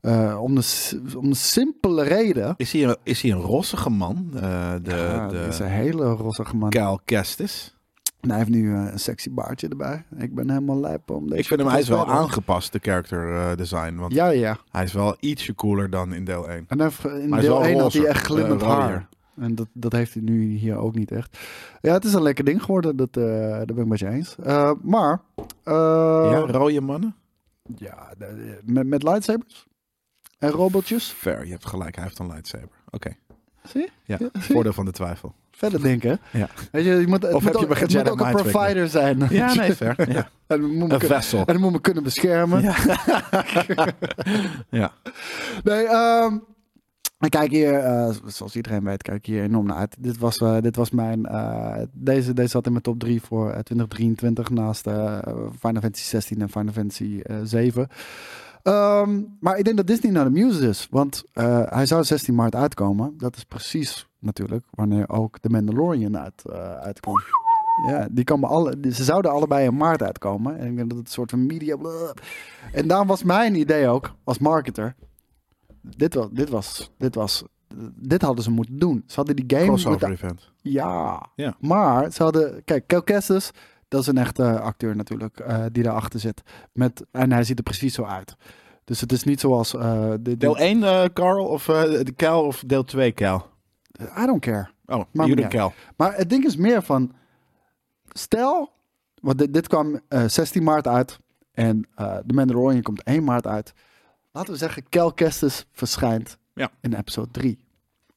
[0.00, 2.54] Eh, om, de, om de simpele reden.
[2.56, 4.28] Is hij een, is hij een rossige man?
[4.32, 4.38] De
[4.82, 6.70] Ja, de is een hele rossige man.
[6.70, 7.76] Cal Kestis.
[8.20, 10.04] En hij heeft nu een sexy baardje erbij.
[10.18, 11.40] Ik ben helemaal lijp om deze.
[11.40, 13.94] Ik vind hem, hij is wel aangepast, de character design.
[13.96, 14.56] Want Ja, ja.
[14.70, 16.64] hij is wel ietsje cooler dan in deel 1.
[16.68, 16.78] En
[17.20, 19.08] in Maar deel wel 1 had hij echt glimmend haar.
[19.36, 21.38] En dat, dat heeft hij nu hier ook niet echt.
[21.80, 22.96] Ja, het is een lekker ding geworden.
[22.96, 24.36] Dat, daar ben ik met je eens.
[24.42, 25.20] Eh, maar...
[25.64, 27.14] eh, ja, rode mannen?
[27.76, 28.08] Ja,
[28.64, 29.66] met, met lightsabers
[30.38, 31.06] en robotjes.
[31.06, 31.94] Fair, je hebt gelijk.
[31.94, 32.68] Hij heeft een lightsaber.
[32.90, 33.16] Oké.
[33.62, 33.88] Zie je?
[34.04, 35.34] Ja, Ja, voordeel van de twijfel.
[35.50, 36.20] Verder denken.
[36.30, 36.48] Ja.
[36.72, 39.26] Weet je, je moet, het Of moet heb je het moet ook een provider zijn.
[39.30, 40.12] Ja, nee, fair.
[40.12, 40.28] Ja.
[40.46, 42.62] en, moet me Een kunnen, en moet me kunnen beschermen.
[42.62, 42.76] Ja.
[44.80, 44.92] ja.
[45.62, 46.36] Nee, ehm
[47.30, 49.96] kijk hier, eh, zoals iedereen weet, kijk hier enorm naar uit.
[49.98, 53.50] Dit was, eh, dit was mijn, eh, deze, deze zat in mijn top 3 voor
[53.50, 54.80] eh, 2023 naast
[55.58, 57.88] Final Fantasy 16 en Final Fantasy eh 7.
[58.62, 61.24] Ehm, maar ik denk dat Disney naar de muse is, want
[61.64, 63.14] hij zou 16 maart uitkomen.
[63.18, 66.50] Dat is precies natuurlijk wanneer ook The Mandalorian uit,
[66.80, 67.22] uitkomt.
[67.86, 70.58] Ja, die komen alle, ze zouden allebei in maart uitkomen.
[70.58, 71.76] En ik denk dat het een soort van media...
[72.72, 74.94] En daarom was mijn idee ook, als marketer...
[75.96, 77.44] Dit was, dit was, dit was,
[77.94, 79.02] dit hadden ze moeten doen.
[79.06, 80.26] Ze hadden die game Crossover moeten...
[80.26, 80.50] event.
[80.62, 81.26] Ja.
[81.34, 81.56] Ja.
[81.60, 82.64] maar ze hadden...
[82.64, 83.50] Kijk, Kel Kestis,
[83.88, 86.42] dat is een echte acteur natuurlijk, eh, die daarachter zit.
[86.72, 88.36] Met, en hij ziet er precies zo uit.
[88.84, 89.74] Dus het is niet zoals...
[89.74, 93.46] eh, de, de- Deel 1 eh Carl of eh, de Cal of deel 2 Cal?
[94.18, 94.68] I don't care.
[94.86, 95.72] Oh, me jullie Cal.
[95.96, 97.12] Maar het ding is meer van...
[98.12, 98.72] Stel,
[99.20, 101.18] want dit, dit kwam eh, 16 maart uit.
[101.52, 103.72] En eh The Mandalorian komt 1 maart uit.
[104.36, 106.70] Laten we zeggen, Kel Kestis verschijnt Ja.
[106.80, 107.58] in episode 3.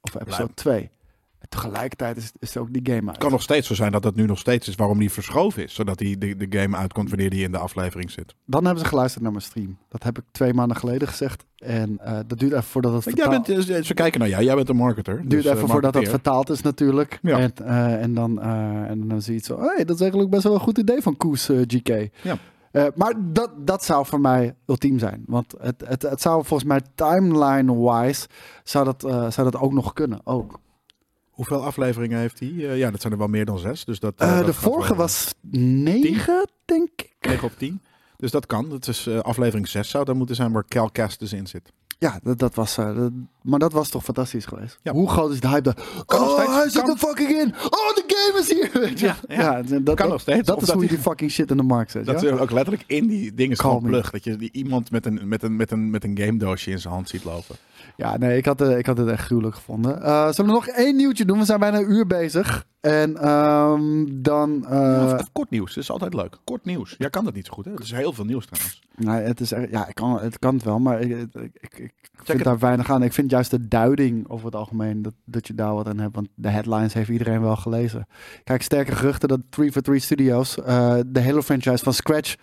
[0.00, 0.90] Of episode 2.
[1.38, 3.08] En tegelijkertijd is, is ook die game uit.
[3.10, 5.62] Het kan nog steeds zo zijn dat het nu nog steeds is waarom die verschoven
[5.62, 5.74] is.
[5.74, 8.34] Zodat die, de, de game uitkomt wanneer die in de aflevering zit.
[8.46, 9.78] Dan hebben ze geluisterd naar mijn stream.
[9.88, 11.44] Dat heb ik twee maanden geleden gezegd.
[11.56, 13.46] En eh, dat duurt even voordat het Jij vertaald...
[13.46, 15.16] bent, eh, ze kijken naar jou, jij bent een marketer.
[15.16, 17.18] duurt dus, eh, even voordat dat vertaald is natuurlijk.
[17.22, 17.38] Ja.
[17.38, 18.50] En, eh, en, dan, eh,
[18.90, 19.60] en dan zie je het zo.
[19.60, 22.08] Hey, dat is eigenlijk best wel een goed idee van Koes eh, GK.
[22.22, 22.38] Ja.
[22.72, 25.22] Eh, maar dat, dat zou voor mij ultiem zijn.
[25.26, 28.26] Want het, het, het zou volgens mij timeline-wise...
[28.64, 30.20] Zou dat, eh, zou dat ook nog kunnen.
[30.24, 30.58] Ook.
[31.30, 32.48] Hoeveel afleveringen heeft hij?
[32.48, 33.84] Eh, ja, dat zijn er wel meer dan zes.
[33.84, 37.14] Dus dat, dat de vorige was negen, denk ik.
[37.20, 37.82] 9 op 10.
[38.16, 38.68] Dus dat kan.
[38.68, 41.72] Dat is aflevering 6 zou dan moeten zijn waar Cal Kestis in zit.
[41.98, 42.74] Ja, dat, dat was...
[42.74, 43.12] dat-
[43.42, 44.78] maar dat was toch fantastisch geweest.
[44.82, 44.92] Ja.
[44.92, 45.76] Hoe groot is de hype daar?
[46.06, 47.54] Oh, hij zit er fucking in!
[48.38, 48.80] De game is hier!
[48.88, 49.06] Weet je?
[49.06, 49.62] Ja, ja.
[49.62, 50.46] dat, Kan dat, nog steeds.
[50.46, 52.06] Dat Of is dat hoe je die- fucking shit in de markt zet.
[52.06, 52.30] Dat ja?
[52.32, 54.10] is ook letterlijk in die dingen gewoon plug.
[54.10, 56.78] Dat je die iemand met, een, met, een, met, een, met een game doosje in
[56.78, 57.56] zijn hand ziet lopen.
[57.96, 60.02] Ja, nee, ik had, eh, ik had het echt gruwelijk gevonden.
[60.02, 61.38] Eh, zullen we nog één nieuwtje doen?
[61.38, 62.66] We zijn bijna een uur bezig.
[62.80, 64.66] En ehm, dan...
[64.66, 66.36] eh, Of- of kort nieuws, dat is altijd leuk.
[66.44, 66.94] Kort nieuws.
[66.98, 67.72] Jij kan dat niet zo goed, hè?
[67.72, 68.82] Er is heel veel nieuws trouwens.
[68.96, 71.78] nee, het, is, echt- ja, ik kan, het kan het wel, maar ik, ik, ik,
[71.78, 71.92] ik
[72.24, 72.44] vind het.
[72.44, 73.02] daar weinig aan.
[73.02, 76.14] Ik vind juist de duiding over het algemeen dat, dat je daar wat aan hebt.
[76.14, 78.06] Want de headlines heeft iedereen wel gelezen.
[78.44, 82.34] Kijk, sterke geruchten dat 343 Studios eh, de Halo franchise van scratch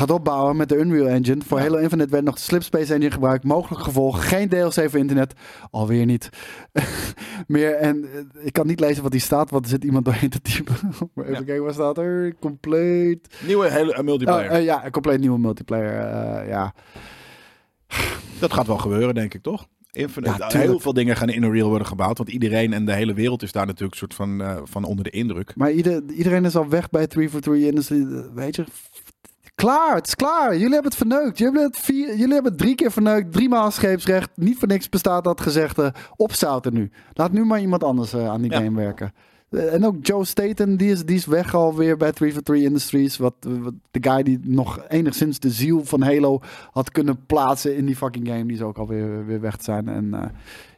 [0.00, 1.40] gaat opbouwen met de Unreal Engine.
[1.46, 1.64] Voor Ja.
[1.64, 3.44] Halo Infinite werd nog de Slipspace Engine gebruikt.
[3.44, 5.32] Mogelijk gevolg, geen DLC voor internet.
[5.70, 6.28] Alweer niet.
[7.46, 7.74] Meer.
[7.74, 10.40] En eh, ik kan niet lezen wat hier staat, want er zit iemand doorheen te
[10.42, 10.74] typen.
[11.14, 11.44] maar even Ja.
[11.44, 12.34] kijken, waar staat er?
[12.40, 13.28] Complete.
[13.46, 14.50] Nieuwe hele eh, multiplayer.
[14.50, 16.48] Oh, eh, ja, een compleet nieuwe multiplayer.
[16.48, 16.74] ja.
[18.40, 19.66] dat gaat wel gebeuren, denk ik, toch?
[19.92, 22.18] Infinite, Ja, heel veel dingen gaan in Unreal worden gebouwd.
[22.18, 25.52] Want iedereen en de hele wereld is daar natuurlijk soort van, van onder de indruk.
[25.56, 28.30] Maar ieder, iedereen is al weg bij 343 Industry.
[28.34, 28.64] Weet je,
[29.60, 30.52] klaar, het is klaar.
[30.52, 31.38] Jullie hebben het verneukt.
[31.38, 33.32] Jullie hebben het, vier, jullie hebben het drie keer verneukt.
[33.32, 34.30] Drie maal scheepsrecht.
[34.34, 35.94] Niet voor niks bestaat dat gezegde.
[36.16, 36.90] Opzouten nu.
[37.12, 38.56] Laat nu maar iemand anders eh, aan die Ja.
[38.60, 39.12] game werken.
[39.50, 43.16] Eh, En ook Joe Staten, die is, die is weg alweer bij 343 Industries.
[43.16, 46.40] Wat, wat de guy die nog enigszins de ziel van Halo
[46.72, 48.44] had kunnen plaatsen in die fucking game.
[48.44, 49.88] Die is ook alweer weer weg te zijn.
[49.88, 50.22] En eh,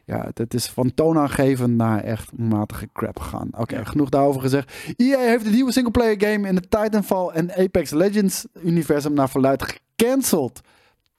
[0.05, 3.49] ja, het, is van toonaangevend naar echt matige crap gegaan.
[3.57, 4.73] Oké, genoeg daarover gezegd.
[4.97, 9.63] EA heeft het nieuwe singleplayer game in het Titanfall en Apex Legends universum naar verluid
[9.95, 10.61] gecanceld.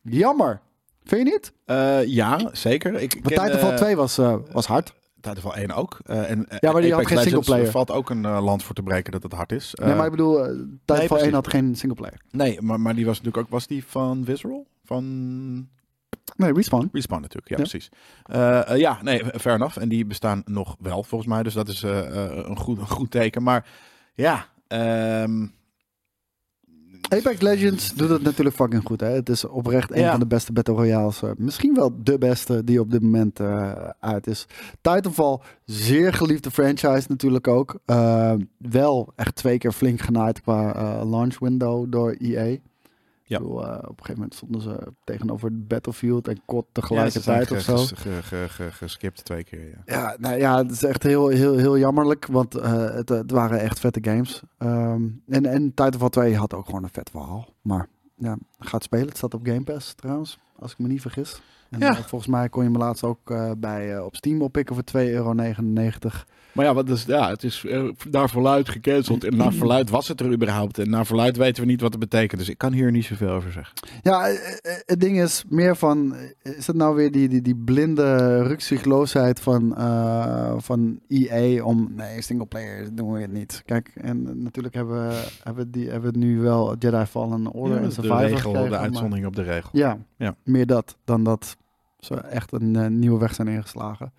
[0.03, 0.61] Jammer.
[1.05, 1.53] Vind je niet?
[1.65, 2.95] Eh, ja, zeker.
[2.95, 4.95] Ik ken, Titanfall eh, 2 was, eh, was hard.
[5.21, 5.99] Titanfall 1 ook.
[6.05, 7.71] Eh, en, Ja, maar die had geen singleplayer.
[7.71, 9.75] valt ook een eh, land voor te breken dat het hard is.
[9.75, 10.51] nee, Eh, maar ik bedoel, eh,
[10.85, 11.27] Titanfall precies.
[11.27, 12.21] 1 had geen singleplayer.
[12.31, 13.53] nee, maar, maar die was natuurlijk ook...
[13.53, 14.67] Was die van Visceral?
[14.85, 15.69] Van...
[16.37, 16.89] Nee, Respawn.
[16.93, 17.63] Respawn natuurlijk, ja, Ja.
[17.63, 17.89] precies.
[18.25, 19.79] Eh, ja, nee, fair enough.
[19.79, 21.43] En die bestaan nog wel, volgens mij.
[21.43, 21.99] Dus dat is eh,
[22.47, 23.43] een, goed, een goed teken.
[23.43, 23.67] Maar
[24.15, 25.47] ja, ehm,
[27.09, 29.01] Apex Legends doet het natuurlijk fucking goed.
[29.01, 29.09] Hè?
[29.09, 30.11] Het is oprecht een Ja.
[30.11, 31.21] van de beste Battle Royales.
[31.37, 33.41] misschien wel de beste die op dit moment
[34.01, 34.47] uit is.
[34.81, 37.79] Titanfall, zeer geliefde franchise natuurlijk ook.
[38.59, 40.73] Wel echt twee keer flink genaaid qua
[41.05, 42.57] launch window door EA.
[43.27, 43.37] Ja.
[43.37, 47.47] Ik bedoel, eh, op een gegeven moment stonden ze tegenover Battlefield en COD ja, tegelijkertijd
[47.47, 47.77] ge- of zo.
[47.97, 49.83] ge- ge- ge- geskipt twee keer, ja.
[49.85, 53.61] Ja, nou ja, het is echt heel, heel, heel jammerlijk, want eh, het, het waren
[53.61, 54.43] echt vette games.
[54.59, 57.49] Ehm, en, en Titanfall 2 had ook gewoon een vet verhaal.
[57.63, 59.09] Maar ja, gaat spelen.
[59.09, 61.41] Het staat op Game Pass trouwens, als ik me niet vergis.
[61.71, 61.89] En Ja.
[61.89, 65.33] eh, volgens mij kon je hem laatst ook bij, op Steam oppikken voor 2,99 euro.
[66.55, 69.25] Maar ja, wat is, ja, het is eh, naar verluid gecanceld.
[69.25, 70.79] En naar verluid was het er überhaupt.
[70.79, 72.41] En naar verluid weten we niet wat het betekent.
[72.41, 73.75] Dus ik kan hier niet zoveel over zeggen.
[74.03, 77.57] Ja, eh, eh, het ding is meer van, is het nou weer die, die, die
[77.57, 83.63] blinde rukzichtloosheid van, eh, van EA om, nee, singleplayer doen we het niet.
[83.65, 87.83] Kijk, en natuurlijk hebben we, hebben, die, hebben we nu wel Jedi Fallen Order Ja,
[87.83, 89.69] en de Survivor regel, gekregen, de maar- uitzondering op de regel.
[89.73, 90.35] Ja, Ja.
[90.45, 91.57] meer dat dan dat
[92.05, 94.13] ze echt een eh, nieuwe weg zijn ingeslagen.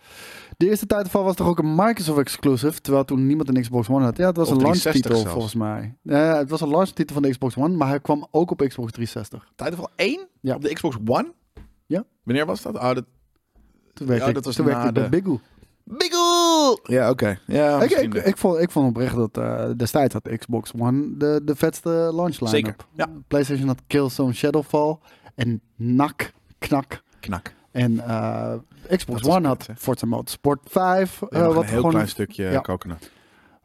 [0.57, 4.03] De eerste Titanfall was toch ook een Microsoft exclusive, terwijl toen niemand een Xbox One
[4.05, 4.17] had.
[4.17, 5.33] Ja, het was Of een 360 launchtitel zelfs.
[5.33, 5.97] volgens mij.
[6.01, 8.91] Ja, het was een launchtitel van de Xbox One, maar hij kwam ook op Xbox
[8.91, 9.47] 360.
[9.55, 10.55] Titanfall 1 Ja.
[10.55, 11.33] op de Xbox One?
[11.85, 12.03] Ja.
[12.23, 12.75] Wanneer was dat?
[12.75, 13.05] Oh, dat...
[13.93, 15.39] Toen werkte Ja, ik, dat was toen werkte de- Bigoo.
[15.87, 16.79] Biggle!
[16.83, 17.39] Ja, oké.
[17.47, 21.55] Ja, Ik, ik, vond, ik vond oprecht dat eh, destijds had Xbox One de, de
[21.55, 23.07] vetste launch line Zeker, ja.
[23.27, 24.97] PlayStation had Killzone Shadowfall
[25.35, 27.03] en NAC, knak.
[27.19, 27.53] Knak.
[27.75, 28.53] En eh,
[28.97, 29.73] Xbox Dat One vet, had hè?
[29.77, 31.19] Forza Motorsport 5.
[31.19, 32.61] Ja, eh, wat een heel gewoon klein stukje ja.
[32.61, 33.11] coconut.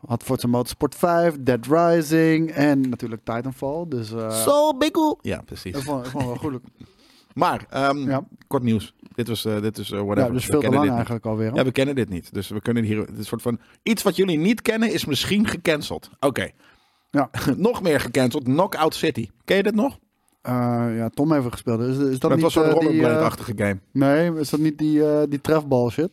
[0.07, 3.85] had Forza Motorsport 5, Dead Rising en natuurlijk Titanfall.
[3.89, 5.17] Dus eh So Biggle!
[5.21, 5.77] Ja, precies.
[5.77, 6.61] ik vond, ik vond het wel goed.
[7.35, 8.25] Maar, ehm, Ja.
[8.47, 8.95] kort nieuws.
[9.15, 10.17] Dit was, eh, dit is whatever.
[10.19, 10.95] Ja, dus We veel te lang dit niet.
[10.95, 11.51] eigenlijk alweer.
[11.51, 11.57] hè?
[11.57, 12.35] Ja, we kennen dit niet.
[12.35, 16.11] Dus we kunnen hier een soort van iets wat jullie niet kennen is misschien gecanceld.
[16.21, 16.51] Oké.
[17.11, 17.31] Ja.
[17.57, 18.45] nog meer gecanceld.
[18.45, 19.29] Knockout City.
[19.45, 19.99] Ken je dit nog?
[20.43, 21.81] Eh, ja, Tom heeft gespeeld.
[21.81, 23.79] Is, is dat Dat niet was zo'n eh, die, eh, rollerblade-achtige game.
[23.93, 26.11] Nee, is dat niet die, die trefbal shit?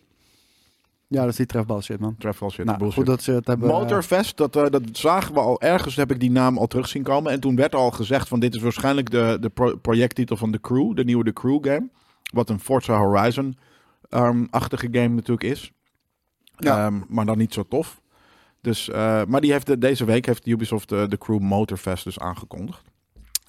[1.10, 2.16] Ja, dat is die trefbal shit, man.
[2.18, 2.98] Travel shit, nou, bullshit.
[2.98, 3.68] goed dat ze het hebben.
[3.68, 7.32] Motorfest, dat, dat zagen we al ergens, heb ik die naam al terug zien komen.
[7.32, 10.62] En toen werd al gezegd van dit is waarschijnlijk de, de pro- projecttitel van The
[10.62, 11.90] Crew, de nieuwe The Crew game.
[12.34, 15.72] Wat een Forza Horizon-achtige game natuurlijk is.
[16.58, 16.86] Ja.
[16.86, 18.02] Ehm, maar dan niet zo tof.
[18.62, 18.90] Dus,
[19.28, 22.87] maar die heeft de, deze week heeft Ubisoft eh, de Crew Motorfest dus aangekondigd.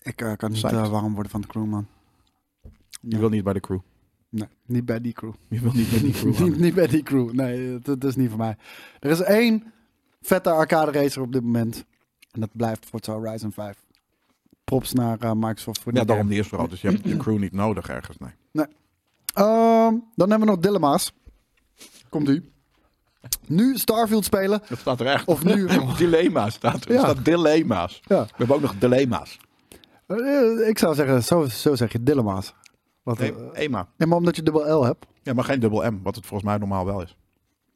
[0.08, 1.86] Ik eh, kan niet eh, warm worden van de crew, man.
[2.62, 3.18] Je Ja.
[3.18, 3.78] wil niet bij de Crew.
[4.28, 5.32] Nee, niet bij die crew.
[5.48, 6.38] Je wil niet bij die Crew.
[6.48, 7.32] niet, niet bij die crew.
[7.32, 8.56] Nee, dat, dat is niet voor mij.
[9.00, 9.72] Er is één
[10.22, 11.84] vette arcade racer op dit moment.
[12.30, 13.82] En dat blijft Forza Horizon 5.
[14.64, 16.34] Props naar eh, Microsoft voor die Ja, daarom game.
[16.36, 16.68] die is vooral.
[16.68, 18.18] Dus je hebt de Crew niet nodig ergens.
[18.18, 18.66] Nee.
[19.34, 21.12] Ehm, dan hebben we nog Dilemma's.
[22.08, 22.50] Komt u.
[23.46, 24.62] Nu Starfield spelen.
[24.68, 25.26] Dat staat er echt.
[25.26, 25.68] Of nu...
[25.98, 26.88] Dilemma's staat er.
[26.90, 27.00] Er Ja.
[27.00, 28.00] staat dilemma's.
[28.04, 28.24] ja.
[28.24, 29.38] We hebben ook nog dilemma's.
[30.08, 32.54] Eh, ik zou zeggen, zo, zo zeg je Dilemma's.
[33.02, 33.88] Wat, Nee, eh, Ema.
[33.96, 35.06] ja, maar omdat je dubbel L hebt.
[35.22, 37.16] Ja, maar geen dubbel M, wat het volgens mij normaal wel is.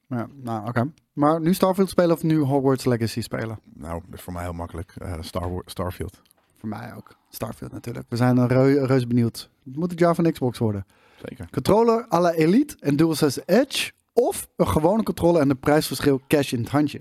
[0.08, 0.92] Ja, nou, oké.
[1.12, 3.58] Maar nu Starfield spelen of nu Hogwarts Legacy spelen?
[3.74, 4.94] Nou, dat is voor mij heel makkelijk.
[4.98, 6.20] Eh, Star Starfield.
[6.58, 7.16] Voor mij ook.
[7.30, 8.06] Starfield natuurlijk.
[8.08, 9.50] We zijn reu- reus benieuwd.
[9.62, 10.86] Moet het jaar van Xbox worden.
[11.28, 11.48] Zeker.
[11.50, 13.92] Controller à la Elite en DualSense Edge.
[14.12, 17.00] Of een gewone controller en de prijsverschil cash in het handje.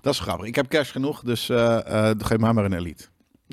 [0.00, 0.46] Dat is grappig.
[0.46, 3.04] Ik heb cash genoeg, dus eh, eh, geef mij maar een Elite.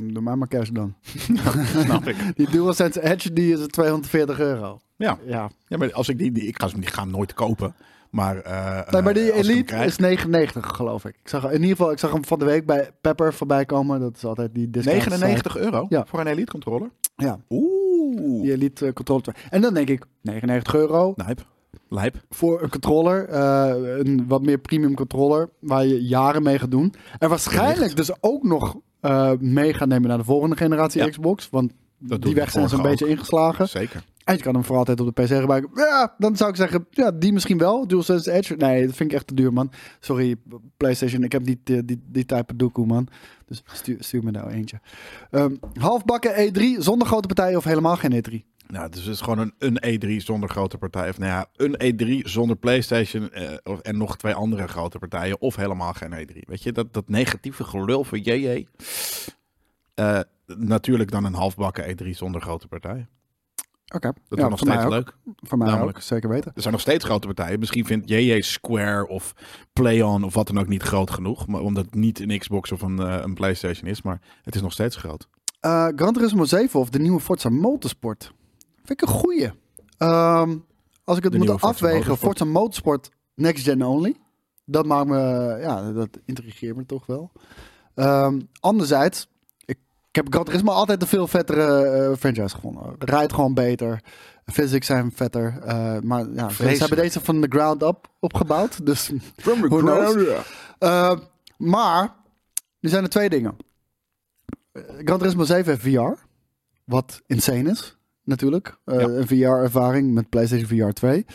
[0.03, 0.93] Doe mij maar cash dan.
[1.83, 2.15] Snap ik.
[2.35, 4.79] Die DualSense Edge die is 240 euro.
[4.95, 5.17] Ja.
[5.25, 5.49] Ja.
[5.67, 7.75] ja, maar als ik die, die ik ga, die ga hem nooit kopen.
[8.09, 11.15] Maar, eh, Nee, maar die eh, Elite krijg- is 99 geloof ik.
[11.23, 13.99] ik zag, in ieder geval, ik zag hem van de week bij Pepper voorbij komen.
[13.99, 14.97] Dat is altijd die discount.
[15.09, 16.05] 99 euro Ja.
[16.07, 16.89] voor een Elite controller.
[17.15, 18.41] Ja, Oeh.
[18.41, 19.35] die Elite eh, controller.
[19.49, 21.45] En dan denk ik, 99 euro Lijp.
[21.89, 22.15] Lijp.
[22.29, 23.33] voor een controller.
[23.99, 25.49] een wat meer premium controller.
[25.59, 26.93] Waar je jaren mee gaat doen.
[27.19, 31.09] En waarschijnlijk dus ook nog eh, mee gaan nemen naar de volgende generatie Ja.
[31.09, 31.49] Xbox.
[31.49, 33.69] Want doen die weg zijn ze een beetje ingeslagen.
[33.69, 34.03] Zeker.
[34.23, 35.69] En je kan hem voor altijd op de PC gebruiken.
[35.73, 37.87] Ja, dan zou ik zeggen, ja, die misschien wel.
[37.87, 38.55] DualSense Edge.
[38.55, 39.71] Nee, dat vind ik echt te duur, man.
[39.99, 40.35] Sorry,
[40.77, 41.23] PlayStation.
[41.23, 43.07] Ik heb niet die, die, die type doekoe, man.
[43.45, 44.79] Dus stuur, stuur me nou eentje.
[45.31, 48.57] Ehm halfbakken E3 zonder grote partijen of helemaal geen E3.
[48.73, 51.09] Nou, dus het is gewoon een, een E3 zonder grote partijen.
[51.09, 51.93] Of nou ja, een
[52.23, 55.41] E3 zonder PlayStation eh, of- en nog twee andere grote partijen.
[55.41, 56.37] Of helemaal geen E3.
[56.47, 58.67] Weet je, dat, dat negatieve gelul voor JJ.
[59.93, 63.09] Eh, natuurlijk dan een halfbakken E3 zonder grote partijen.
[63.95, 64.11] Oké.
[64.27, 65.15] Dat ja, is nog steeds leuk.
[65.35, 65.97] Voor mij Namelijk.
[65.97, 66.51] ook, zeker weten.
[66.55, 67.59] Er zijn nog steeds grote partijen.
[67.59, 69.33] Misschien vindt JJ Square of
[69.73, 71.47] PlayOn of wat dan ook niet groot genoeg.
[71.47, 74.01] Maar omdat het niet een Xbox of een, eh, een PlayStation is.
[74.01, 75.27] Maar het is nog steeds groot.
[75.59, 78.31] Eh Gran Turismo 7 of de nieuwe Forza Motorsport.
[78.89, 79.51] Vind ik een goeie.
[79.97, 80.57] Ehm,
[81.03, 82.37] als ik het De moet Forza afwegen, Motorsport.
[82.37, 84.15] Forza Motorsport Next Gen Only.
[84.65, 85.17] Dat maakt me,
[85.61, 87.31] ja, dat intrigeert me toch wel.
[87.95, 89.27] Ehm, anderzijds,
[89.65, 89.77] ik,
[90.09, 92.95] ik heb Gran Turismo altijd een veel vettere eh, franchise gevonden.
[92.99, 94.03] Rijdt gewoon beter.
[94.45, 95.59] Physics zijn vetter.
[95.63, 98.85] eh, maar ja, ze- hebben deze van de ground up opgebouwd.
[98.85, 100.45] Dus From the ground up.
[100.79, 101.17] Uh,
[101.57, 102.15] maar
[102.79, 103.57] er zijn er twee dingen.
[104.71, 106.21] Eh, Gran Turismo 7 heeft VR.
[106.83, 107.97] Wat insane is,
[108.29, 108.77] natuurlijk.
[108.85, 109.07] Eh, Ja.
[109.07, 111.25] Een VR-ervaring met PlayStation VR 2.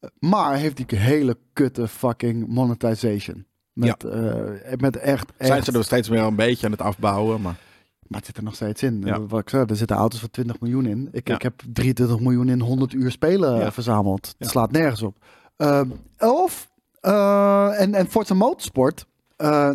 [0.00, 3.46] Eh, maar heeft die hele kutte fucking monetization.
[3.72, 4.32] Met, eh,
[4.76, 5.48] met echt, echt...
[5.48, 7.56] Zijn ze er steeds meer een beetje aan het afbouwen, maar
[8.08, 9.02] Maar het zit er nog steeds in.
[9.04, 9.20] Ja.
[9.26, 11.08] Wat ik zei, er zitten auto's van 20 miljoen in.
[11.12, 11.34] Ik, Ja.
[11.34, 13.72] ik heb 23 miljoen in 100 uur spelen Ja.
[13.72, 14.34] verzameld.
[14.38, 15.16] Het slaat nergens op.
[16.18, 16.70] Of,
[17.00, 19.70] eh, en, en Forza Motorsport, eh,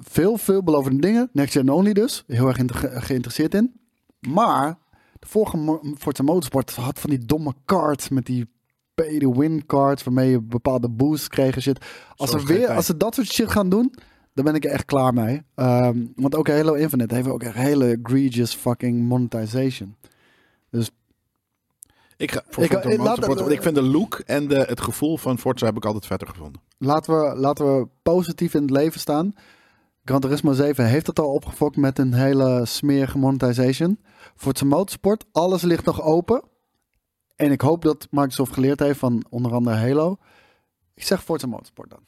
[0.00, 1.28] veel, veelbelovende dingen.
[1.32, 2.24] Next Gen Only dus.
[2.26, 2.56] Heel erg
[3.04, 3.72] geïnteresseerd in.
[4.20, 4.76] Maar
[5.24, 8.46] de vorige Forza Motorsport had van die domme cards met die
[8.94, 11.84] pay to win cards waarmee je bepaalde boosts kreeg en shit.
[12.16, 13.94] Als ze, weer, als ze dat soort shit gaan doen,
[14.32, 15.42] dan ben ik er echt klaar mee.
[15.54, 19.96] Ehm, want ook Halo Infinite heeft ook echt hele egregious fucking monetization.
[22.16, 23.24] ik ga voor Ik- ik- laat-
[23.62, 26.60] vind de look en de, het gevoel van Forza heb ik altijd vetter gevonden.
[26.78, 29.34] Laten we, laten we positief in het leven staan.
[30.04, 33.98] Gran Turismo 7 heeft het al opgefokt met een hele smerige monetization.
[34.36, 36.42] Forza Motorsport, alles ligt nog open.
[37.36, 40.16] En ik hoop dat Microsoft geleerd heeft van onder andere Halo.
[40.94, 42.00] Ik zeg Forza Motorsport dan.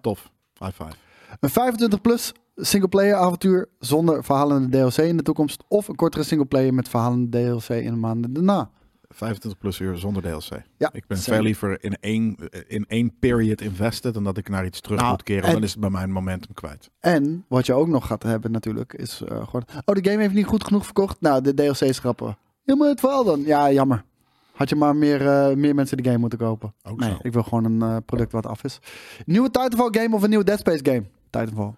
[0.00, 0.30] Tof.
[0.58, 0.96] High five.
[1.40, 5.64] Een 25 plus singleplayer avontuur zonder verhalende DLC in de toekomst.
[5.68, 8.70] Of een kortere singleplayer met verhalende DLC in de maanden daarna.
[9.08, 10.62] 25 plus uur zonder DLC.
[10.76, 11.36] Ja, Ik ben same.
[11.36, 12.36] veel liever in één,
[12.66, 15.44] in één period invested dan dat ik naar iets terug Nou, moet keren.
[15.44, 16.90] en- Dan is het bij mij een momentum kwijt.
[17.00, 19.64] En wat je ook nog gaat hebben natuurlijk is eh, gewoon...
[19.84, 21.20] Oh, de game heeft niet goed genoeg verkocht.
[21.20, 22.36] Nou, de DLC schrappen.
[22.62, 23.40] Ja, maar het verhaal dan.
[23.42, 24.04] Ja, jammer.
[24.52, 26.74] Had je maar meer, eh, meer mensen de game moeten kopen.
[26.82, 27.18] Ook nee, zo.
[27.22, 28.78] ik wil gewoon een eh, product wat af is.
[29.26, 31.04] Nieuwe Titanfall game of een nieuwe Dead Space game?
[31.30, 31.72] Titanfall.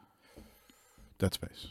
[1.17, 1.69] Dead Space.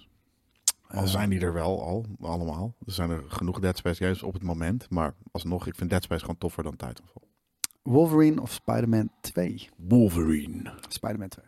[0.89, 2.75] Al Eh, zijn die er wel al, allemaal.
[2.85, 4.89] Er zijn er genoeg Dead Space games op het moment.
[4.89, 7.21] Maar alsnog, ik vind Dead Space gewoon toffer dan Titanfall.
[7.83, 9.69] Wolverine of Spider-Man 2?
[9.75, 10.73] Wolverine.
[10.87, 11.45] Spider-Man 2.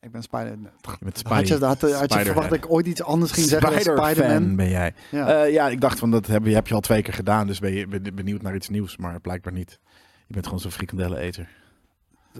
[0.00, 0.58] Ik ben Spider...
[1.00, 2.24] Met Had je, had, had je Spider-Man.
[2.24, 4.56] verwacht dat ik ooit iets anders ging zeggen dan Spider-Man?
[4.56, 4.94] ben jij.
[5.10, 5.28] Ja.
[5.28, 5.42] Ja.
[5.44, 7.46] ja, ik dacht van dat heb je, heb je al twee keer gedaan.
[7.46, 8.96] Dus ben je ben- benieuwd naar iets nieuws.
[8.96, 9.78] Maar blijkbaar niet.
[10.26, 11.48] Je bent gewoon zo'n frikandellen eter.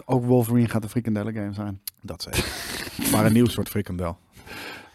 [0.05, 1.81] Ook Wolverine gaat een frikandellen game zijn.
[2.03, 2.45] Dat zeker.
[3.13, 4.19] maar een nieuw soort frikandel.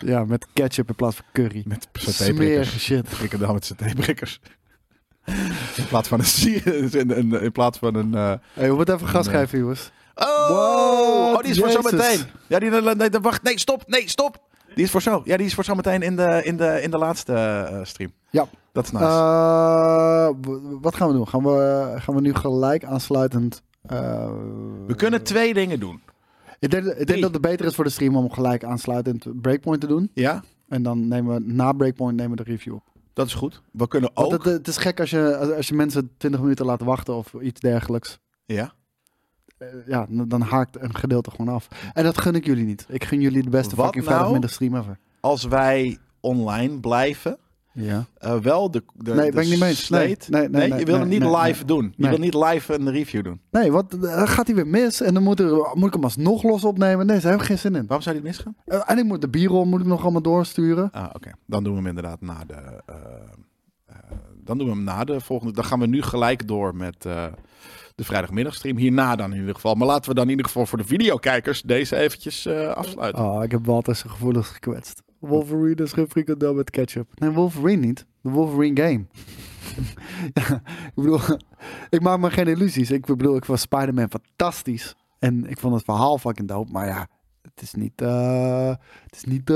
[0.05, 1.63] Ja, met ketchup in plaats van curry.
[1.67, 2.79] Met Smerige satébrikkers.
[2.83, 3.07] shit.
[3.07, 4.39] Frikandel met satébrikkers.
[5.75, 8.15] in plaats van een, in, in, in plaats van een...
[8.15, 9.35] eh, Hey, we moeten even gas Nee.
[9.35, 9.91] geven, jongens.
[10.15, 10.27] Oh,
[11.33, 11.89] oh, die is voor Jezus.
[11.89, 12.19] zometeen.
[12.47, 14.37] Ja, die, nee, nee, wacht, nee, stop, nee, stop.
[14.75, 15.21] Die is voor zo.
[15.25, 18.11] Ja, die is voor zometeen in de, in de, in de laatste eh, stream.
[18.29, 18.47] Ja.
[18.73, 19.05] Dat is nice.
[19.05, 20.29] Eh,
[20.81, 21.27] wat gaan we doen?
[21.27, 23.61] Gaan we, gaan we nu gelijk aansluitend...
[23.87, 24.29] eh,
[24.87, 26.01] We kunnen twee dingen doen.
[26.61, 27.21] Ik denk, ik denk Drie.
[27.21, 30.11] dat het beter is voor de stream om gelijk aansluitend Breakpoint te doen.
[30.13, 32.83] Ja, En dan nemen we na Breakpoint nemen we de review op.
[33.13, 33.61] dat is goed.
[33.71, 34.31] We kunnen ook...
[34.31, 37.59] het, het is gek als je, als, je mensen 20 minuten laat wachten of iets
[37.59, 38.19] dergelijks.
[38.45, 38.73] ja.
[39.57, 41.67] Eh, ja, dan dan haakt een gedeelte gewoon af.
[41.93, 42.85] En dat gun ik jullie niet.
[42.89, 44.15] Ik gun jullie de beste Wat fucking nou?
[44.15, 44.97] vrijdagmiddag stream ever.
[45.19, 47.37] Als wij online blijven,
[47.73, 48.05] Ja.
[48.17, 49.89] eh, wel de, de Nee, de ben ik niet mee eens.
[49.89, 51.83] Nee, nee, nee, nee, je wil nee, hem niet nee, live doen.
[51.83, 52.09] Je Nee.
[52.09, 53.41] wil niet live een review doen.
[53.51, 56.43] Nee, wat dan gaat hij weer mis en dan moet, er, moet ik hem alsnog
[56.43, 57.05] los opnemen.
[57.05, 57.81] Nee, daar heb ik geen zin in.
[57.87, 58.55] Waarom zou die misgaan?
[58.65, 60.91] Eh, en ik moet de bierrol moet ik nog allemaal doorsturen.
[60.91, 61.31] Ah, oké.
[61.45, 62.53] Dan doen we hem inderdaad na de.
[62.85, 62.95] eh,
[63.85, 63.95] eh,
[64.43, 65.53] dan doen we hem na de volgende.
[65.53, 67.25] Dan gaan we nu gelijk door met eh,
[67.95, 68.77] de vrijdagmiddagstream.
[68.77, 69.75] Hierna dan in ieder geval.
[69.75, 73.23] Maar laten we dan in ieder geval voor de videokijkers deze eventjes eh, afsluiten.
[73.25, 75.01] Oh, ik heb Walter zijn gevoelens gekwetst.
[75.21, 77.19] Wolverine is geen frikandel met ketchup.
[77.19, 78.05] Nee, Wolverine niet.
[78.21, 79.05] De Wolverine game.
[80.33, 81.19] ja, ik bedoel,
[81.89, 82.91] ik maak me geen illusies.
[82.91, 84.95] Ik bedoel, ik was Spider-Man fantastisch.
[85.19, 86.71] En ik vond het verhaal fucking dope.
[86.71, 87.07] Maar ja,
[87.61, 88.67] het is niet, eh,
[89.03, 89.55] het is niet eh,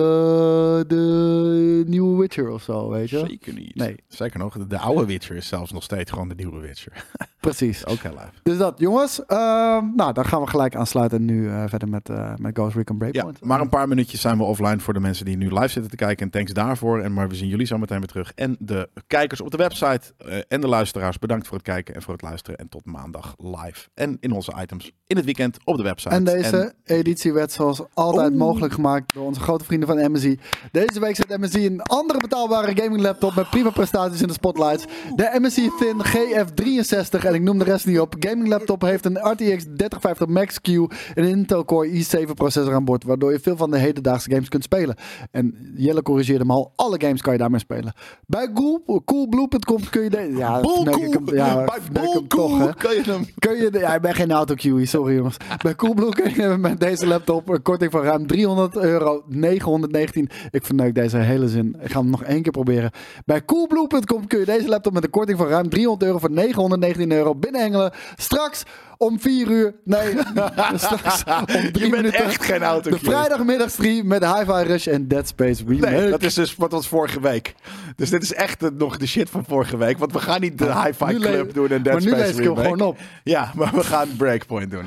[0.87, 3.19] de nieuwe Witcher of zo, weet je?
[3.27, 3.75] Zeker niet.
[3.75, 3.95] Nee.
[4.07, 4.57] Zeker nog.
[4.57, 7.05] De, de oude Witcher is zelfs nog steeds gewoon de nieuwe Witcher.
[7.39, 7.85] Precies.
[7.85, 8.31] Ook heel live.
[8.43, 9.25] Dus dat, jongens.
[9.25, 13.07] ehm, nou, dan gaan we gelijk aansluiten nu eh, verder met, met Ghost Recon Ja,
[13.07, 13.43] Breakpoint.
[13.43, 15.95] maar een paar minuutjes zijn we offline voor de mensen die nu live zitten te
[15.97, 16.25] kijken.
[16.25, 17.01] En thanks daarvoor.
[17.01, 18.31] En maar we zien jullie zo meteen weer terug.
[18.35, 20.13] En de kijkers op de website
[20.47, 22.59] en de luisteraars, bedankt voor het kijken en voor het luisteren.
[22.59, 23.87] En tot maandag live.
[23.93, 26.15] En in onze items in het weekend op de website.
[26.15, 28.39] En deze editie werd zoals altijd Oeh.
[28.39, 30.39] mogelijk gemaakt door onze grote vrienden van MSI.
[30.71, 34.85] Deze week zet MSI een andere betaalbare gaming laptop met prima prestaties in de spotlights.
[35.15, 38.15] De MSI Thin GF63 en ik noem de rest niet op.
[38.19, 42.85] Gaming laptop heeft een RTX 3050 Max Q en een Intel Core i7 processor aan
[42.85, 44.95] boord, waardoor je veel van de hedendaagse games kunt spelen.
[45.31, 47.93] En Jelle corrigeerde hem al, alle games kan je daarmee spelen.
[48.25, 50.33] Bij Cool- coolblue.com kun je de...
[50.37, 52.73] Ja, ik hem, ja, Bij hem toch, hè.
[52.73, 53.25] Kan je hem...
[53.39, 55.37] Kun je de, ja, ik ben geen auto sorry jongens.
[55.61, 57.61] Bij Coolblue kun je met deze laptop een
[57.91, 60.29] van ruim 300 euro, 919.
[60.51, 61.75] Ik verneuk deze hele zin.
[61.81, 62.91] Ik ga hem nog één keer proberen.
[63.25, 67.11] Bij coolblue.com kun je deze laptop met een korting van ruim 300 euro voor 919
[67.11, 67.91] euro binnenhengelen.
[68.15, 68.63] Straks
[68.97, 70.13] om 4 uur, nee,
[70.75, 72.23] straks om 3 Je bent minuten.
[72.23, 75.89] echt geen auto De vrijdagmiddagstream met Hi-Fi Rush en Dead Space Remake.
[75.95, 77.55] Nee, dat is dus wat was vorige week.
[77.95, 79.97] Dus dit is echt nog de shit van vorige week.
[79.97, 82.35] Want we gaan niet de Hi-Fi Club doen en Dead maar nu Space lees ik
[82.43, 82.63] hem remake.
[82.63, 82.97] gewoon op.
[83.23, 84.85] Ja, maar we gaan Breakpoint doen.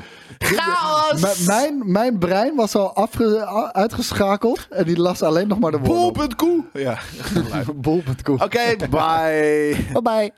[1.15, 5.77] M- mijn, mijn brein was al afge- uitgeschakeld en die las alleen nog maar de
[5.79, 6.13] woorden.
[6.13, 6.63] Bol.koe.
[6.73, 6.97] Ja.
[7.75, 8.41] Bol.com.
[8.41, 9.75] Oké, bye.
[9.93, 10.31] Bye bye.